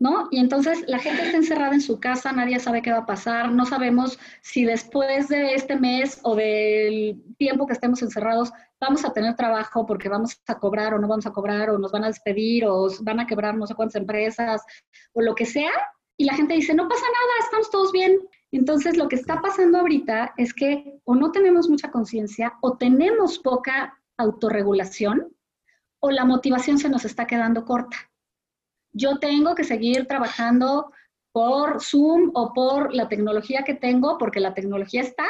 ¿No? 0.00 0.28
Y 0.30 0.40
entonces 0.40 0.82
la 0.88 0.98
gente 0.98 1.22
está 1.22 1.36
encerrada 1.36 1.74
en 1.74 1.82
su 1.82 2.00
casa, 2.00 2.32
nadie 2.32 2.58
sabe 2.58 2.80
qué 2.80 2.90
va 2.90 3.00
a 3.00 3.06
pasar, 3.06 3.52
no 3.52 3.66
sabemos 3.66 4.18
si 4.40 4.64
después 4.64 5.28
de 5.28 5.54
este 5.54 5.76
mes 5.76 6.18
o 6.22 6.34
del 6.34 7.22
tiempo 7.36 7.66
que 7.66 7.74
estemos 7.74 8.00
encerrados 8.00 8.50
vamos 8.80 9.04
a 9.04 9.12
tener 9.12 9.36
trabajo 9.36 9.84
porque 9.84 10.08
vamos 10.08 10.40
a 10.46 10.58
cobrar 10.58 10.94
o 10.94 10.98
no 10.98 11.06
vamos 11.06 11.26
a 11.26 11.32
cobrar 11.32 11.68
o 11.68 11.78
nos 11.78 11.92
van 11.92 12.04
a 12.04 12.06
despedir 12.06 12.64
o 12.64 12.88
van 13.02 13.20
a 13.20 13.26
quebrar 13.26 13.54
no 13.54 13.66
sé 13.66 13.74
cuántas 13.74 14.00
empresas 14.00 14.62
o 15.12 15.20
lo 15.20 15.34
que 15.34 15.44
sea. 15.44 15.70
Y 16.16 16.24
la 16.24 16.34
gente 16.34 16.54
dice, 16.54 16.74
no 16.74 16.88
pasa 16.88 17.02
nada, 17.02 17.44
estamos 17.44 17.70
todos 17.70 17.92
bien. 17.92 18.18
Entonces 18.52 18.96
lo 18.96 19.06
que 19.08 19.16
está 19.16 19.42
pasando 19.42 19.78
ahorita 19.78 20.32
es 20.38 20.54
que 20.54 20.98
o 21.04 21.14
no 21.14 21.30
tenemos 21.30 21.68
mucha 21.68 21.90
conciencia 21.90 22.54
o 22.62 22.78
tenemos 22.78 23.38
poca 23.38 23.98
autorregulación 24.16 25.28
o 25.98 26.10
la 26.10 26.24
motivación 26.24 26.78
se 26.78 26.88
nos 26.88 27.04
está 27.04 27.26
quedando 27.26 27.66
corta 27.66 28.09
yo 28.92 29.18
tengo 29.18 29.54
que 29.54 29.64
seguir 29.64 30.06
trabajando 30.06 30.92
por 31.32 31.82
Zoom 31.82 32.30
o 32.34 32.52
por 32.52 32.94
la 32.94 33.08
tecnología 33.08 33.62
que 33.62 33.74
tengo, 33.74 34.18
porque 34.18 34.40
la 34.40 34.54
tecnología 34.54 35.00
está, 35.00 35.26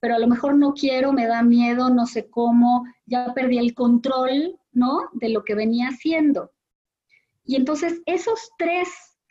pero 0.00 0.14
a 0.14 0.18
lo 0.18 0.28
mejor 0.28 0.54
no 0.56 0.72
quiero, 0.72 1.12
me 1.12 1.26
da 1.26 1.42
miedo, 1.42 1.90
no 1.90 2.06
sé 2.06 2.28
cómo, 2.30 2.84
ya 3.06 3.34
perdí 3.34 3.58
el 3.58 3.74
control, 3.74 4.58
¿no? 4.72 5.08
De 5.12 5.28
lo 5.28 5.44
que 5.44 5.54
venía 5.54 5.88
haciendo. 5.88 6.52
Y 7.44 7.56
entonces 7.56 8.00
esos 8.06 8.50
tres 8.58 8.88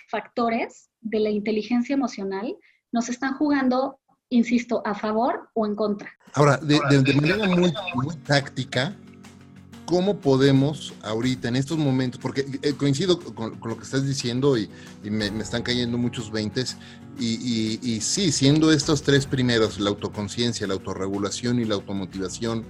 factores 0.09 0.89
de 1.01 1.19
la 1.19 1.29
inteligencia 1.29 1.93
emocional 1.93 2.55
nos 2.91 3.09
están 3.09 3.35
jugando, 3.35 3.99
insisto, 4.29 4.81
a 4.85 4.95
favor 4.95 5.49
o 5.53 5.65
en 5.65 5.75
contra. 5.75 6.11
Ahora, 6.33 6.57
de, 6.57 6.79
manera 7.13 7.47
muy, 7.47 7.73
muy 7.95 8.15
táctica, 8.25 8.95
¿cómo 9.85 10.17
podemos 10.17 10.93
ahorita, 11.03 11.47
en 11.47 11.55
estos 11.55 11.77
momentos, 11.77 12.19
porque 12.19 12.45
eh, 12.61 12.73
coincido 12.73 13.19
con, 13.19 13.59
lo 13.63 13.77
que 13.77 13.83
estás 13.83 14.05
diciendo 14.05 14.57
y, 14.57 14.69
me, 15.03 15.27
están 15.39 15.63
cayendo 15.63 15.97
muchos 15.97 16.31
veintes, 16.31 16.77
y, 17.17 17.99
sí, 18.01 18.31
siendo 18.31 18.71
estos 18.73 19.01
tres 19.01 19.25
primeros, 19.25 19.79
la 19.79 19.89
autoconciencia, 19.89 20.67
la 20.67 20.73
autorregulación 20.73 21.59
y 21.59 21.65
la 21.65 21.75
automotivación, 21.75 22.65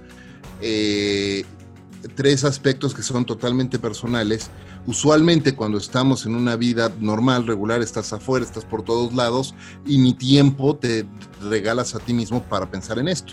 eh, 0.60 1.44
tres 2.14 2.44
aspectos 2.44 2.94
que 2.94 3.02
son 3.02 3.24
totalmente 3.24 3.78
personales, 3.78 4.50
usualmente 4.86 5.56
cuando 5.56 5.78
estamos 5.78 6.26
en 6.26 6.36
una 6.36 6.54
vida 6.54 6.92
normal, 7.00 7.46
regular, 7.46 7.82
estás 7.82 8.12
afuera, 8.12 8.44
estás 8.44 8.64
por 8.64 8.82
todos 8.84 9.12
lados 9.14 9.54
y 9.84 9.98
ni 9.98 10.14
tiempo 10.14 10.76
te 10.76 11.06
regalas 11.42 11.94
a 11.94 11.98
ti 11.98 12.12
mismo 12.12 12.42
para 12.44 12.70
pensar 12.70 12.98
en 12.98 13.08
esto. 13.08 13.32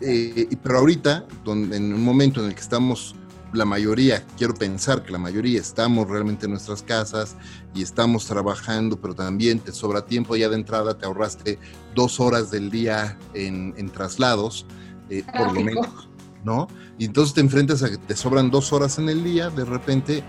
Eh, 0.00 0.48
pero 0.62 0.78
ahorita, 0.78 1.24
en 1.46 1.94
un 1.94 2.02
momento 2.02 2.40
en 2.40 2.48
el 2.48 2.54
que 2.54 2.60
estamos, 2.60 3.14
la 3.52 3.64
mayoría, 3.64 4.24
quiero 4.36 4.54
pensar 4.54 5.02
que 5.02 5.12
la 5.12 5.18
mayoría 5.18 5.60
estamos 5.60 6.08
realmente 6.08 6.46
en 6.46 6.52
nuestras 6.52 6.82
casas 6.82 7.36
y 7.74 7.82
estamos 7.82 8.26
trabajando, 8.26 9.00
pero 9.00 9.14
también 9.14 9.60
te 9.60 9.72
sobra 9.72 10.04
tiempo 10.04 10.36
ya 10.36 10.48
de 10.48 10.56
entrada, 10.56 10.98
te 10.98 11.06
ahorraste 11.06 11.58
dos 11.94 12.20
horas 12.20 12.50
del 12.50 12.70
día 12.70 13.18
en, 13.32 13.90
traslados, 13.90 14.66
eh, 15.08 15.22
por 15.36 15.54
lo 15.54 15.60
menos, 15.62 16.08
¿no? 16.44 16.68
Y 16.98 17.06
entonces 17.06 17.34
te 17.34 17.40
enfrentas 17.40 17.82
a 17.82 17.90
que 17.90 17.98
te 17.98 18.16
sobran 18.16 18.50
dos 18.50 18.72
horas 18.72 18.98
en 18.98 19.08
el 19.08 19.24
día, 19.24 19.48
de 19.48 19.64
repente, 19.64 20.22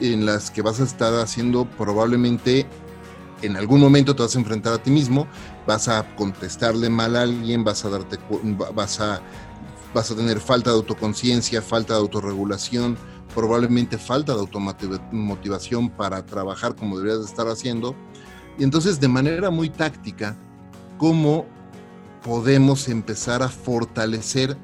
en 0.00 0.26
las 0.26 0.50
que 0.50 0.62
vas 0.62 0.80
a 0.80 0.84
estar 0.84 1.14
haciendo 1.14 1.64
probablemente 1.64 2.66
en 3.42 3.56
algún 3.56 3.80
momento 3.80 4.14
te 4.14 4.22
vas 4.22 4.34
a 4.34 4.38
enfrentar 4.38 4.72
a 4.72 4.82
ti 4.82 4.90
mismo, 4.90 5.26
vas 5.66 5.88
a 5.88 6.14
contestarle 6.16 6.88
mal 6.88 7.16
a 7.16 7.22
alguien, 7.22 7.64
vas 7.64 7.84
a 7.84 7.90
darte 7.90 8.18
vas 8.74 9.00
a 9.00 9.20
vas 9.94 10.10
a 10.10 10.16
tener 10.16 10.40
falta 10.40 10.70
de 10.70 10.76
autoconciencia, 10.76 11.60
falta 11.60 11.94
de 11.94 12.00
autorregulación, 12.00 12.96
probablemente 13.34 13.98
falta 13.98 14.32
de 14.32 14.40
automotivación 14.40 15.90
para 15.90 16.24
trabajar 16.24 16.74
como 16.74 16.96
deberías 16.96 17.20
de 17.20 17.26
estar 17.26 17.48
haciendo. 17.48 17.94
Y 18.58 18.64
entonces 18.64 19.00
de 19.00 19.08
manera 19.08 19.50
muy 19.50 19.68
táctica, 19.68 20.36
¿cómo 20.98 21.46
podemos 22.22 22.88
empezar 22.88 23.42
a 23.42 23.48
fortalecer 23.48 24.56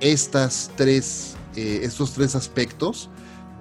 estas 0.00 0.70
tres, 0.76 1.36
eh, 1.54 1.80
estos 1.82 2.12
tres 2.12 2.34
aspectos? 2.34 3.10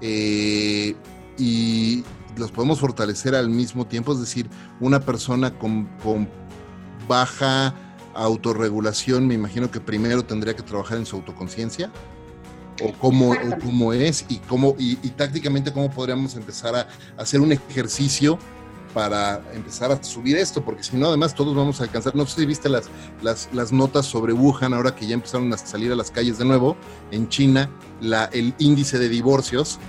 Eh, 0.01 0.95
y 1.37 2.03
los 2.37 2.51
podemos 2.51 2.79
fortalecer 2.79 3.35
al 3.35 3.49
mismo 3.49 3.85
tiempo, 3.85 4.13
es 4.13 4.19
decir, 4.19 4.49
una 4.79 4.99
persona 4.99 5.57
con, 5.57 5.89
baja 7.07 7.73
autorregulación, 8.13 9.27
me 9.27 9.35
imagino 9.35 9.71
que 9.71 9.79
primero 9.79 10.23
tendría 10.23 10.55
que 10.55 10.63
trabajar 10.63 10.97
en 10.97 11.05
su 11.05 11.15
autoconciencia, 11.15 11.91
o 12.83 12.93
cómo, 12.93 13.33
cómo 13.63 13.93
es, 13.93 14.25
y, 14.27 14.37
cómo, 14.37 14.75
y, 14.77 14.95
tácticamente 15.09 15.71
cómo 15.71 15.89
podríamos 15.91 16.35
empezar 16.35 16.75
a, 16.75 16.87
hacer 17.17 17.39
un 17.39 17.51
ejercicio 17.51 18.37
para 18.93 19.41
empezar 19.53 19.91
a 19.91 20.03
subir 20.03 20.35
esto, 20.35 20.63
porque 20.63 20.83
si 20.83 20.97
no, 20.97 21.07
además 21.07 21.33
todos 21.33 21.55
vamos 21.55 21.79
a 21.79 21.85
alcanzar. 21.85 22.13
No 22.13 22.25
sé 22.25 22.41
si 22.41 22.45
viste 22.45 22.67
las, 22.67 22.89
las, 23.21 23.47
las, 23.53 23.71
notas 23.71 24.05
sobre 24.05 24.33
Wuhan, 24.33 24.73
ahora 24.73 24.93
que 24.93 25.07
ya 25.07 25.13
empezaron 25.13 25.53
a 25.53 25.57
salir 25.57 25.91
a 25.93 25.95
las 25.95 26.11
calles 26.11 26.37
de 26.37 26.45
nuevo, 26.45 26.75
en 27.11 27.29
China, 27.29 27.69
la, 28.01 28.25
el 28.25 28.53
índice 28.57 28.99
de 28.99 29.07
divorcios 29.07 29.79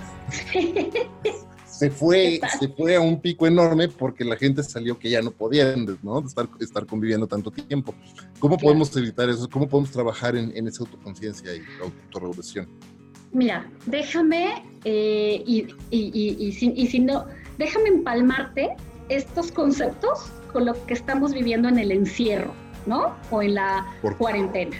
se 1.83 1.91
fue, 1.91 2.39
se 2.59 2.69
fue 2.69 2.95
a 2.95 3.01
un 3.01 3.19
pico 3.19 3.45
enorme 3.45 3.89
porque 3.89 4.23
la 4.23 4.37
gente 4.37 4.63
salió 4.63 4.97
que 4.97 5.09
ya 5.09 5.21
no 5.21 5.31
podían, 5.31 5.85
¿no? 6.01 6.19
Estar, 6.25 6.47
estar 6.61 6.85
conviviendo 6.85 7.27
tanto 7.27 7.51
tiempo. 7.51 7.93
¿Cómo 8.39 8.57
podemos 8.57 8.95
evitar 8.95 9.29
eso? 9.29 9.49
¿Cómo 9.49 9.67
podemos 9.67 9.91
trabajar 9.91 10.37
en, 10.37 10.55
en 10.55 10.65
esa 10.65 10.83
autoconciencia 10.83 11.53
y 11.53 11.61
autorregulación? 11.81 12.69
Mira, 13.33 13.69
déjame, 13.85 14.63
eh, 14.85 15.43
y, 15.45 15.67
y, 15.91 16.37
y, 16.47 16.53
si, 16.53 16.71
y 16.73 16.87
si 16.87 16.99
no, 16.99 17.25
déjame 17.57 17.89
empalmarte 17.89 18.77
estos 19.09 19.51
conceptos 19.51 20.31
con 20.53 20.65
lo 20.65 20.85
que 20.85 20.93
estamos 20.93 21.33
viviendo 21.33 21.67
en 21.67 21.79
el 21.79 21.91
encierro, 21.91 22.53
¿no? 22.85 23.13
O 23.29 23.41
en 23.41 23.55
la 23.55 23.85
cuarentena. 24.17 24.77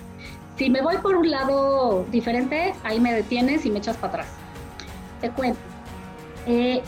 Si 0.58 0.70
me 0.70 0.82
voy 0.82 0.95
por 0.99 1.18
un 1.18 1.30
lado 1.30 2.06
diferente, 2.14 2.74
ahí 2.84 3.01
me 3.01 3.12
detienes 3.14 3.66
y 3.66 3.72
me 3.72 3.80
echas 3.80 3.97
para 3.97 4.14
atrás. 4.14 4.28
Te 5.20 5.30
cuento 5.32 5.73
eh, 6.46 6.82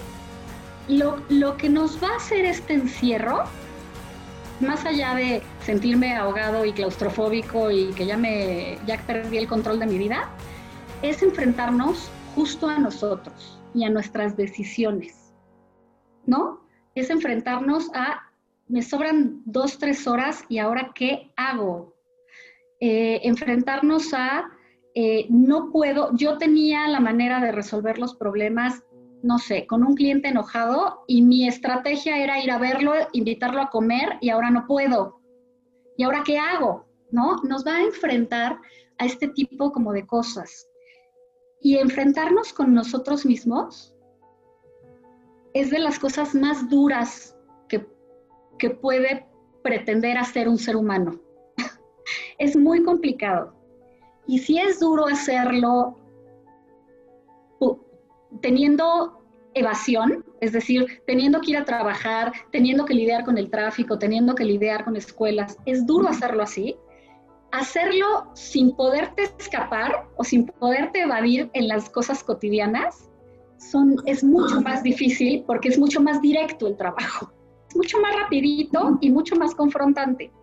lo, 0.87 1.57
que 1.57 1.69
nos 1.69 2.01
va 2.01 2.09
a 2.09 2.15
hacer 2.17 2.45
este 2.45 2.73
encierro, 2.73 3.43
más 4.59 4.85
allá 4.85 5.15
de 5.15 5.41
sentirme 5.65 6.15
ahogado 6.15 6.65
y 6.65 6.73
claustrofóbico 6.73 7.71
y 7.71 7.87
que 7.93 8.05
ya 8.05 8.17
me 8.17 8.77
ya 8.85 8.97
perdí 9.05 9.37
el 9.37 9.47
control 9.47 9.79
de 9.79 9.87
mi 9.87 9.97
vida, 9.97 10.29
es 11.01 11.21
enfrentarnos 11.21 12.09
justo 12.35 12.67
a 12.67 12.77
nosotros 12.77 13.59
y 13.73 13.83
a 13.83 13.89
nuestras 13.89 14.37
decisiones, 14.37 15.33
¿no? 16.25 16.61
Es 16.95 17.09
enfrentarnos 17.09 17.89
a, 17.93 18.31
me 18.67 18.81
sobran 18.81 19.41
dos, 19.45 19.77
tres 19.77 20.07
horas 20.07 20.45
y 20.49 20.59
ahora 20.59 20.91
qué 20.95 21.31
hago. 21.35 21.93
Eh, 22.79 23.21
enfrentarnos 23.23 24.13
a, 24.13 24.49
eh, 24.93 25.25
no 25.29 25.71
puedo, 25.71 26.15
yo 26.15 26.37
tenía 26.37 26.87
la 26.87 26.99
manera 26.99 27.39
de 27.39 27.51
resolver 27.51 27.97
los 27.97 28.15
problemas 28.15 28.83
no 29.25 29.39
sé, 29.39 29.65
con 29.65 29.83
un 29.83 29.95
cliente 29.95 30.27
enojado 30.27 31.03
y 31.07 31.23
mi 31.23 31.47
estrategia 31.47 32.19
era 32.23 32.43
ir 32.43 32.51
a 32.51 32.59
verlo, 32.59 32.93
invitarlo 33.11 33.59
a 33.59 33.71
comer 33.71 34.19
y 34.21 34.29
ahora 34.29 34.51
no 34.51 34.67
puedo. 34.67 35.19
¿Y 35.97 36.03
ahora 36.03 36.21
qué 36.23 36.37
hago? 36.37 36.85
¿No? 37.09 37.37
Nos 37.37 37.65
va 37.65 37.77
a 37.77 37.81
enfrentar 37.81 38.59
a 38.99 39.05
este 39.05 39.27
tipo 39.29 39.71
como 39.71 39.93
de 39.93 40.05
cosas. 40.05 40.67
Y 41.59 41.77
enfrentarnos 41.77 42.53
con 42.53 42.75
nosotros 42.75 43.25
mismos 43.25 43.95
es 45.55 45.71
de 45.71 45.79
las 45.79 45.97
cosas 45.97 46.35
más 46.35 46.69
duras 46.69 47.35
que, 47.67 47.83
que 48.59 48.69
puede 48.69 49.25
pretender 49.63 50.19
hacer 50.19 50.47
un 50.47 50.59
ser 50.59 50.75
humano. 50.75 51.19
es 52.37 52.55
muy 52.55 52.83
complicado. 52.83 53.55
Y 54.27 54.37
si 54.37 54.59
es 54.59 54.79
duro 54.79 55.07
hacerlo 55.07 55.97
teniendo 58.41 59.14
evasión, 59.55 60.25
es 60.41 60.51
decir, 60.51 61.01
teniendo 61.07 61.41
que 61.41 61.51
ir 61.51 61.57
a 61.57 61.65
trabajar, 61.65 62.31
teniendo 62.51 62.85
que 62.85 62.93
lidiar 62.93 63.23
con 63.23 63.37
el 63.37 63.49
tráfico, 63.49 63.97
teniendo 63.97 64.35
que 64.35 64.43
lidiar 64.43 64.83
con 64.83 64.95
escuelas, 64.95 65.57
es 65.65 65.85
duro 65.87 66.07
hacerlo 66.07 66.43
así. 66.43 66.75
Hacerlo 67.51 68.29
sin 68.33 68.75
poderte 68.75 69.23
escapar 69.39 70.07
o 70.17 70.23
sin 70.25 70.45
poderte 70.45 71.01
evadir 71.01 71.49
en 71.53 71.69
las 71.69 71.89
cosas 71.89 72.21
cotidianas 72.23 73.09
son, 73.57 73.95
es 74.05 74.23
mucho 74.23 74.59
más 74.61 74.83
difícil 74.83 75.43
porque 75.47 75.69
es 75.69 75.79
mucho 75.79 76.01
más 76.01 76.21
directo 76.21 76.67
el 76.67 76.75
trabajo. 76.75 77.31
Es 77.69 77.75
mucho 77.77 77.99
más 78.01 78.13
rapidito 78.13 78.97
y 78.99 79.09
mucho 79.09 79.37
más 79.37 79.55
confrontante. 79.55 80.33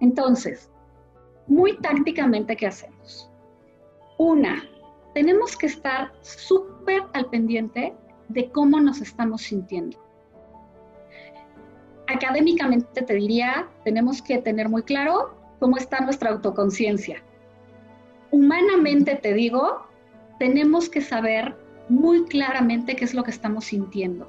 Entonces, 0.00 0.70
muy 1.46 1.78
tácticamente, 1.78 2.54
¿qué 2.54 2.66
hacemos? 2.66 3.30
Una, 4.18 4.62
tenemos 5.14 5.56
que 5.56 5.66
estar 5.66 6.12
súper 6.20 7.02
al 7.14 7.26
pendiente 7.30 7.94
de 8.32 8.50
cómo 8.50 8.80
nos 8.80 9.00
estamos 9.00 9.42
sintiendo. 9.42 9.98
Académicamente 12.08 13.02
te 13.02 13.14
diría, 13.14 13.68
tenemos 13.84 14.20
que 14.22 14.38
tener 14.38 14.68
muy 14.68 14.82
claro 14.82 15.34
cómo 15.60 15.76
está 15.76 16.00
nuestra 16.00 16.30
autoconciencia. 16.30 17.22
Humanamente 18.30 19.14
te 19.16 19.32
digo, 19.34 19.86
tenemos 20.38 20.88
que 20.88 21.00
saber 21.00 21.56
muy 21.88 22.24
claramente 22.24 22.96
qué 22.96 23.04
es 23.04 23.14
lo 23.14 23.22
que 23.22 23.30
estamos 23.30 23.66
sintiendo. 23.66 24.28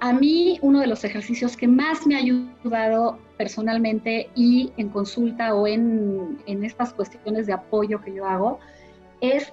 a 0.00 0.12
mí 0.12 0.58
uno 0.60 0.80
de 0.80 0.86
los 0.86 1.02
ejercicios 1.04 1.56
que 1.56 1.66
más 1.66 2.06
me 2.06 2.14
ha 2.14 2.18
ayudado 2.18 3.18
personalmente 3.38 4.28
y 4.34 4.70
en 4.76 4.90
consulta 4.90 5.54
o 5.54 5.66
en, 5.66 6.38
en 6.46 6.62
estas 6.62 6.92
cuestiones 6.92 7.46
de 7.46 7.54
apoyo 7.54 8.02
que 8.02 8.12
yo 8.12 8.26
hago 8.26 8.58
es, 9.22 9.52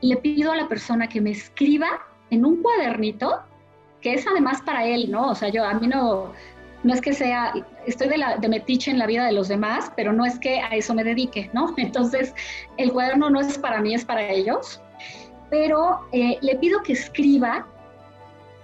le 0.00 0.16
pido 0.16 0.50
a 0.50 0.56
la 0.56 0.68
persona 0.68 1.08
que 1.08 1.20
me 1.20 1.30
escriba 1.30 1.88
en 2.32 2.46
un 2.46 2.62
cuadernito, 2.62 3.42
que 4.00 4.14
es 4.14 4.26
además 4.26 4.62
para 4.62 4.86
él, 4.86 5.10
¿no? 5.10 5.30
O 5.30 5.34
sea, 5.34 5.50
yo 5.50 5.64
a 5.64 5.74
mí 5.74 5.86
no, 5.86 6.32
no 6.82 6.94
es 6.94 7.00
que 7.02 7.12
sea, 7.12 7.52
estoy 7.86 8.08
de, 8.08 8.16
la, 8.16 8.38
de 8.38 8.48
metiche 8.48 8.90
en 8.90 8.98
la 8.98 9.06
vida 9.06 9.26
de 9.26 9.32
los 9.32 9.48
demás, 9.48 9.92
pero 9.96 10.14
no 10.14 10.24
es 10.24 10.38
que 10.38 10.60
a 10.60 10.68
eso 10.68 10.94
me 10.94 11.04
dedique, 11.04 11.50
¿no? 11.52 11.74
Entonces, 11.76 12.34
el 12.78 12.90
cuaderno 12.90 13.28
no 13.28 13.40
es 13.40 13.58
para 13.58 13.80
mí, 13.80 13.94
es 13.94 14.04
para 14.04 14.26
ellos. 14.26 14.80
Pero 15.50 16.00
eh, 16.12 16.38
le 16.40 16.56
pido 16.56 16.82
que 16.82 16.94
escriba 16.94 17.66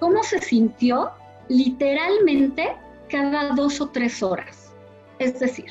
cómo 0.01 0.23
se 0.23 0.41
sintió 0.41 1.11
literalmente 1.49 2.75
cada 3.11 3.51
dos 3.51 3.83
o 3.83 3.89
tres 3.91 4.23
horas. 4.23 4.73
Es 5.19 5.39
decir, 5.39 5.71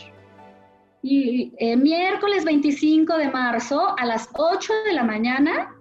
y, 1.02 1.52
eh, 1.58 1.76
miércoles 1.76 2.46
25 2.46 3.18
de 3.18 3.30
marzo 3.30 3.98
a 3.98 4.06
las 4.06 4.30
8 4.34 4.74
de 4.86 4.94
la 4.94 5.04
mañana 5.04 5.74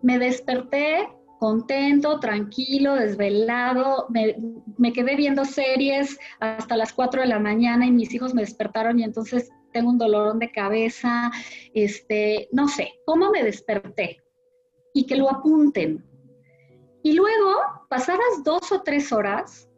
me 0.00 0.18
desperté 0.18 1.08
contento, 1.42 2.20
tranquilo, 2.20 2.94
desvelado, 2.94 4.06
me, 4.10 4.92
quedé 4.92 5.16
viendo 5.16 5.44
series 5.44 6.16
hasta 6.38 6.76
las 6.76 6.92
4 6.92 7.22
de 7.22 7.26
la 7.26 7.40
mañana 7.40 7.84
y 7.84 7.90
mis 7.90 8.14
hijos 8.14 8.32
me 8.32 8.42
despertaron 8.42 9.00
y 9.00 9.02
entonces 9.02 9.50
tengo 9.72 9.90
un 9.90 9.98
dolorón 9.98 10.38
de 10.38 10.52
cabeza, 10.52 11.32
este, 11.74 12.48
no 12.52 12.68
sé, 12.68 12.92
¿cómo 13.06 13.32
me 13.32 13.42
desperté? 13.42 14.22
Y 14.94 15.04
que 15.06 15.16
lo 15.16 15.28
apunten. 15.28 16.04
Y 17.02 17.14
luego, 17.14 17.56
pasadas 17.88 18.44
dos 18.44 18.70
o 18.70 18.82
tres 18.82 19.10
horas, 19.10 19.68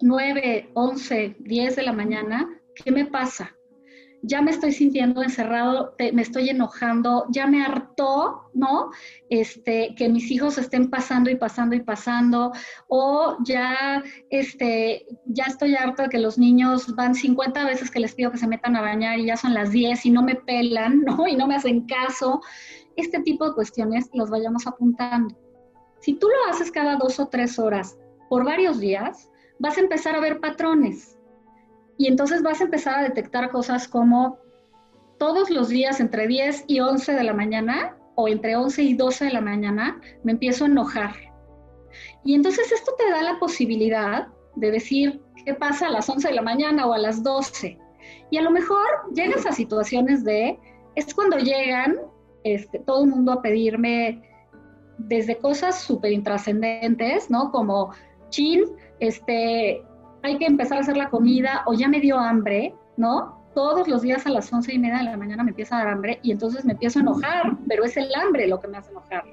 9, 0.00 0.70
11, 0.72 1.36
10 1.40 1.76
de 1.76 1.82
la 1.82 1.92
mañana, 1.92 2.58
¿qué 2.74 2.90
me 2.90 3.04
pasa? 3.04 3.54
Ya 4.22 4.42
me 4.42 4.50
estoy 4.50 4.72
sintiendo 4.72 5.22
encerrado, 5.22 5.94
me 6.12 6.22
estoy 6.22 6.48
enojando, 6.48 7.26
ya 7.30 7.46
me 7.46 7.64
hartó, 7.64 8.50
¿no? 8.52 8.90
Este, 9.30 9.94
que 9.96 10.08
mis 10.08 10.30
hijos 10.30 10.58
estén 10.58 10.90
pasando 10.90 11.30
y 11.30 11.36
pasando 11.36 11.76
y 11.76 11.80
pasando, 11.80 12.52
o 12.88 13.36
ya, 13.44 14.02
este, 14.30 15.06
ya 15.26 15.44
estoy 15.44 15.76
harto 15.76 16.02
de 16.02 16.08
que 16.08 16.18
los 16.18 16.38
niños 16.38 16.94
van 16.94 17.14
50 17.14 17.64
veces 17.64 17.90
que 17.90 18.00
les 18.00 18.14
pido 18.14 18.30
que 18.30 18.38
se 18.38 18.48
metan 18.48 18.76
a 18.76 18.80
bañar 18.80 19.18
y 19.18 19.26
ya 19.26 19.36
son 19.36 19.54
las 19.54 19.70
10 19.70 20.06
y 20.06 20.10
no 20.10 20.22
me 20.22 20.34
pelan, 20.34 21.00
¿no? 21.04 21.26
Y 21.26 21.36
no 21.36 21.46
me 21.46 21.56
hacen 21.56 21.86
caso. 21.86 22.40
Este 22.96 23.20
tipo 23.20 23.48
de 23.48 23.54
cuestiones 23.54 24.10
los 24.12 24.30
vayamos 24.30 24.66
apuntando. 24.66 25.36
Si 26.00 26.14
tú 26.14 26.28
lo 26.28 26.50
haces 26.50 26.70
cada 26.70 26.96
dos 26.96 27.20
o 27.20 27.28
tres 27.28 27.58
horas 27.58 27.96
por 28.28 28.44
varios 28.44 28.80
días, 28.80 29.30
vas 29.58 29.76
a 29.76 29.80
empezar 29.80 30.16
a 30.16 30.20
ver 30.20 30.40
patrones 30.40 31.17
y 31.98 32.06
entonces 32.06 32.42
vas 32.42 32.60
a 32.60 32.64
empezar 32.64 32.98
a 32.98 33.02
detectar 33.02 33.50
cosas 33.50 33.88
como 33.88 34.38
todos 35.18 35.50
los 35.50 35.68
días 35.68 35.98
entre 36.00 36.28
10 36.28 36.64
y 36.68 36.78
11 36.80 37.12
de 37.12 37.24
la 37.24 37.34
mañana 37.34 37.96
o 38.14 38.28
entre 38.28 38.56
11 38.56 38.82
y 38.84 38.94
12 38.94 39.26
de 39.26 39.32
la 39.32 39.40
mañana 39.40 40.00
me 40.22 40.32
empiezo 40.32 40.64
a 40.64 40.68
enojar. 40.68 41.14
Y 42.24 42.34
entonces 42.34 42.70
esto 42.70 42.92
te 42.96 43.10
da 43.10 43.22
la 43.22 43.38
posibilidad 43.40 44.28
de 44.54 44.70
decir 44.70 45.20
qué 45.44 45.54
pasa 45.54 45.88
a 45.88 45.90
las 45.90 46.08
11 46.08 46.28
de 46.28 46.34
la 46.34 46.42
mañana 46.42 46.86
o 46.86 46.92
a 46.92 46.98
las 46.98 47.22
12. 47.22 47.76
Y 48.30 48.38
a 48.38 48.42
lo 48.42 48.52
mejor 48.52 48.86
llegas 49.12 49.44
a 49.44 49.52
situaciones 49.52 50.24
de, 50.24 50.58
es 50.94 51.12
cuando 51.12 51.38
llegan 51.38 51.98
este, 52.44 52.78
todo 52.78 53.04
el 53.04 53.10
mundo 53.10 53.32
a 53.32 53.42
pedirme 53.42 54.22
desde 54.98 55.36
cosas 55.38 55.80
súper 55.80 56.12
intrascendentes, 56.12 57.30
¿no? 57.30 57.50
Como, 57.50 57.92
chin, 58.30 58.64
este, 59.00 59.82
hay 60.28 60.38
que 60.38 60.46
empezar 60.46 60.78
a 60.78 60.80
hacer 60.82 60.96
la 60.96 61.10
comida 61.10 61.62
o 61.66 61.74
ya 61.74 61.88
me 61.88 62.00
dio 62.00 62.18
hambre, 62.18 62.74
¿no? 62.96 63.38
Todos 63.54 63.88
los 63.88 64.02
días 64.02 64.26
a 64.26 64.30
las 64.30 64.52
once 64.52 64.72
y 64.72 64.78
media 64.78 64.98
de 64.98 65.04
la 65.04 65.16
mañana 65.16 65.42
me 65.42 65.50
empieza 65.50 65.76
a 65.76 65.84
dar 65.84 65.94
hambre 65.94 66.20
y 66.22 66.30
entonces 66.30 66.64
me 66.64 66.72
empiezo 66.72 66.98
a 66.98 67.02
enojar, 67.02 67.56
pero 67.66 67.84
es 67.84 67.96
el 67.96 68.14
hambre 68.14 68.46
lo 68.46 68.60
que 68.60 68.68
me 68.68 68.78
hace 68.78 68.90
enojar, 68.90 69.24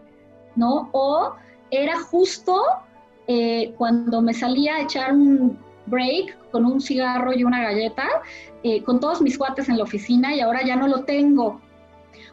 ¿no? 0.55 0.89
O 0.93 1.33
era 1.69 1.99
justo 1.99 2.61
eh, 3.27 3.73
cuando 3.77 4.21
me 4.21 4.33
salía 4.33 4.75
a 4.75 4.81
echar 4.81 5.13
un 5.13 5.57
break 5.87 6.37
con 6.51 6.65
un 6.65 6.81
cigarro 6.81 7.33
y 7.33 7.43
una 7.43 7.61
galleta, 7.61 8.07
eh, 8.63 8.81
con 8.83 8.99
todos 8.99 9.21
mis 9.21 9.37
cuates 9.37 9.69
en 9.69 9.77
la 9.77 9.83
oficina 9.83 10.33
y 10.33 10.39
ahora 10.39 10.65
ya 10.65 10.75
no 10.75 10.87
lo 10.87 11.03
tengo. 11.03 11.61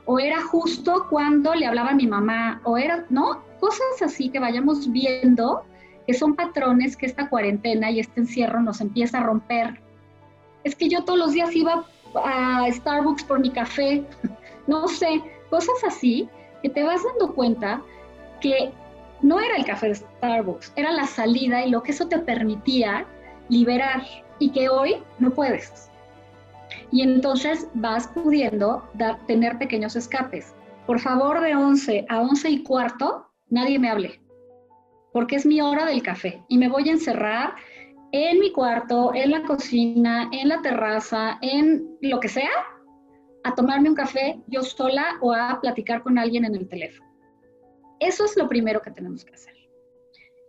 O 0.06 0.18
era 0.18 0.42
justo 0.42 1.06
cuando 1.10 1.54
le 1.54 1.66
hablaba 1.66 1.90
a 1.90 1.94
mi 1.94 2.06
mamá, 2.06 2.60
o 2.64 2.78
era, 2.78 3.06
¿no? 3.10 3.42
Cosas 3.60 4.02
así 4.02 4.30
que 4.30 4.40
vayamos 4.40 4.90
viendo 4.90 5.64
que 6.07 6.14
son 6.14 6.34
patrones 6.34 6.96
que 6.96 7.07
esta 7.07 7.28
cuarentena 7.28 7.90
y 7.90 8.00
este 8.00 8.20
encierro 8.20 8.61
nos 8.61 8.80
empieza 8.80 9.18
a 9.18 9.22
romper. 9.22 9.80
Es 10.64 10.74
que 10.74 10.88
yo 10.88 11.05
todos 11.05 11.18
los 11.18 11.32
días 11.32 11.55
iba 11.55 11.84
a 12.14 12.66
Starbucks 12.70 13.24
por 13.24 13.40
mi 13.40 13.50
café, 13.50 14.05
no 14.66 14.88
sé, 14.88 15.22
cosas 15.50 15.76
así 15.86 16.28
que 16.62 16.68
te 16.68 16.82
vas 16.82 17.03
dando 17.05 17.34
cuenta 17.34 17.82
que 18.40 18.72
no 19.20 19.40
era 19.40 19.57
el 19.57 19.64
café 19.64 19.88
de 19.88 19.94
Starbucks, 19.96 20.72
era 20.76 20.92
la 20.92 21.07
salida 21.07 21.64
y 21.64 21.70
lo 21.70 21.82
que 21.82 21.92
eso 21.92 22.09
te 22.09 22.18
permitía 22.18 23.07
liberar 23.48 24.03
y 24.38 24.50
que 24.50 24.68
hoy 24.68 24.96
no 25.18 25.30
puedes. 25.30 25.88
Y 26.90 27.03
entonces 27.03 27.68
vas 27.74 28.09
pudiendo 28.09 28.88
dar, 28.94 29.18
tener 29.26 29.59
pequeños 29.59 29.94
escapes. 29.94 30.55
Por 30.86 30.98
favor, 30.98 31.40
de 31.40 31.55
11 31.55 32.07
a 32.09 32.20
11 32.20 32.50
y 32.50 32.62
cuarto, 32.62 33.28
nadie 33.50 33.78
me 33.78 33.90
hable 33.90 34.21
porque 35.12 35.36
es 35.36 35.46
mi 35.46 35.60
hora 35.60 35.84
del 35.86 36.02
café 36.02 36.42
y 36.48 36.58
me 36.58 36.68
voy 36.68 36.88
a 36.88 36.92
encerrar 36.92 37.54
en 38.12 38.38
mi 38.40 38.52
cuarto, 38.52 39.12
en 39.14 39.30
la 39.30 39.42
cocina, 39.42 40.28
en 40.32 40.48
la 40.48 40.60
terraza, 40.60 41.38
en 41.40 41.96
lo 42.02 42.20
que 42.20 42.28
sea, 42.28 42.50
a 43.44 43.54
tomarme 43.54 43.88
un 43.88 43.94
café 43.94 44.40
yo 44.46 44.62
sola 44.62 45.16
o 45.20 45.32
a 45.32 45.60
platicar 45.60 46.02
con 46.02 46.18
alguien 46.18 46.44
en 46.44 46.54
el 46.54 46.68
teléfono. 46.68 47.10
Eso 48.00 48.24
es 48.24 48.36
lo 48.36 48.48
primero 48.48 48.82
que 48.82 48.90
tenemos 48.90 49.24
que 49.24 49.34
hacer. 49.34 49.54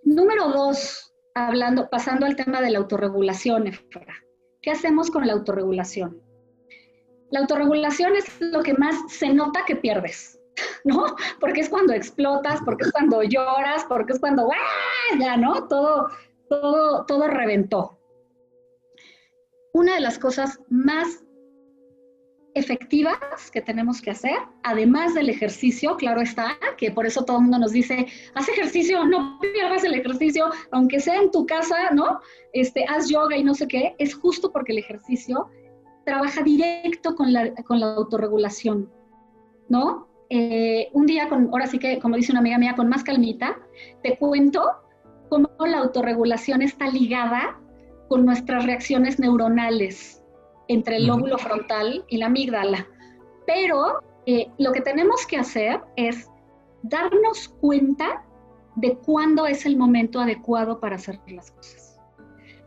Número 0.03 0.49
dos, 0.49 1.13
hablando, 1.35 1.89
pasando 1.89 2.25
al 2.25 2.35
tema 2.35 2.61
de 2.61 2.71
la 2.71 2.79
autorregulación, 2.79 3.71
¿Qué 4.61 4.71
hacemos 4.71 5.11
con 5.11 5.27
la 5.27 5.33
autorregulación? 5.33 6.21
La 7.31 7.39
autorregulación 7.39 8.15
es 8.15 8.39
lo 8.39 8.63
que 8.63 8.73
más 8.73 8.95
se 9.11 9.33
nota 9.33 9.61
que 9.65 9.75
pierdes. 9.75 10.39
¿no? 10.83 11.15
Porque 11.39 11.61
es 11.61 11.69
cuando 11.69 11.93
explotas, 11.93 12.61
porque 12.63 12.83
es 12.85 12.91
cuando 12.91 13.23
lloras, 13.23 13.85
porque 13.85 14.13
es 14.13 14.19
cuando, 14.19 14.49
¡ah! 14.51 15.17
Ya, 15.19 15.37
¿no? 15.37 15.67
Todo, 15.67 16.09
todo, 16.49 17.05
todo 17.05 17.27
reventó. 17.27 17.99
Una 19.73 19.95
de 19.95 20.01
las 20.01 20.19
cosas 20.19 20.59
más 20.69 21.23
efectivas 22.55 23.17
que 23.51 23.61
tenemos 23.61 23.99
que 23.99 24.11
hacer, 24.11 24.37
además 24.61 25.15
del 25.15 25.29
ejercicio, 25.29 25.97
claro 25.97 26.21
está, 26.21 26.55
que 26.77 26.91
por 26.91 27.07
eso 27.07 27.25
todo 27.25 27.37
el 27.37 27.43
mundo 27.43 27.57
nos 27.57 27.71
dice, 27.71 28.05
haz 28.35 28.47
ejercicio, 28.47 29.03
no 29.05 29.39
pierdas 29.39 29.83
el 29.83 29.95
ejercicio, 29.95 30.51
aunque 30.71 30.99
sea 30.99 31.15
en 31.15 31.31
tu 31.31 31.47
casa, 31.47 31.89
¿no? 31.91 32.19
Este, 32.53 32.85
haz 32.87 33.09
yoga 33.09 33.35
y 33.35 33.43
no 33.43 33.55
sé 33.55 33.67
qué, 33.67 33.95
es 33.97 34.13
justo 34.13 34.51
porque 34.51 34.73
el 34.73 34.77
ejercicio 34.77 35.49
trabaja 36.05 36.43
directo 36.43 37.15
con 37.15 37.33
la, 37.33 37.55
con 37.63 37.79
la 37.79 37.93
autorregulación, 37.95 38.91
¿no? 39.67 40.12
Eh, 40.29 40.89
un 40.93 41.05
día, 41.05 41.29
con, 41.29 41.49
ahora 41.51 41.67
sí 41.67 41.79
que, 41.79 41.99
como 41.99 42.15
dice 42.15 42.31
una 42.31 42.39
amiga 42.39 42.57
mía, 42.57 42.75
con 42.75 42.89
más 42.89 43.03
calmita, 43.03 43.59
te 44.01 44.17
cuento 44.17 44.63
cómo 45.29 45.49
la 45.65 45.79
autorregulación 45.79 46.61
está 46.61 46.89
ligada 46.89 47.59
con 48.09 48.25
nuestras 48.25 48.65
reacciones 48.65 49.19
neuronales 49.19 50.23
entre 50.67 50.97
el 50.97 51.07
lóbulo 51.07 51.37
frontal 51.37 52.05
y 52.07 52.17
la 52.17 52.27
amígdala. 52.27 52.87
Pero 53.45 54.01
eh, 54.25 54.49
lo 54.57 54.71
que 54.71 54.81
tenemos 54.81 55.25
que 55.27 55.37
hacer 55.37 55.81
es 55.95 56.29
darnos 56.83 57.49
cuenta 57.59 58.23
de 58.75 58.95
cuándo 58.97 59.45
es 59.45 59.65
el 59.65 59.77
momento 59.77 60.19
adecuado 60.19 60.79
para 60.79 60.95
hacer 60.95 61.19
las 61.27 61.51
cosas. 61.51 61.99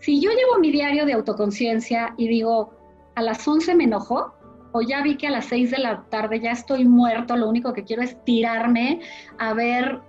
Si 0.00 0.20
yo 0.20 0.30
llevo 0.30 0.58
mi 0.60 0.70
diario 0.70 1.04
de 1.04 1.14
autoconciencia 1.14 2.14
y 2.16 2.28
digo, 2.28 2.74
a 3.16 3.22
las 3.22 3.46
11 3.46 3.74
me 3.74 3.84
enojo, 3.84 4.34
o 4.76 4.82
ya 4.82 5.00
vi 5.02 5.16
que 5.16 5.26
a 5.26 5.30
las 5.30 5.46
6 5.46 5.70
de 5.70 5.78
la 5.78 6.02
tarde 6.10 6.38
ya 6.38 6.52
estoy 6.52 6.84
muerto, 6.84 7.34
lo 7.34 7.48
único 7.48 7.72
que 7.72 7.84
quiero 7.84 8.02
es 8.02 8.22
tirarme 8.24 9.00
a 9.38 9.54
ver, 9.54 10.00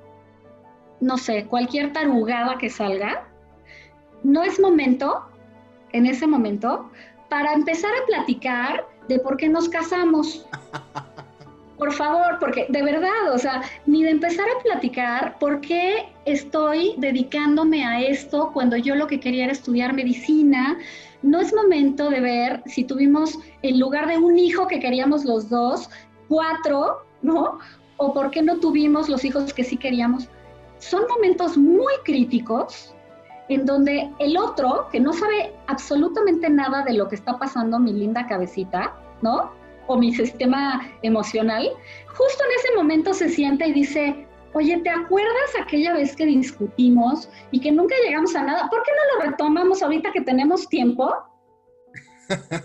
no 1.00 1.18
sé, 1.18 1.46
cualquier 1.46 1.94
tarugada 1.94 2.58
que 2.58 2.70
salga, 2.70 3.28
no 4.24 4.44
es 4.44 4.60
momento, 4.60 5.24
en 5.94 6.06
ese 6.06 6.28
momento, 6.28 6.92
para 7.30 7.54
empezar 7.54 7.92
a 7.92 8.06
platicar 8.08 8.86
de 9.08 9.20
por 9.20 9.38
qué 9.38 9.48
nos 9.48 9.70
casamos. 9.70 10.46
Por 11.78 11.94
favor, 11.94 12.40
porque 12.40 12.66
de 12.70 12.82
verdad, 12.82 13.32
o 13.32 13.38
sea, 13.38 13.62
ni 13.86 14.04
de 14.04 14.10
empezar 14.10 14.48
a 14.50 14.64
platicar 14.64 15.38
por 15.38 15.62
qué 15.62 16.08
estoy 16.26 16.96
dedicándome 16.98 17.86
a 17.86 18.02
esto 18.02 18.50
cuando 18.52 18.78
yo 18.78 18.96
lo 18.96 19.06
que 19.06 19.20
quería 19.20 19.44
era 19.44 19.54
estudiar 19.54 19.94
medicina, 19.94 20.80
no 21.22 21.40
es 21.40 21.54
momento 21.54 22.10
de 22.10 22.20
ver 22.20 22.64
si 22.66 22.84
tuvimos, 22.84 23.38
en 23.62 23.80
lugar 23.80 24.08
de 24.08 24.18
un 24.18 24.38
hijo 24.38 24.68
que 24.68 24.80
queríamos 24.80 25.26
los 25.26 25.50
dos, 25.50 25.90
cuatro, 26.28 27.06
¿no? 27.22 27.60
O 27.98 28.14
por 28.14 28.32
qué 28.32 28.42
no 28.42 28.60
tuvimos 28.60 29.10
los 29.10 29.26
hijos 29.26 29.54
que 29.54 29.64
sí 29.64 29.78
queríamos. 29.78 30.30
Son 30.80 31.04
momentos 31.08 31.58
muy 31.58 31.94
críticos 32.06 32.94
en 33.50 33.66
donde 33.66 34.12
el 34.20 34.38
otro, 34.38 34.88
que 34.92 35.00
no 35.00 35.14
sabe 35.14 35.54
absolutamente 35.68 36.50
nada 36.50 36.84
de 36.84 36.94
lo 36.94 37.08
que 37.08 37.16
está 37.16 37.40
pasando 37.40 37.80
mi 37.80 37.94
linda 37.94 38.28
cabecita, 38.28 38.94
¿no? 39.22 39.52
O 39.88 39.98
mi 39.98 40.14
sistema 40.14 40.88
emocional, 41.02 41.68
justo 42.08 42.44
en 42.44 42.60
ese 42.60 42.76
momento 42.76 43.14
se 43.14 43.30
sienta 43.30 43.66
y 43.66 43.74
dice, 43.74 44.27
oye, 44.54 44.78
¿te 44.80 44.90
acuerdas 44.90 45.52
aquella 45.62 45.94
vez 45.94 46.16
que 46.16 46.26
discutimos 46.26 47.30
y 47.52 47.60
que 47.60 47.72
nunca 47.72 47.96
llegamos 48.04 48.36
a 48.36 48.44
nada? 48.44 48.70
¿Por 48.70 48.84
qué 48.84 48.92
no 48.92 49.16
lo 49.26 49.32
retomamos 49.32 49.82
ahorita 49.82 50.12
que 50.12 50.22
tenemos 50.22 50.68
tiempo? 50.68 51.14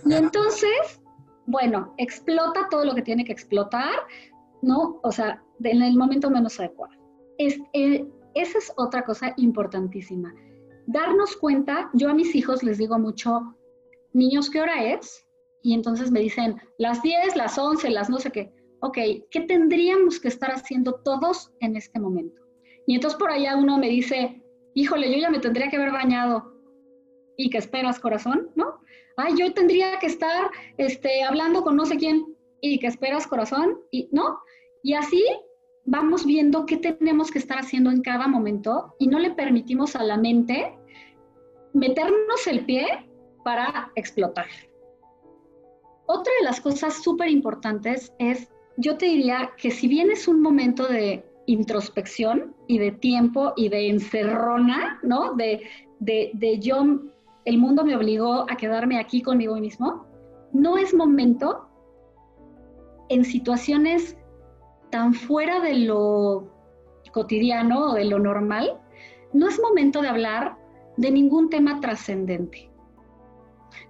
Y 0.06 0.14
entonces, 0.14 1.00
bueno, 1.46 1.94
explota 1.98 2.68
todo 2.70 2.84
lo 2.84 2.94
que 2.94 3.02
tiene 3.02 3.24
que 3.24 3.32
explotar, 3.32 3.94
¿no? 4.62 5.00
O 5.02 5.12
sea, 5.12 5.42
en 5.62 5.82
el 5.82 5.96
momento 5.96 6.30
menos 6.30 6.58
adecuado. 6.58 6.94
Es, 7.38 7.58
eh, 7.72 8.06
esa 8.34 8.58
es 8.58 8.72
otra 8.76 9.04
cosa 9.04 9.34
importantísima. 9.36 10.34
Darnos 10.86 11.36
cuenta, 11.36 11.90
yo 11.94 12.08
a 12.08 12.14
mis 12.14 12.34
hijos 12.34 12.62
les 12.62 12.78
digo 12.78 12.98
mucho, 12.98 13.56
niños, 14.12 14.50
¿qué 14.50 14.60
hora 14.60 14.84
es? 14.84 15.26
Y 15.62 15.74
entonces 15.74 16.10
me 16.10 16.20
dicen, 16.20 16.60
las 16.78 17.02
10, 17.02 17.36
las 17.36 17.56
11, 17.56 17.90
las 17.90 18.10
no 18.10 18.18
sé 18.18 18.30
qué. 18.30 18.52
Ok, 18.84 18.98
¿qué 19.30 19.40
tendríamos 19.46 20.18
que 20.18 20.26
estar 20.26 20.50
haciendo 20.50 20.94
todos 21.04 21.52
en 21.60 21.76
este 21.76 22.00
momento? 22.00 22.42
Y 22.86 22.96
entonces 22.96 23.16
por 23.16 23.30
allá 23.30 23.56
uno 23.56 23.78
me 23.78 23.88
dice, 23.88 24.42
híjole, 24.74 25.12
yo 25.12 25.18
ya 25.18 25.30
me 25.30 25.38
tendría 25.38 25.70
que 25.70 25.76
haber 25.76 25.92
bañado. 25.92 26.52
¿Y 27.36 27.48
qué 27.48 27.58
esperas, 27.58 28.00
corazón? 28.00 28.50
¿No? 28.56 28.80
Ay, 29.16 29.34
yo 29.38 29.52
tendría 29.54 30.00
que 30.00 30.06
estar 30.06 30.50
este, 30.78 31.22
hablando 31.22 31.62
con 31.62 31.76
no 31.76 31.86
sé 31.86 31.96
quién. 31.96 32.24
¿Y 32.60 32.80
qué 32.80 32.88
esperas, 32.88 33.28
corazón? 33.28 33.78
Y 33.92 34.08
no. 34.10 34.40
Y 34.82 34.94
así 34.94 35.24
vamos 35.84 36.26
viendo 36.26 36.66
qué 36.66 36.76
tenemos 36.76 37.30
que 37.30 37.38
estar 37.38 37.58
haciendo 37.58 37.90
en 37.90 38.02
cada 38.02 38.26
momento 38.26 38.96
y 38.98 39.06
no 39.06 39.20
le 39.20 39.30
permitimos 39.30 39.94
a 39.94 40.02
la 40.02 40.16
mente 40.16 40.76
meternos 41.72 42.46
el 42.48 42.64
pie 42.64 42.86
para 43.44 43.92
explotar. 43.94 44.46
Otra 46.06 46.32
de 46.40 46.44
las 46.46 46.60
cosas 46.60 47.02
súper 47.02 47.28
importantes 47.28 48.12
es, 48.18 48.51
yo 48.76 48.96
te 48.96 49.06
diría 49.06 49.50
que 49.56 49.70
si 49.70 49.88
bien 49.88 50.10
es 50.10 50.28
un 50.28 50.40
momento 50.40 50.86
de 50.86 51.24
introspección 51.46 52.54
y 52.68 52.78
de 52.78 52.92
tiempo 52.92 53.52
y 53.56 53.68
de 53.68 53.88
encerrona, 53.88 55.00
¿no? 55.02 55.34
De, 55.34 55.62
de, 55.98 56.30
de 56.34 56.58
yo, 56.58 57.00
el 57.44 57.58
mundo 57.58 57.84
me 57.84 57.96
obligó 57.96 58.46
a 58.50 58.56
quedarme 58.56 58.98
aquí 58.98 59.22
conmigo 59.22 59.56
mismo, 59.56 60.06
no 60.52 60.78
es 60.78 60.94
momento 60.94 61.68
en 63.08 63.24
situaciones 63.24 64.16
tan 64.90 65.14
fuera 65.14 65.60
de 65.60 65.74
lo 65.74 66.50
cotidiano 67.12 67.90
o 67.90 67.94
de 67.94 68.04
lo 68.04 68.18
normal, 68.18 68.78
no 69.32 69.48
es 69.48 69.60
momento 69.60 70.02
de 70.02 70.08
hablar 70.08 70.56
de 70.96 71.10
ningún 71.10 71.50
tema 71.50 71.80
trascendente. 71.80 72.70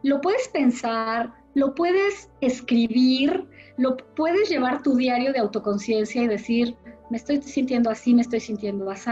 Lo 0.03 0.20
puedes 0.20 0.49
pensar, 0.49 1.33
lo 1.55 1.74
puedes 1.74 2.30
escribir, 2.41 3.49
lo 3.77 3.97
puedes 3.97 4.49
llevar 4.49 4.83
tu 4.83 4.97
diario 4.97 5.33
de 5.33 5.39
autoconciencia 5.39 6.23
y 6.23 6.29
decir, 6.29 6.77
me 7.11 7.16
estoy 7.16 7.43
sintiendo 7.43 7.91
así, 7.91 8.14
me 8.14 8.23
estoy 8.23 8.41
sintiendo 8.41 8.91
así, 8.91 9.11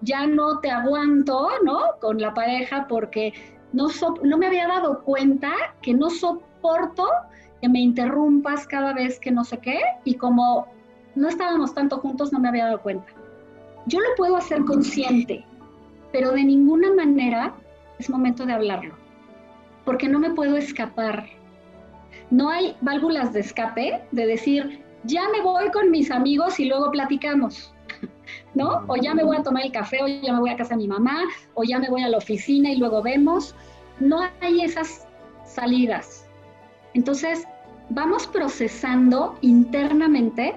ya 0.00 0.26
no 0.26 0.60
te 0.60 0.70
aguanto, 0.70 1.48
¿no? 1.64 1.80
Con 2.00 2.20
la 2.20 2.32
pareja 2.32 2.86
porque 2.88 3.32
no, 3.72 3.88
no 4.22 4.38
me 4.38 4.46
había 4.46 4.68
dado 4.68 5.02
cuenta 5.02 5.52
que 5.82 5.94
no 5.94 6.10
soporto 6.10 7.06
que 7.60 7.68
me 7.68 7.80
interrumpas 7.80 8.66
cada 8.66 8.92
vez 8.92 9.20
que 9.20 9.30
no 9.30 9.44
sé 9.44 9.58
qué 9.58 9.80
y 10.04 10.14
como 10.14 10.66
no 11.14 11.28
estábamos 11.28 11.74
tanto 11.74 11.98
juntos, 11.98 12.32
no 12.32 12.40
me 12.40 12.48
había 12.48 12.66
dado 12.66 12.80
cuenta. 12.80 13.12
Yo 13.86 14.00
lo 14.00 14.14
puedo 14.16 14.36
hacer 14.36 14.64
consciente, 14.64 15.44
pero 16.12 16.32
de 16.32 16.44
ninguna 16.44 16.92
manera 16.92 17.54
es 17.98 18.08
momento 18.08 18.46
de 18.46 18.52
hablarlo, 18.52 18.94
porque 19.84 20.08
no 20.08 20.18
me 20.18 20.30
puedo 20.30 20.56
escapar. 20.56 21.26
No 22.30 22.50
hay 22.50 22.76
válvulas 22.80 23.32
de 23.32 23.40
escape 23.40 24.02
de 24.10 24.26
decir, 24.26 24.82
ya 25.04 25.22
me 25.30 25.40
voy 25.42 25.70
con 25.70 25.90
mis 25.90 26.10
amigos 26.10 26.58
y 26.60 26.66
luego 26.66 26.90
platicamos, 26.90 27.72
¿no? 28.54 28.84
O 28.88 28.96
ya 28.96 29.14
me 29.14 29.24
voy 29.24 29.36
a 29.36 29.42
tomar 29.42 29.64
el 29.64 29.72
café, 29.72 30.02
o 30.02 30.06
ya 30.06 30.32
me 30.32 30.40
voy 30.40 30.50
a 30.50 30.56
casa 30.56 30.70
de 30.70 30.78
mi 30.78 30.88
mamá, 30.88 31.22
o 31.54 31.64
ya 31.64 31.78
me 31.78 31.88
voy 31.88 32.02
a 32.02 32.08
la 32.08 32.18
oficina 32.18 32.70
y 32.70 32.76
luego 32.76 33.02
vemos. 33.02 33.54
No 34.00 34.20
hay 34.40 34.62
esas 34.62 35.06
salidas. 35.44 36.26
Entonces, 36.94 37.46
vamos 37.90 38.26
procesando 38.26 39.36
internamente 39.42 40.54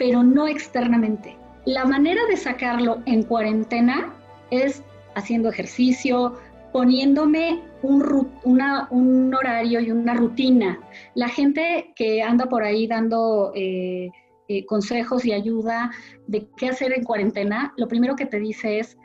pero 0.00 0.22
no 0.22 0.48
externamente. 0.48 1.36
La 1.66 1.84
manera 1.84 2.22
de 2.30 2.38
sacarlo 2.38 3.02
en 3.04 3.22
cuarentena 3.22 4.10
es 4.50 4.82
haciendo 5.14 5.50
ejercicio, 5.50 6.38
poniéndome 6.72 7.60
un, 7.82 9.34
horario 9.34 9.80
y 9.80 9.90
una 9.90 10.14
rutina. 10.14 10.80
La 11.14 11.28
gente 11.28 11.92
que 11.96 12.22
anda 12.22 12.46
por 12.46 12.62
ahí 12.62 12.86
dando 12.86 13.52
eh, 13.54 14.10
eh, 14.48 14.66
consejos 14.66 15.24
y 15.24 15.32
ayuda 15.32 15.90
de 16.26 16.48
qué 16.56 16.68
hacer 16.68 16.92
en 16.92 17.04
cuarentena, 17.04 17.72
lo 17.76 17.88
primero 17.88 18.16
que 18.16 18.26
te 18.26 18.38
dice 18.40 18.78
es, 18.78 18.96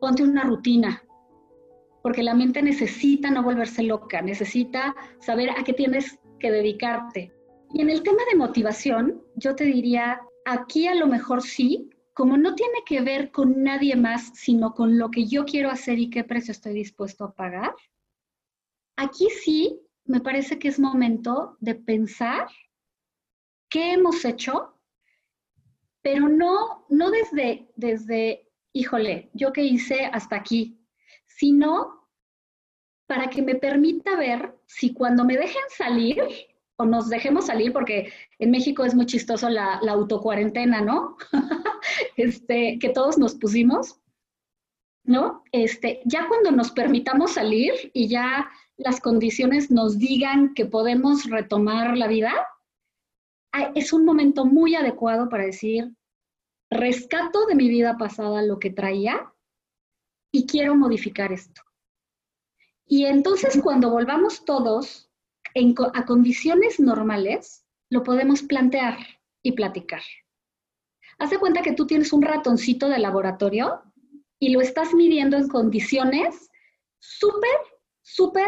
ponte 0.00 0.22
una 0.22 0.44
rutina, 0.44 1.02
porque 2.02 2.22
la 2.22 2.34
mente 2.34 2.62
necesita 2.62 3.30
no 3.30 3.42
volverse 3.42 3.82
loca, 3.82 4.22
necesita 4.22 4.94
saber 5.20 5.50
a 5.50 5.64
qué 5.64 5.72
tienes 5.72 6.18
que 6.38 6.50
dedicarte. 6.50 7.32
Y 7.74 7.82
en 7.82 7.90
el 7.90 8.02
tema 8.02 8.22
de 8.30 8.38
motivación, 8.38 9.20
yo 9.36 9.54
te 9.54 9.64
diría, 9.64 10.20
Aquí 10.50 10.86
a 10.86 10.94
lo 10.94 11.06
mejor 11.06 11.42
sí, 11.42 11.90
como 12.14 12.38
no 12.38 12.54
tiene 12.54 12.78
que 12.86 13.02
ver 13.02 13.30
con 13.30 13.62
nadie 13.62 13.96
más, 13.96 14.30
sino 14.32 14.72
con 14.72 14.96
lo 14.96 15.10
que 15.10 15.26
yo 15.26 15.44
quiero 15.44 15.70
hacer 15.70 15.98
y 15.98 16.08
qué 16.08 16.24
precio 16.24 16.52
estoy 16.52 16.72
dispuesto 16.72 17.24
a 17.24 17.34
pagar, 17.34 17.74
aquí 18.98 19.28
sí 19.30 19.80
me 20.04 20.20
parece 20.20 20.58
que 20.58 20.68
es 20.68 20.78
momento 20.78 21.56
de 21.60 21.74
pensar 21.76 22.48
qué 23.70 23.92
hemos 23.92 24.24
hecho, 24.24 24.74
pero 26.02 26.28
no, 26.28 26.86
no 26.88 27.10
desde, 27.10 27.70
desde, 27.76 28.50
híjole, 28.72 29.30
yo 29.34 29.52
qué 29.52 29.62
hice 29.62 30.06
hasta 30.06 30.36
aquí, 30.36 30.80
sino 31.26 32.08
para 33.06 33.30
que 33.30 33.40
me 33.40 33.54
permita 33.54 34.16
ver 34.16 34.58
si 34.66 34.92
cuando 34.92 35.24
me 35.24 35.36
dejen 35.36 35.62
salir, 35.76 36.22
o 36.76 36.84
nos 36.84 37.08
dejemos 37.08 37.46
salir, 37.46 37.72
porque 37.72 38.12
en 38.38 38.50
México 38.50 38.84
es 38.84 38.94
muy 38.94 39.06
chistoso 39.06 39.48
la, 39.48 39.78
la 39.82 39.92
autocuarentena, 39.92 40.80
¿no? 40.80 41.16
este, 42.16 42.78
que 42.80 42.88
todos 42.88 43.18
nos 43.18 43.34
pusimos, 43.34 44.00
¿no? 45.04 45.42
Este, 45.52 46.00
ya 46.04 46.26
cuando 46.28 46.50
nos 46.50 46.70
permitamos 46.70 47.32
salir 47.32 47.72
y 47.92 48.08
ya 48.08 48.48
las 48.78 49.00
condiciones 49.00 49.70
nos 49.70 49.98
digan 49.98 50.54
que 50.54 50.64
podemos 50.64 51.28
retomar 51.28 51.96
la 51.96 52.06
vida, 52.06 52.32
es 53.74 53.92
un 53.92 54.04
momento 54.04 54.44
muy 54.44 54.76
adecuado 54.76 55.28
para 55.28 55.44
decir, 55.44 55.96
rescato 56.70 57.46
de 57.46 57.56
mi 57.56 57.68
vida 57.68 57.96
pasada 57.98 58.42
lo 58.42 58.58
que 58.60 58.70
traía 58.70 59.32
y 60.32 60.46
quiero 60.46 60.76
modificar 60.76 61.32
esto. 61.32 61.60
Y 62.86 63.06
entonces 63.06 63.58
cuando 63.62 63.90
volvamos 63.90 64.44
todos 64.44 65.10
a 65.94 66.06
condiciones 66.06 66.78
normales, 66.78 67.66
lo 67.90 68.04
podemos 68.04 68.42
plantear 68.42 68.98
y 69.42 69.52
platicar. 69.52 70.02
Haz 71.18 71.30
de 71.30 71.38
cuenta 71.38 71.62
que 71.62 71.72
tú 71.72 71.86
tienes 71.86 72.12
un 72.12 72.22
ratoncito 72.22 72.88
de 72.88 73.00
laboratorio 73.00 73.82
y 74.38 74.50
lo 74.50 74.60
estás 74.60 74.94
midiendo 74.94 75.36
en 75.36 75.48
condiciones 75.48 76.48
súper, 77.00 77.58
súper 78.02 78.46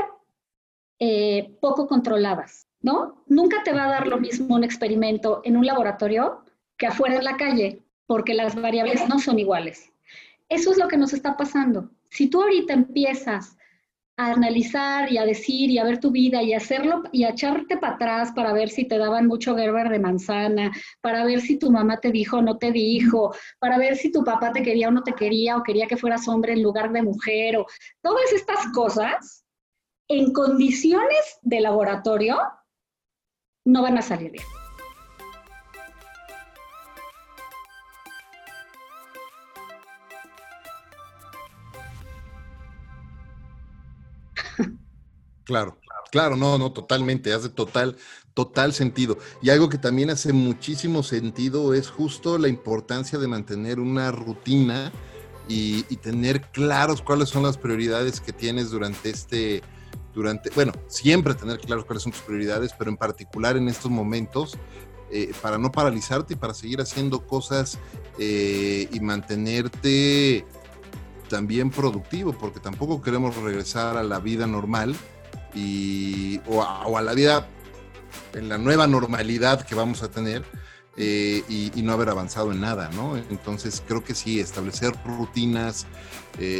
eh, 1.03 1.57
poco 1.63 1.87
controladas, 1.87 2.69
¿no? 2.83 3.25
Nunca 3.27 3.63
te 3.63 3.73
va 3.73 3.85
a 3.85 3.91
dar 3.91 4.07
lo 4.07 4.19
mismo 4.19 4.55
un 4.55 4.65
experimento 4.65 5.41
en 5.45 5.57
un 5.57 5.65
laboratorio 5.65 6.45
que 6.77 6.87
afuera 6.87 7.17
en 7.17 7.25
la 7.25 7.39
calle, 7.39 7.83
porque 8.07 8.35
las 8.35 8.55
variables 8.55 9.09
no 9.09 9.19
son 9.19 9.39
iguales. 9.39 9.91
Eso 10.51 10.73
es 10.73 10.77
lo 10.77 10.89
que 10.89 10.99
nos 10.99 11.15
está 11.15 11.39
pasando. 11.39 11.91
Si 12.11 12.29
tú 12.29 12.43
ahorita 12.43 12.75
empiezas 12.75 13.57
a 14.19 14.33
analizar 14.33 15.11
y 15.11 15.17
a 15.17 15.25
decir 15.25 15.71
y 15.71 15.79
a 15.79 15.85
ver 15.85 16.01
tu 16.01 16.11
vida 16.11 16.43
y 16.43 16.53
hacerlo 16.53 17.03
y 17.13 17.25
a 17.25 17.31
echarte 17.31 17.79
para 17.79 17.95
atrás 17.95 18.33
para 18.37 18.53
ver 18.53 18.69
si 18.69 18.85
te 18.85 18.99
daban 18.99 19.27
mucho 19.27 19.57
Gerber 19.57 19.89
de 19.89 20.01
manzana, 20.01 20.71
para 21.01 21.25
ver 21.25 21.41
si 21.41 21.59
tu 21.59 21.71
mamá 21.71 21.99
te 21.99 22.13
dijo 22.13 22.39
o 22.39 22.43
no 22.43 22.59
te 22.59 22.73
dijo, 22.73 23.35
para 23.59 23.79
ver 23.79 23.97
si 23.97 24.13
tu 24.13 24.23
papá 24.23 24.53
te 24.53 24.63
quería 24.63 24.89
o 24.89 24.91
no 24.91 25.03
te 25.03 25.15
quería 25.15 25.57
o 25.57 25.63
quería 25.63 25.87
que 25.87 25.97
fueras 25.97 26.29
hombre 26.29 26.53
en 26.53 26.63
lugar 26.63 26.93
de 26.93 27.03
mujer 27.03 27.57
o 27.57 27.65
todas 28.03 28.31
estas 28.35 28.67
cosas 28.75 29.47
en 30.11 30.33
condiciones 30.33 31.39
de 31.43 31.61
laboratorio 31.61 32.37
no 33.65 33.83
van 33.83 33.97
a 33.97 34.03
salir 34.03 34.33
bien. 34.33 34.45
Claro, 45.45 45.79
claro, 46.13 46.37
no, 46.37 46.59
no, 46.59 46.73
totalmente, 46.73 47.33
hace 47.33 47.49
total, 47.49 47.97
total 48.35 48.73
sentido. 48.73 49.19
Y 49.43 49.51
algo 49.51 49.69
que 49.69 49.79
también 49.79 50.11
hace 50.11 50.33
muchísimo 50.33 51.03
sentido 51.03 51.75
es 51.75 51.91
justo 51.91 52.39
la 52.39 52.47
importancia 52.47 53.19
de 53.19 53.27
mantener 53.27 53.81
una 53.81 54.13
rutina 54.13 54.93
y, 55.49 55.83
tener 55.97 56.43
claros 56.53 57.03
cuáles 57.03 57.31
son 57.31 57.43
las 57.43 57.59
prioridades 57.59 58.21
que 58.21 58.33
tienes 58.33 58.71
durante 58.71 59.11
este, 59.11 59.63
durante, 60.15 60.51
bueno, 60.51 60.73
siempre 60.89 61.35
tener 61.35 61.59
claros 61.59 61.85
cuáles 61.85 62.03
son 62.03 62.13
tus 62.13 62.23
prioridades, 62.23 62.73
pero 62.79 62.91
en 62.91 62.97
particular 62.97 63.57
en 63.57 63.69
estos 63.69 63.91
momentos, 63.91 64.59
eh, 65.13 65.33
para 65.43 65.59
no 65.59 65.73
paralizarte 65.73 66.35
y 66.35 66.37
para 66.37 66.55
seguir 66.55 66.81
haciendo 66.81 67.27
cosas 67.27 67.79
eh, 68.19 68.89
y 68.93 69.01
mantenerte 69.01 70.45
también 71.29 71.71
productivo, 71.71 72.33
porque 72.33 72.61
tampoco 72.61 73.01
queremos 73.03 73.37
regresar 73.37 73.97
a 73.97 74.03
la 74.03 74.21
vida 74.21 74.47
normal 74.47 74.95
y, 75.55 76.41
o, 76.47 76.63
a, 76.63 77.03
la 77.03 77.15
vida 77.15 77.49
en 78.35 78.49
la 78.49 78.59
nueva 78.59 78.87
normalidad 78.87 79.65
que 79.65 79.75
vamos 79.75 80.03
a 80.03 80.11
tener. 80.11 80.45
Eh, 80.97 81.43
y, 81.49 81.83
no 81.83 81.93
haber 81.93 82.11
avanzado 82.11 82.53
en 82.53 82.61
nada, 82.61 82.91
¿no? 82.91 83.17
Entonces 83.17 83.83
creo 83.87 84.05
que 84.05 84.15
sí, 84.15 84.39
establecer 84.39 84.93
rutinas. 85.05 85.87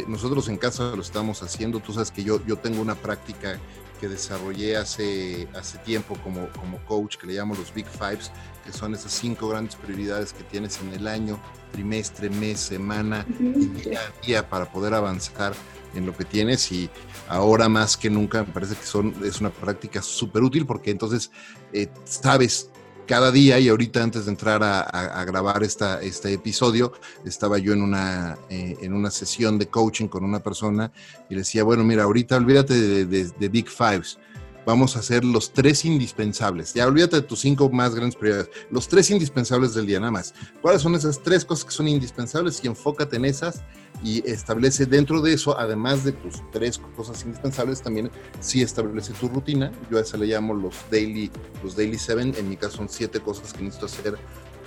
nosotros 0.07 0.47
en 0.49 0.57
casa 0.57 0.95
lo 0.95 1.01
estamos 1.01 1.43
haciendo. 1.43 1.79
Tú 1.79 1.93
sabes 1.93 2.11
que 2.11 2.23
yo, 2.23 2.43
yo 2.45 2.57
tengo 2.57 2.81
una 2.81 2.95
práctica 2.95 3.59
que 4.01 4.09
desarrollé 4.09 4.77
hace, 4.77 5.47
hace 5.53 5.77
tiempo 5.77 6.17
como, 6.23 6.49
como 6.59 6.83
coach, 6.85 7.17
que 7.17 7.27
le 7.27 7.33
llamo 7.33 7.53
los 7.53 7.71
Big 7.71 7.85
Fives, 7.85 8.31
que 8.65 8.73
son 8.73 8.95
esas 8.95 9.11
cinco 9.11 9.47
grandes 9.47 9.75
prioridades 9.75 10.33
que 10.33 10.43
tienes 10.43 10.79
en 10.81 10.91
el 10.93 11.07
año, 11.07 11.39
trimestre, 11.71 12.31
mes, 12.31 12.59
semana 12.59 13.25
y 13.39 13.67
día 13.67 13.99
a 13.99 14.25
día 14.25 14.49
para 14.49 14.71
poder 14.71 14.95
avanzar 14.95 15.53
en 15.93 16.07
lo 16.07 16.17
que 16.17 16.25
tienes 16.25 16.71
y 16.71 16.89
ahora 17.27 17.69
más 17.69 17.95
que 17.95 18.09
nunca 18.09 18.43
me 18.43 18.51
parece 18.51 18.75
que 18.75 18.85
son, 18.85 19.13
es 19.23 19.39
una 19.39 19.51
práctica 19.51 20.01
súper 20.01 20.41
útil 20.41 20.65
porque 20.65 20.89
entonces 20.89 21.29
eh, 21.71 21.87
sabes 22.03 22.71
cada 23.07 23.31
día 23.31 23.59
y 23.59 23.69
ahorita 23.69 24.03
antes 24.03 24.25
de 24.25 24.31
entrar 24.31 24.61
a, 24.63 25.23
grabar 25.25 25.63
esta, 25.63 26.01
este 26.01 26.33
episodio, 26.33 26.93
estaba 27.25 27.57
yo 27.57 27.73
en 27.73 27.81
una, 27.81 28.37
eh, 28.49 28.77
en 28.81 28.93
una 28.93 29.11
sesión 29.11 29.57
de 29.57 29.67
coaching 29.67 30.07
con 30.07 30.23
una 30.23 30.39
persona 30.39 30.91
y 31.29 31.35
le 31.35 31.41
decía, 31.41 31.63
bueno, 31.63 31.83
mira, 31.83 32.03
ahorita 32.03 32.37
olvídate 32.37 33.05
de 33.05 33.49
Big 33.49 33.69
Fives 33.69 34.17
vamos 34.65 34.95
a 34.95 34.99
hacer 34.99 35.23
los 35.23 35.51
tres 35.51 35.85
indispensables. 35.85 36.73
Ya 36.73 36.87
olvídate 36.87 37.17
de 37.17 37.21
tus 37.23 37.39
cinco 37.39 37.69
más 37.69 37.95
grandes 37.95 38.15
prioridades. 38.15 38.49
Los 38.69 38.87
tres 38.87 39.09
indispensables 39.09 39.73
del 39.73 39.85
día, 39.85 39.99
nada 39.99 40.11
más. 40.11 40.33
¿Cuáles 40.61 40.81
son 40.81 40.95
esas 40.95 41.21
tres 41.21 41.45
cosas 41.45 41.65
que 41.65 41.71
son 41.71 41.87
indispensables? 41.87 42.63
Y 42.63 42.67
enfócate 42.67 43.15
en 43.15 43.25
esas 43.25 43.61
y 44.03 44.27
establece 44.29 44.85
dentro 44.85 45.21
de 45.21 45.33
eso, 45.33 45.57
además 45.57 46.03
de 46.03 46.11
tus 46.11 46.41
tres 46.51 46.79
cosas 46.95 47.23
indispensables, 47.23 47.81
también 47.81 48.09
sí 48.39 48.61
establece 48.61 49.13
tu 49.13 49.27
rutina. 49.27 49.71
Yo 49.89 49.97
a 49.97 50.01
esa 50.01 50.17
le 50.17 50.27
llamo 50.27 50.53
los 50.53 50.75
daily, 50.89 51.31
los 51.63 51.75
daily 51.75 51.97
seven. 51.97 52.33
En 52.37 52.49
mi 52.49 52.57
caso 52.57 52.77
son 52.77 52.89
siete 52.89 53.19
cosas 53.19 53.53
que 53.53 53.63
necesito 53.63 53.85
hacer 53.85 54.17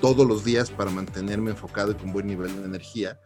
todos 0.01 0.27
los 0.27 0.45
días 0.45 0.71
para 0.71 0.91
mantenerme 0.91 1.51
enfocado 1.51 1.93
y 1.93 1.95
con 1.95 2.13
buen 2.13 2.27
nivel 2.27 2.55
de 2.61 2.65
energía. 2.65 3.19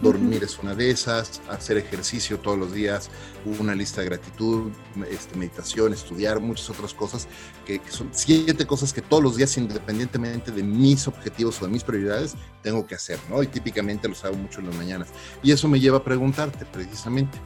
Dormir 0.00 0.42
es 0.44 0.58
una 0.58 0.74
de 0.74 0.90
esas, 0.90 1.42
hacer 1.48 1.76
ejercicio 1.76 2.38
todos 2.38 2.58
los 2.58 2.72
días, 2.72 3.10
una 3.44 3.74
lista 3.74 4.00
de 4.00 4.06
gratitud, 4.06 4.70
este, 5.10 5.36
meditación, 5.36 5.92
estudiar, 5.92 6.40
muchas 6.40 6.70
otras 6.70 6.94
cosas, 6.94 7.28
que, 7.66 7.80
son 7.90 8.08
siete 8.12 8.66
cosas 8.66 8.92
que 8.92 9.02
todos 9.02 9.22
los 9.22 9.36
días, 9.36 9.56
independientemente 9.58 10.52
de 10.52 10.62
mis 10.62 11.06
objetivos 11.06 11.60
o 11.60 11.66
de 11.66 11.72
mis 11.72 11.84
prioridades, 11.84 12.34
tengo 12.62 12.86
que 12.86 12.94
hacer, 12.94 13.18
¿no? 13.28 13.42
Y 13.42 13.46
típicamente 13.46 14.08
los 14.08 14.24
hago 14.24 14.36
mucho 14.36 14.60
en 14.60 14.66
las 14.66 14.76
mañanas. 14.76 15.08
Y 15.42 15.52
eso 15.52 15.68
me 15.68 15.78
lleva 15.78 15.98
a 15.98 16.04
preguntarte 16.04 16.64
precisamente. 16.64 17.38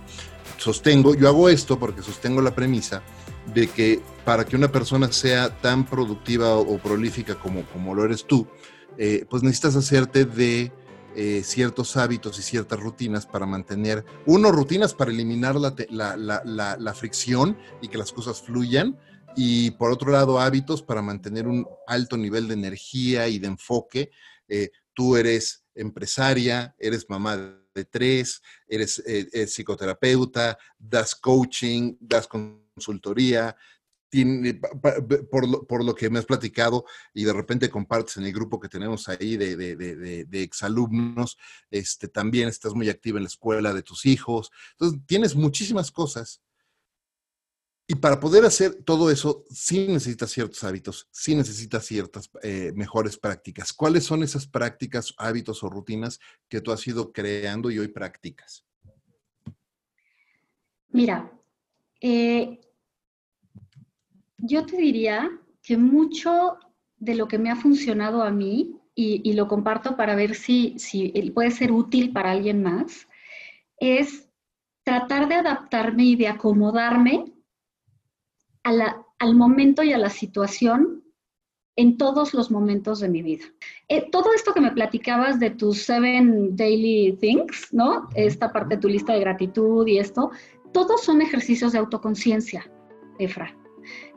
Sostengo, 0.59 1.15
yo 1.15 1.29
hago 1.29 1.49
esto 1.49 1.79
porque 1.79 2.03
sostengo 2.03 2.41
la 2.41 2.55
premisa 2.55 3.03
de 3.53 3.67
que 3.67 4.01
para 4.25 4.45
que 4.45 4.57
una 4.57 4.71
persona 4.71 5.11
sea 5.13 5.51
tan 5.61 5.85
productiva 5.85 6.55
o, 6.55 6.79
prolífica 6.79 7.35
como, 7.35 7.65
como 7.67 7.95
lo 7.95 8.05
eres 8.05 8.25
tú, 8.25 8.47
eh, 8.97 9.27
pues 9.29 9.43
necesitas 9.43 9.77
hacerte 9.77 10.25
de 10.25 10.73
eh, 11.17 11.43
ciertos 11.45 11.97
hábitos 11.97 12.39
y 12.39 12.43
ciertas 12.43 12.81
rutinas 12.81 13.27
para 13.27 13.47
mantener, 13.47 14.05
uno, 14.27 14.51
rutinas 14.51 14.95
para 14.95 15.11
eliminar 15.11 15.57
la, 15.57 16.95
fricción 16.95 17.57
y 17.81 17.89
que 17.89 17.99
las 17.99 18.13
cosas 18.13 18.43
fluyan, 18.43 18.99
y 19.37 19.73
por 19.73 19.91
otro 19.91 20.13
lado, 20.13 20.41
hábitos 20.41 20.83
para 20.83 21.03
mantener 21.03 21.47
un 21.47 21.67
alto 21.87 22.17
nivel 22.17 22.49
de 22.49 22.55
energía 22.55 23.29
y 23.29 23.39
de 23.39 23.49
enfoque. 23.49 24.11
Eh, 24.49 24.71
tú 24.93 25.17
eres 25.17 25.65
empresaria, 25.75 26.75
eres 26.79 27.09
mamá 27.09 27.37
de 27.75 27.85
tres, 27.85 28.41
eres 28.69 29.03
eh, 29.05 29.47
psicoterapeuta, 29.47 30.57
das 30.79 31.15
coaching, 31.15 31.97
das 32.01 32.29
consultoría, 32.29 33.57
por, 35.31 35.85
lo, 35.85 35.95
que 35.95 36.11
me 36.11 36.19
has 36.19 36.27
platicado 36.27 36.85
y 37.13 37.25
de 37.25 37.33
repente 37.33 37.71
compartes 37.71 38.17
en 38.17 38.25
el 38.25 38.33
grupo 38.33 38.61
que 38.61 38.69
tenemos 38.69 39.09
ahí 39.09 39.37
de, 39.37 39.57
de, 39.57 40.43
exalumnos, 40.43 41.37
este, 41.71 42.09
también 42.09 42.49
estás 42.49 42.75
muy 42.75 42.89
activa 42.89 43.19
en 43.19 43.25
la 43.25 43.29
escuela 43.29 43.73
de 43.73 43.83
tus 43.83 44.07
hijos. 44.07 44.51
Entonces, 44.73 45.01
tienes 45.07 45.35
muchísimas 45.35 45.91
cosas. 45.91 46.41
Y 47.87 47.97
para 47.97 48.19
poder 48.19 48.47
hacer 48.47 48.83
todo 48.83 49.11
eso, 49.11 49.45
sí 49.51 49.87
necesitas 49.89 50.31
ciertos 50.31 50.65
hábitos, 50.65 51.07
sí 51.11 51.35
necesitas 51.35 51.85
ciertas 51.85 52.31
eh, 52.43 52.73
mejores 52.75 53.19
prácticas. 53.19 53.75
¿Cuáles 53.75 54.05
son 54.05 54.23
esas 54.23 54.47
prácticas, 54.47 55.13
hábitos 55.19 55.63
o 55.63 55.69
rutinas 55.69 56.19
que 56.49 56.63
tú 56.63 56.73
has 56.73 56.87
ido 56.87 57.13
creando 57.13 57.71
y 57.71 57.79
hoy 57.79 57.89
practicas? 57.89 58.65
Mira, 60.89 61.31
eh, 62.01 62.61
yo 64.47 64.67
te 64.67 64.77
diría 64.77 65.31
que 65.63 65.77
mucho 65.77 66.59
de 66.97 67.15
lo 67.15 67.29
que 67.29 67.39
me 67.39 67.51
ha 67.51 67.57
funcionado 67.57 68.23
a 68.23 68.31
mí, 68.31 68.77
y, 68.97 69.33
lo 69.33 69.49
comparto 69.49 69.97
para 69.97 70.15
ver 70.15 70.37
si, 70.37 70.77
puede 71.35 71.51
ser 71.51 71.73
útil 71.73 72.13
para 72.13 72.31
alguien 72.31 72.63
más, 72.63 73.09
es 73.79 74.29
tratar 74.85 75.29
de 75.29 75.35
adaptarme 75.35 76.05
y 76.05 76.17
de 76.17 76.29
acomodarme 76.29 77.33
al 78.63 79.35
momento 79.35 79.83
y 79.83 79.93
a 79.93 79.99
la 79.99 80.11
situación 80.11 81.03
en 81.77 81.97
todos 81.97 82.35
los 82.35 82.53
momentos 82.53 83.01
de 83.01 83.09
mi 83.09 83.21
vida. 83.23 83.47
Eh, 83.89 84.09
todo 84.13 84.33
esto 84.33 84.55
que 84.55 84.61
me 84.61 84.71
platicabas 84.71 85.41
de 85.41 85.51
tus 85.51 85.83
seven 85.83 86.55
daily 86.55 87.19
things, 87.21 87.73
¿no? 87.73 88.09
Esta 88.15 88.53
parte 88.53 88.77
de 88.77 88.81
tu 88.81 88.89
lista 88.89 89.13
de 89.13 89.21
gratitud 89.21 89.85
y 89.89 89.99
esto, 89.99 90.31
todos 90.73 91.03
son 91.03 91.21
ejercicios 91.21 91.73
de 91.73 91.79
autoconciencia, 91.79 92.71
Efra. 93.19 93.64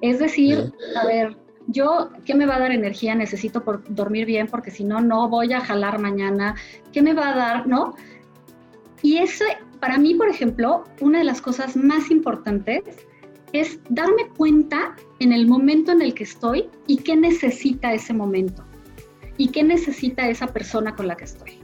Es 0.01 0.19
decir, 0.19 0.73
a 0.95 1.05
ver, 1.05 1.37
yo, 1.67 2.09
¿qué 2.25 2.33
me 2.33 2.45
va 2.45 2.55
a 2.55 2.59
dar 2.59 2.71
energía? 2.71 3.15
Necesito 3.15 3.63
por 3.63 3.83
dormir 3.93 4.25
bien 4.25 4.47
porque 4.47 4.71
si 4.71 4.83
no, 4.83 5.01
no 5.01 5.27
voy 5.29 5.53
a 5.53 5.61
jalar 5.61 5.99
mañana. 5.99 6.55
¿Qué 6.93 7.01
me 7.01 7.13
va 7.13 7.29
a 7.29 7.35
dar? 7.35 7.67
¿No? 7.67 7.95
Y 9.01 9.17
eso, 9.17 9.43
para 9.79 9.97
mí, 9.97 10.15
por 10.15 10.29
ejemplo, 10.29 10.83
una 11.01 11.19
de 11.19 11.25
las 11.25 11.41
cosas 11.41 11.75
más 11.75 12.09
importantes 12.09 12.83
es 13.53 13.79
darme 13.89 14.27
cuenta 14.35 14.95
en 15.19 15.31
el 15.31 15.47
momento 15.47 15.91
en 15.91 16.01
el 16.01 16.13
que 16.13 16.23
estoy 16.23 16.69
y 16.85 16.97
qué 16.97 17.15
necesita 17.15 17.93
ese 17.93 18.13
momento 18.13 18.63
y 19.37 19.49
qué 19.49 19.63
necesita 19.63 20.27
esa 20.29 20.47
persona 20.47 20.95
con 20.95 21.07
la 21.07 21.15
que 21.15 21.25
estoy. 21.25 21.59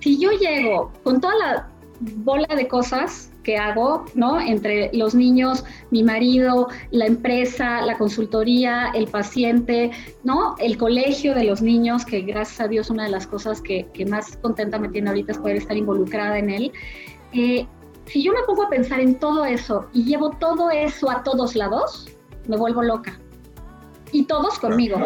Si 0.00 0.18
yo 0.18 0.30
llego 0.30 0.92
con 1.02 1.20
toda 1.20 1.34
la 1.36 1.68
bola 2.00 2.54
de 2.54 2.68
cosas 2.68 3.32
que 3.46 3.56
hago, 3.56 4.04
¿no? 4.16 4.40
Entre 4.40 4.90
los 4.92 5.14
niños, 5.14 5.64
mi 5.92 6.02
marido, 6.02 6.66
la 6.90 7.06
empresa, 7.06 7.80
la 7.82 7.96
consultoría, 7.96 8.90
el 8.92 9.06
paciente, 9.06 9.92
¿no? 10.24 10.56
El 10.58 10.76
colegio 10.76 11.32
de 11.32 11.44
los 11.44 11.62
niños, 11.62 12.04
que 12.04 12.22
gracias 12.22 12.60
a 12.60 12.66
Dios 12.66 12.90
una 12.90 13.04
de 13.04 13.10
las 13.10 13.28
cosas 13.28 13.62
que, 13.62 13.86
más 14.10 14.36
contenta 14.38 14.80
me 14.80 14.88
tiene 14.88 15.10
ahorita 15.10 15.30
es 15.30 15.38
poder 15.38 15.56
estar 15.58 15.76
involucrada 15.76 16.36
en 16.38 16.50
él. 16.50 16.72
Eh, 17.32 17.68
si 18.06 18.24
yo 18.24 18.32
me 18.32 18.42
pongo 18.48 18.64
a 18.64 18.68
pensar 18.68 18.98
en 18.98 19.14
todo 19.14 19.44
eso 19.44 19.86
y 19.92 20.02
llevo 20.02 20.30
todo 20.30 20.72
eso 20.72 21.08
a 21.08 21.22
todos 21.22 21.54
lados, 21.54 22.08
me 22.48 22.56
vuelvo 22.56 22.82
loca. 22.82 23.16
Y 24.10 24.24
todos 24.24 24.58
conmigo. 24.58 24.98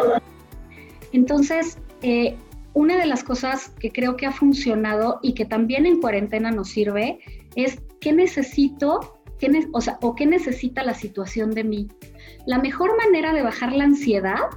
Entonces, 1.11 1.77
eh, 2.01 2.35
una 2.73 2.97
de 2.97 3.05
las 3.05 3.23
cosas 3.23 3.69
que 3.79 3.91
creo 3.91 4.17
que 4.17 4.25
ha 4.25 4.31
funcionado 4.31 5.19
y 5.21 5.33
que 5.33 5.45
también 5.45 5.85
en 5.85 6.01
cuarentena 6.01 6.49
nos 6.49 6.69
sirve 6.69 7.19
es 7.55 7.77
qué 8.01 8.11
necesito, 8.11 9.21
o, 9.71 9.81
sea, 9.81 9.97
o 10.01 10.15
qué 10.15 10.25
necesita 10.25 10.83
la 10.83 10.93
situación 10.93 11.51
de 11.51 11.63
mí. 11.63 11.87
La 12.45 12.59
mejor 12.59 12.97
manera 12.97 13.31
de 13.31 13.43
bajar 13.43 13.71
la 13.71 13.85
ansiedad, 13.85 14.49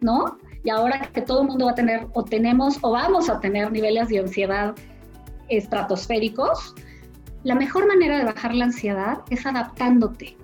¿no? 0.00 0.38
Y 0.62 0.70
ahora 0.70 1.10
que 1.12 1.22
todo 1.22 1.42
el 1.42 1.48
mundo 1.48 1.66
va 1.66 1.72
a 1.72 1.74
tener, 1.74 2.06
o 2.12 2.24
tenemos, 2.24 2.78
o 2.82 2.92
vamos 2.92 3.28
a 3.28 3.40
tener 3.40 3.72
niveles 3.72 4.08
de 4.08 4.20
ansiedad 4.20 4.74
estratosféricos, 5.48 6.74
la 7.42 7.54
mejor 7.54 7.86
manera 7.86 8.18
de 8.18 8.24
bajar 8.24 8.54
la 8.54 8.66
ansiedad 8.66 9.18
es 9.30 9.46
adaptándote 9.46 10.36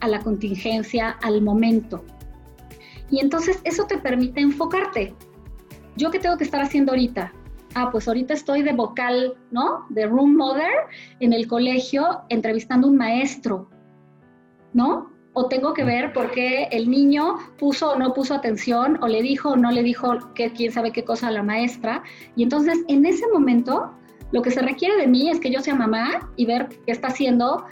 a 0.00 0.08
la 0.08 0.20
contingencia, 0.20 1.10
al 1.22 1.42
momento. 1.42 2.04
Y 3.10 3.20
entonces 3.20 3.60
eso 3.64 3.84
te 3.84 3.98
permite 3.98 4.40
enfocarte. 4.40 5.14
¿Yo 5.96 6.10
qué 6.10 6.18
tengo 6.18 6.36
que 6.36 6.44
estar 6.44 6.62
haciendo 6.62 6.92
ahorita? 6.92 7.32
Ah, 7.74 7.90
pues 7.90 8.08
ahorita 8.08 8.34
estoy 8.34 8.62
de 8.62 8.72
vocal, 8.72 9.34
¿no? 9.50 9.86
De 9.90 10.06
room 10.06 10.36
mother 10.36 10.72
en 11.20 11.32
el 11.32 11.46
colegio 11.46 12.22
entrevistando 12.28 12.88
un 12.88 12.96
maestro, 12.96 13.68
¿no? 14.72 15.10
O 15.32 15.46
tengo 15.46 15.72
que 15.74 15.84
ver 15.84 16.12
por 16.12 16.30
qué 16.32 16.64
el 16.72 16.90
niño 16.90 17.36
puso 17.58 17.92
o 17.92 17.96
no 17.98 18.12
puso 18.12 18.34
atención, 18.34 18.98
o 19.02 19.06
le 19.06 19.22
dijo 19.22 19.50
o 19.50 19.56
no 19.56 19.70
le 19.70 19.82
dijo 19.82 20.32
que 20.34 20.52
quién 20.52 20.72
sabe 20.72 20.90
qué 20.90 21.04
cosa 21.04 21.28
a 21.28 21.30
la 21.30 21.42
maestra. 21.42 22.02
Y 22.34 22.42
entonces, 22.42 22.78
en 22.88 23.06
ese 23.06 23.26
momento, 23.32 23.92
Lo 24.32 24.42
que 24.42 24.50
se 24.50 24.62
requiere 24.62 24.96
de 24.96 25.06
mí 25.08 25.28
es 25.28 25.40
que 25.40 25.50
yo 25.50 25.60
sea 25.60 25.74
mamá 25.74 26.30
y 26.36 26.46
ver 26.46 26.68
qué 26.86 26.92
está 26.92 27.08
haciendo 27.08 27.64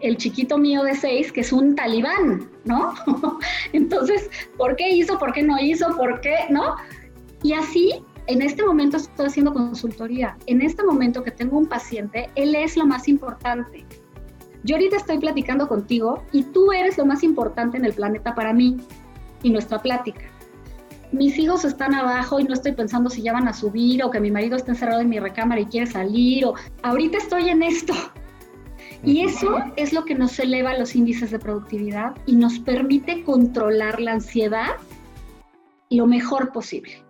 el 0.00 0.16
chiquito 0.16 0.56
mío 0.56 0.82
de 0.84 0.94
seis, 0.94 1.32
que 1.32 1.40
es 1.40 1.52
un 1.52 1.74
talibán, 1.74 2.48
¿no? 2.64 2.94
Entonces, 3.72 4.30
¿por 4.56 4.76
qué 4.76 4.90
hizo? 4.90 5.18
¿Por 5.18 5.32
qué 5.32 5.42
no 5.42 5.58
hizo? 5.58 5.88
¿Por 5.96 6.20
qué? 6.20 6.36
¿No? 6.48 6.76
Y 7.42 7.52
así, 7.52 8.04
en 8.30 8.42
este 8.42 8.64
momento 8.64 8.96
estoy 8.96 9.26
haciendo 9.26 9.52
consultoría. 9.52 10.36
En 10.46 10.62
este 10.62 10.84
momento 10.84 11.24
que 11.24 11.32
tengo 11.32 11.58
un 11.58 11.66
paciente, 11.66 12.30
él 12.36 12.54
es 12.54 12.76
lo 12.76 12.86
más 12.86 13.08
importante. 13.08 13.84
Yo 14.62 14.76
ahorita 14.76 14.98
estoy 14.98 15.18
platicando 15.18 15.66
contigo 15.66 16.22
y 16.30 16.44
tú 16.44 16.70
eres 16.70 16.96
lo 16.96 17.06
más 17.06 17.24
importante 17.24 17.76
en 17.76 17.84
el 17.84 17.92
planeta 17.92 18.34
para 18.36 18.52
mí 18.52 18.76
y 19.42 19.50
nuestra 19.50 19.80
plática. 19.82 20.30
Mis 21.10 21.36
hijos 21.38 21.64
están 21.64 21.92
abajo 21.92 22.38
y 22.38 22.44
no 22.44 22.54
estoy 22.54 22.70
pensando 22.70 23.10
si 23.10 23.20
ya 23.22 23.32
van 23.32 23.48
a 23.48 23.52
subir 23.52 24.04
o 24.04 24.10
que 24.10 24.20
mi 24.20 24.30
marido 24.30 24.56
está 24.56 24.70
encerrado 24.70 25.00
en 25.00 25.08
mi 25.08 25.18
recámara 25.18 25.62
y 25.62 25.66
quiere 25.66 25.88
salir 25.88 26.44
o 26.44 26.54
ahorita 26.84 27.18
estoy 27.18 27.48
en 27.48 27.64
esto. 27.64 27.94
Y 29.02 29.22
eso 29.22 29.58
es 29.74 29.92
lo 29.92 30.04
que 30.04 30.14
nos 30.14 30.38
eleva 30.38 30.78
los 30.78 30.94
índices 30.94 31.32
de 31.32 31.40
productividad 31.40 32.14
y 32.26 32.36
nos 32.36 32.60
permite 32.60 33.24
controlar 33.24 33.98
la 33.98 34.12
ansiedad 34.12 34.76
lo 35.88 36.06
mejor 36.06 36.52
posible. 36.52 37.09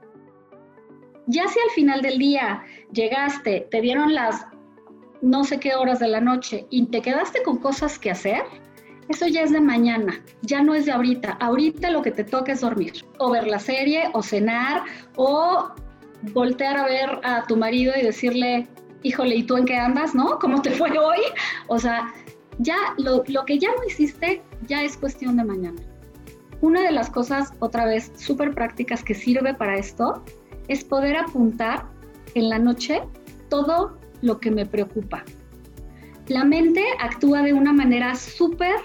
Ya 1.31 1.47
si 1.47 1.61
al 1.61 1.71
final 1.77 2.03
del 2.03 2.19
día 2.19 2.65
llegaste, 2.93 3.69
te 3.71 3.81
dieron 3.81 4.15
las 4.15 4.47
no 5.23 5.45
sé 5.45 5.61
qué 5.61 5.77
horas 5.77 6.01
de 6.01 6.09
la 6.09 6.21
noche 6.21 6.67
y 6.71 6.87
te 6.87 7.03
quedaste 7.03 7.45
con 7.45 7.59
cosas 7.59 8.01
que 8.01 8.11
hacer, 8.11 8.43
eso 9.09 9.29
ya 9.29 9.43
es 9.43 9.53
de 9.53 9.61
mañana, 9.61 10.25
ya 10.43 10.61
no 10.61 10.75
es 10.75 10.87
de 10.87 10.93
ahorita. 10.93 11.33
Ahorita 11.41 11.91
lo 11.91 12.03
que 12.03 12.11
te 12.11 12.25
toca 12.25 12.51
es 12.51 12.63
dormir, 12.63 13.05
o 13.19 13.31
ver 13.31 13.47
la 13.47 13.61
serie, 13.61 14.11
o 14.13 14.23
cenar, 14.25 14.83
o 15.15 15.71
voltear 16.33 16.77
a 16.77 16.87
ver 16.87 17.21
a 17.23 17.45
tu 17.47 17.57
marido 17.57 17.93
y 17.97 18.03
decirle, 18.03 18.67
híjole, 19.05 19.37
¿y 19.37 19.45
tú 19.45 19.57
en 19.57 19.67
qué 19.67 19.77
andas, 19.77 20.17
no? 20.17 20.37
¿Cómo 20.41 20.61
te 20.63 20.73
fue 20.73 20.99
hoy? 20.99 21.21
O 21.69 21.79
sea, 21.79 22.13
ya 22.59 22.77
lo, 22.99 23.23
lo 23.29 23.45
que 23.45 23.57
ya 23.61 23.69
no 23.69 23.85
hiciste 23.87 24.43
ya 24.67 24.83
es 24.83 24.97
cuestión 24.97 25.37
de 25.37 25.45
mañana. 25.45 25.81
Una 26.61 26.81
de 26.83 26.91
las 26.91 27.09
cosas, 27.09 27.53
otra 27.61 27.85
vez, 27.85 28.11
súper 28.17 28.53
prácticas 28.53 29.05
que 29.05 29.15
sirve 29.15 29.55
para 29.55 29.79
esto 29.79 30.25
es 30.71 30.85
poder 30.85 31.17
apuntar 31.17 31.87
en 32.35 32.49
la 32.49 32.59
noche 32.59 33.03
todo 33.49 33.99
lo 34.23 34.41
que 34.41 34.51
me 34.51 34.67
preocupa. 34.67 35.25
La 36.29 36.45
mente 36.45 36.85
actúa 37.01 37.43
de 37.43 37.53
una 37.53 37.73
manera 37.73 38.15
súper 38.15 38.77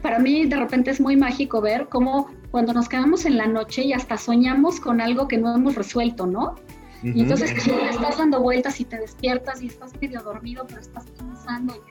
para 0.00 0.18
mí 0.18 0.46
de 0.46 0.56
repente 0.56 0.90
es 0.90 1.00
muy 1.00 1.16
mágico 1.16 1.60
ver 1.60 1.88
cómo 1.88 2.30
cuando 2.50 2.72
nos 2.72 2.88
quedamos 2.88 3.24
en 3.24 3.36
la 3.36 3.46
noche 3.46 3.82
y 3.82 3.92
hasta 3.92 4.16
soñamos 4.16 4.80
con 4.80 5.00
algo 5.00 5.28
que 5.28 5.38
no 5.38 5.54
hemos 5.54 5.74
resuelto, 5.74 6.26
¿no? 6.26 6.56
Y 7.02 7.22
entonces 7.22 7.50
estás 7.50 8.18
dando 8.18 8.40
vueltas 8.40 8.80
y 8.80 8.84
te 8.84 8.96
despiertas 8.96 9.60
y 9.60 9.66
estás 9.66 9.92
medio 10.00 10.22
dormido, 10.22 10.64
pero 10.68 10.80
estás 10.80 11.04
pensando. 11.18 11.82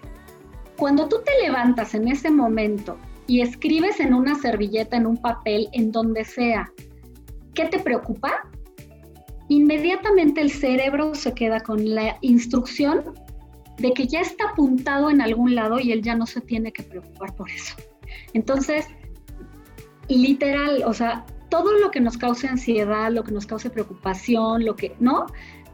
Cuando 0.78 1.09
tú 1.09 1.17
te 1.26 1.32
levantas 1.45 1.93
en 1.95 2.07
ese 2.07 2.32
momento 2.32 2.97
y 3.28 3.41
escribes 3.41 3.99
en 3.99 4.13
una 4.13 4.36
servilleta, 4.36 4.95
en 4.95 5.05
un 5.05 5.17
papel, 5.17 5.67
en 5.74 5.91
donde 5.91 6.24
sea, 6.24 6.72
¿qué 7.54 7.66
te 7.66 7.80
preocupa? 7.80 8.49
Inmediatamente 9.47 10.41
el 10.41 10.52
cerebro 10.52 11.14
se 11.16 11.34
queda 11.34 11.60
con 11.60 11.93
la 11.93 12.18
instrucción 12.22 13.14
de 13.78 13.93
que 13.93 14.08
ya 14.08 14.22
está 14.22 14.52
apuntado 14.52 15.10
en 15.10 15.22
algún 15.22 15.56
lado 15.56 15.80
y 15.80 15.91
él 15.91 16.02
ya 16.02 16.16
no 16.16 16.26
se 16.26 16.41
tiene 16.41 16.72
que 16.72 16.84
preocupar 16.84 17.36
por 17.36 17.49
eso. 17.49 17.76
Entonces, 18.34 18.86
literal, 20.08 20.84
o 20.86 20.93
sea, 20.93 21.26
todo 21.49 21.78
lo 21.80 21.91
que 21.91 21.99
nos 21.99 22.18
cause 22.18 22.47
ansiedad, 22.47 23.12
lo 23.12 23.24
que 23.24 23.32
nos 23.32 23.45
cause 23.45 23.70
preocupación, 23.70 24.66
lo 24.66 24.76
que, 24.76 24.95
¿no? 24.99 25.26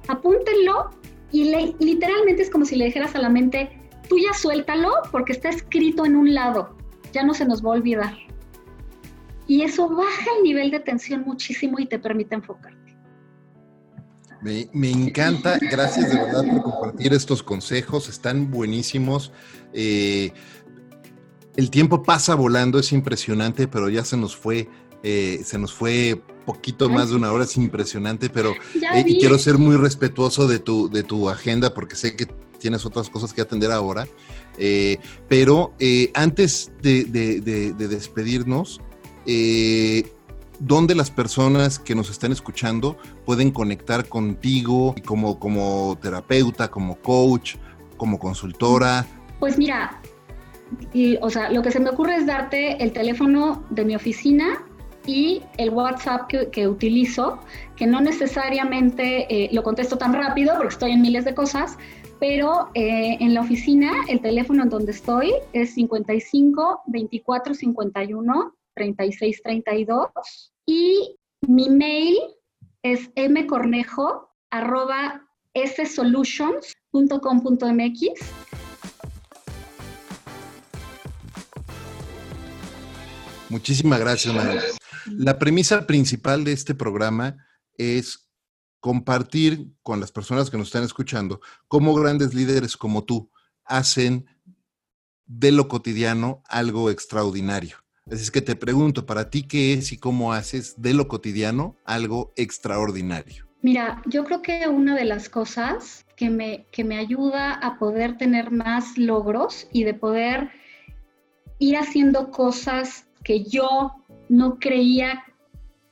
Apúntenlo 0.08 0.90
y 1.32 1.52
literalmente 1.80 2.42
es 2.42 2.50
como 2.50 2.66
si 2.66 2.76
le 2.78 2.86
dijeras 2.86 3.16
a 3.16 3.20
la 3.20 3.30
mente, 3.30 3.70
tú 4.10 4.18
ya 4.18 4.34
suéltalo 4.34 4.92
porque 5.12 5.34
está 5.34 5.50
escrito 5.50 6.06
en 6.06 6.16
un 6.16 6.34
lado, 6.34 6.76
ya 7.12 7.24
no 7.24 7.34
se 7.34 7.46
nos 7.46 7.64
va 7.64 7.72
a 7.72 7.74
olvidar. 7.74 8.27
Y 9.48 9.62
eso 9.62 9.88
baja 9.90 10.26
el 10.38 10.44
nivel 10.44 10.72
de 10.72 10.80
tensión 10.82 11.24
muchísimo 11.26 11.80
y 11.80 11.86
te 11.86 11.98
permite 11.98 12.36
enfocarte. 12.36 12.88
Me, 14.42 14.70
me, 14.72 14.92
encanta, 14.92 15.58
gracias 15.60 16.12
de 16.12 16.18
verdad 16.18 16.46
por 16.46 16.62
compartir 16.62 17.14
estos 17.14 17.42
consejos, 17.42 18.08
están 18.08 18.52
buenísimos. 18.52 19.32
Eh, 19.74 20.32
el 21.56 21.72
tiempo 21.72 22.04
pasa 22.04 22.36
volando, 22.36 22.78
es 22.78 22.92
impresionante, 22.92 23.68
pero 23.68 23.90
ya 23.90 24.06
se 24.06 24.16
nos 24.16 24.36
fue, 24.36 24.70
eh, 25.02 25.42
se 25.44 25.58
nos 25.58 25.74
fue 25.74 26.22
poquito 26.46 26.88
más 26.88 27.10
de 27.10 27.16
una 27.16 27.32
hora, 27.32 27.46
es 27.46 27.58
impresionante, 27.58 28.30
pero 28.30 28.52
eh, 28.52 29.04
y 29.06 29.20
quiero 29.20 29.40
ser 29.40 29.58
muy 29.58 29.76
respetuoso 29.76 30.48
de 30.48 30.60
tu, 30.60 30.90
de 30.90 31.04
tu 31.04 31.30
agenda 31.30 31.74
porque 31.74 31.96
sé 31.96 32.16
que 32.16 32.28
tienes 32.60 32.86
otras 32.86 33.10
cosas 33.10 33.34
que 33.34 33.42
atender 33.42 33.72
ahora. 33.72 34.08
Pero 35.28 35.74
antes 36.14 36.72
de, 36.82 37.04
despedirnos, 37.76 38.82
¿dónde 40.60 40.96
las 40.96 41.12
personas 41.12 41.80
que 41.80 41.96
nos 41.96 42.10
están 42.10 42.32
escuchando 42.32 42.98
pueden 43.26 43.52
conectar 43.52 44.08
contigo 44.08 44.96
como, 45.06 45.40
como 45.40 45.98
terapeuta, 46.02 46.70
como 46.70 46.98
coach, 46.98 47.56
como 47.98 48.18
consultora? 48.20 49.06
Pues 49.40 49.58
mira, 49.58 50.02
o 51.22 51.30
sea, 51.30 51.52
lo 51.52 51.62
que 51.62 51.72
se 51.72 51.80
me 51.80 51.90
ocurre 51.90 52.16
es 52.16 52.26
darte 52.26 52.82
el 52.84 52.92
teléfono 52.92 53.64
de 53.70 53.86
mi 53.86 53.96
oficina 53.96 54.64
y 55.06 55.42
el 55.58 55.70
WhatsApp 55.70 56.28
que, 56.28 56.68
utilizo, 56.68 57.40
que 57.76 57.88
no 57.88 58.02
necesariamente 58.02 59.26
eh, 59.34 59.50
lo 59.54 59.64
contesto 59.64 59.98
tan 59.98 60.14
rápido 60.14 60.54
porque 60.58 60.74
estoy 60.74 60.92
en 60.92 61.02
miles 61.02 61.24
de 61.24 61.34
cosas, 61.34 61.78
pero 62.20 62.70
eh, 62.74 63.18
en 63.20 63.34
la 63.34 63.42
oficina 63.42 63.92
el 64.10 64.20
teléfono 64.20 64.64
en 64.64 64.70
donde 64.70 64.92
estoy 64.92 65.32
es 65.54 65.74
55 65.76 66.82
24 66.88 67.54
51 67.54 68.54
36 68.78 69.42
32 69.44 70.08
y 70.66 71.18
mi 71.42 71.70
mail 71.70 72.18
es 72.84 73.10
mcornejo 73.18 74.34
arroba 74.52 75.28
ssolutions.com.mx 75.54 78.48
Muchísimas 83.50 84.00
gracias, 84.00 84.34
María. 84.34 84.62
La 85.06 85.40
premisa 85.40 85.88
principal 85.88 86.44
de 86.44 86.52
este 86.52 86.76
programa 86.76 87.38
es 87.76 88.30
compartir 88.80 89.74
con 89.84 90.00
las 90.00 90.12
personas 90.12 90.50
que 90.50 90.58
nos 90.58 90.68
están 90.68 90.84
escuchando 90.84 91.42
cómo 91.68 91.94
grandes 91.94 92.34
líderes 92.34 92.78
como 92.78 93.06
tú 93.06 93.32
hacen 93.64 94.26
de 95.26 95.52
lo 95.52 95.68
cotidiano 95.68 96.44
algo 96.48 96.90
extraordinario. 96.90 97.78
Así 98.12 98.24
es 98.24 98.32
que 98.32 98.42
te 98.42 98.56
pregunto, 98.56 99.06
para 99.06 99.30
ti, 99.30 99.44
¿qué 99.44 99.74
es 99.74 99.92
y 99.92 99.98
cómo 99.98 100.32
haces 100.32 100.82
de 100.82 100.94
lo 100.94 101.08
cotidiano 101.08 101.76
algo 101.84 102.32
extraordinario? 102.38 103.48
Mira, 103.62 104.02
yo 104.06 104.24
creo 104.24 104.42
que 104.42 104.68
una 104.68 104.96
de 104.96 105.04
las 105.04 105.28
cosas 105.28 106.06
que 106.16 106.30
me, 106.30 106.66
que 106.72 106.86
me 106.86 106.98
ayuda 106.98 107.54
a 107.54 107.78
poder 107.78 108.18
tener 108.18 108.50
más 108.50 108.98
logros 108.98 109.68
y 109.74 109.84
de 109.84 109.94
poder 109.94 110.52
ir 111.60 111.76
haciendo 111.76 112.32
cosas 112.32 113.08
que 113.24 113.44
yo 113.44 113.92
no 114.30 114.58
creía 114.58 115.26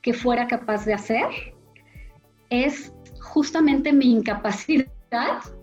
que 0.02 0.14
fuera 0.14 0.48
capaz 0.48 0.86
de 0.86 0.94
hacer 0.94 1.26
es 2.50 2.94
justamente 3.20 3.92
mi 3.92 4.12
incapacidad 4.12 4.88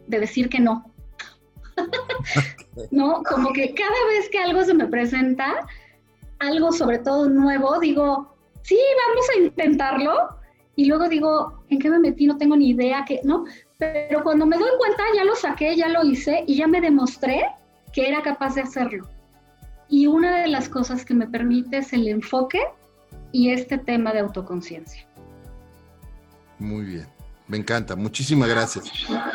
de 0.06 0.20
decir 0.20 0.48
que 0.50 0.60
no. 0.60 0.92
no, 2.90 3.22
como 3.22 3.52
que 3.52 3.72
cada 3.72 4.06
vez 4.08 4.28
que 4.30 4.38
algo 4.38 4.62
se 4.64 4.74
me 4.74 4.86
presenta, 4.86 5.66
algo 6.42 6.72
sobre 6.72 6.98
todo 6.98 7.28
nuevo, 7.28 7.78
digo, 7.80 8.34
sí, 8.62 8.78
vamos 9.08 9.26
a 9.30 9.40
intentarlo. 9.40 10.12
Y 10.74 10.86
luego 10.86 11.08
digo, 11.08 11.64
¿en 11.68 11.78
qué 11.78 11.90
me 11.90 11.98
metí? 11.98 12.26
No 12.26 12.38
tengo 12.38 12.56
ni 12.56 12.70
idea, 12.70 13.04
que, 13.06 13.20
¿no? 13.24 13.44
Pero 13.78 14.22
cuando 14.22 14.46
me 14.46 14.56
doy 14.56 14.70
cuenta, 14.78 15.02
ya 15.14 15.24
lo 15.24 15.34
saqué, 15.34 15.76
ya 15.76 15.88
lo 15.88 16.02
hice 16.04 16.44
y 16.46 16.56
ya 16.56 16.66
me 16.66 16.80
demostré 16.80 17.44
que 17.92 18.08
era 18.08 18.22
capaz 18.22 18.54
de 18.54 18.62
hacerlo. 18.62 19.06
Y 19.88 20.06
una 20.06 20.38
de 20.38 20.48
las 20.48 20.68
cosas 20.68 21.04
que 21.04 21.14
me 21.14 21.26
permite 21.26 21.78
es 21.78 21.92
el 21.92 22.08
enfoque 22.08 22.60
y 23.32 23.50
este 23.50 23.76
tema 23.76 24.12
de 24.12 24.20
autoconciencia. 24.20 25.06
Muy 26.58 26.84
bien. 26.84 27.21
Me 27.48 27.58
encanta, 27.58 27.96
muchísimas 27.96 28.48
gracias. 28.48 28.84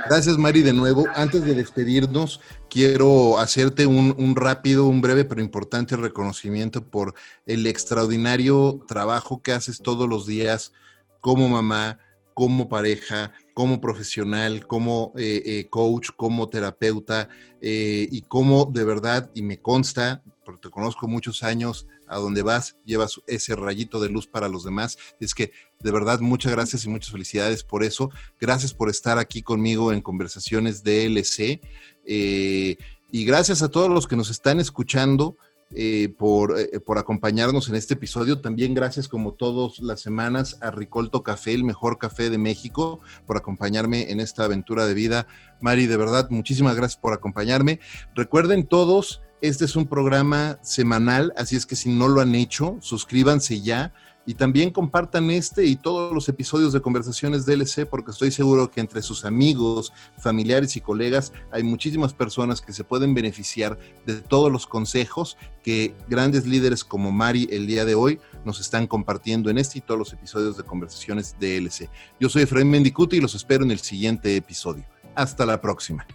Gracias, 0.09 0.37
Mari, 0.37 0.61
de 0.61 0.73
nuevo. 0.73 1.05
Antes 1.13 1.43
de 1.43 1.53
despedirnos, 1.53 2.39
quiero 2.69 3.37
hacerte 3.37 3.85
un, 3.85 4.35
rápido, 4.35 4.85
un 4.85 5.01
breve 5.01 5.25
pero 5.25 5.41
importante 5.41 5.95
reconocimiento 5.97 6.87
por 6.89 7.13
el 7.45 7.67
extraordinario 7.67 8.83
trabajo 8.87 9.41
que 9.41 9.51
haces 9.51 9.79
todos 9.79 10.07
los 10.07 10.25
días 10.25 10.71
como 11.19 11.49
mamá, 11.49 11.99
como 12.33 12.69
pareja, 12.69 13.33
como 13.53 13.81
profesional, 13.81 14.65
como 14.67 15.11
eh, 15.17 15.41
eh, 15.45 15.67
coach, 15.69 16.09
como 16.15 16.49
terapeuta 16.49 17.29
eh, 17.61 18.07
y 18.09 18.21
como 18.21 18.65
de 18.65 18.85
verdad, 18.85 19.29
y 19.33 19.41
me 19.41 19.59
consta, 19.59 20.23
te 20.61 20.69
conozco 20.69 21.07
muchos 21.07 21.43
años, 21.43 21.87
a 22.07 22.17
donde 22.17 22.41
vas 22.41 22.77
llevas 22.85 23.21
ese 23.27 23.55
rayito 23.55 23.99
de 23.99 24.09
luz 24.09 24.27
para 24.27 24.49
los 24.49 24.63
demás. 24.63 24.97
Es 25.19 25.33
que 25.33 25.51
de 25.79 25.91
verdad 25.91 26.19
muchas 26.19 26.51
gracias 26.51 26.85
y 26.85 26.89
muchas 26.89 27.11
felicidades 27.11 27.63
por 27.63 27.83
eso. 27.83 28.09
Gracias 28.39 28.73
por 28.73 28.89
estar 28.89 29.17
aquí 29.19 29.41
conmigo 29.41 29.91
en 29.93 30.01
Conversaciones 30.01 30.83
DLC. 30.83 31.61
Eh, 32.05 32.77
y 33.11 33.25
gracias 33.25 33.61
a 33.61 33.69
todos 33.69 33.89
los 33.89 34.07
que 34.07 34.15
nos 34.15 34.29
están 34.29 34.59
escuchando. 34.59 35.37
Eh, 35.75 36.15
por, 36.17 36.57
eh, 36.57 36.79
por, 36.79 36.97
acompañarnos 36.97 37.67
en 37.67 37.75
este 37.75 37.95
episodio. 37.95 38.39
También 38.39 38.73
gracias 38.73 39.09
como 39.09 39.33
todas 39.33 39.79
las 39.79 39.99
semanas 39.99 40.57
a 40.61 40.71
Ricolto 40.71 41.23
Café, 41.23 41.53
el 41.53 41.65
mejor 41.65 41.97
café 41.97 42.29
de 42.29 42.37
México, 42.37 43.01
por 43.25 43.35
acompañarme 43.35 44.09
en 44.09 44.21
esta 44.21 44.45
aventura 44.45 44.85
de 44.85 44.93
vida. 44.93 45.27
Mari, 45.59 45.85
de 45.85 45.97
verdad, 45.97 46.29
muchísimas 46.29 46.77
gracias 46.77 47.01
por 47.01 47.11
acompañarme. 47.11 47.81
Recuerden 48.15 48.65
todos, 48.65 49.21
este 49.41 49.65
es 49.65 49.75
un 49.75 49.87
programa 49.87 50.57
semanal, 50.61 51.33
así 51.35 51.57
es 51.57 51.65
que 51.65 51.75
si 51.75 51.89
no 51.89 52.07
lo 52.07 52.21
han 52.21 52.33
hecho, 52.33 52.77
suscríbanse 52.79 53.59
ya 53.59 53.93
y 54.27 54.33
también 54.35 54.69
compartan 54.71 55.31
este 55.31 55.65
y 55.65 55.77
todos 55.77 56.13
los 56.13 56.27
episodios 56.27 56.73
de 56.73 56.81
Conversaciones 56.81 57.45
DLC 57.45 57.87
porque 57.89 58.11
estoy 58.11 58.29
seguro 58.29 58.69
que 58.69 58.81
entre 58.81 59.01
sus 59.01 59.23
amigos, 59.23 59.93
familiares 60.19 60.75
y 60.75 60.81
colegas 60.81 61.31
hay 61.49 61.63
muchísimas 61.63 62.13
personas 62.13 62.61
que 62.61 62.73
se 62.73 62.83
pueden 62.83 63.13
beneficiar 63.13 63.79
de 64.05 64.15
todos 64.15 64.51
los 64.51 64.67
consejos 64.67 65.37
que 65.63 65.95
grandes 66.09 66.45
líderes 66.45 66.83
como 66.83 67.11
Mari 67.11 67.47
el 67.51 67.67
día 67.67 67.85
de 67.85 67.95
hoy 67.95 68.19
nos 68.43 68.59
están 68.59 68.85
compartiendo 68.85 69.49
en 69.49 69.57
este 69.57 69.79
y 69.79 69.81
todos 69.81 69.97
los 69.97 70.13
episodios 70.13 70.57
de 70.57 70.63
Conversaciones 70.63 71.37
DLC. 71.39 71.89
Yo 72.19 72.27
soy 72.27 72.43
Efraín 72.43 72.69
Mendicuti 72.69 73.17
y 73.17 73.21
los 73.21 73.33
espero 73.33 73.63
en 73.63 73.71
el 73.71 73.79
siguiente 73.79 74.35
episodio. 74.35 74.83
Hasta 75.15 75.45
la 75.45 75.61
próxima. 75.61 76.05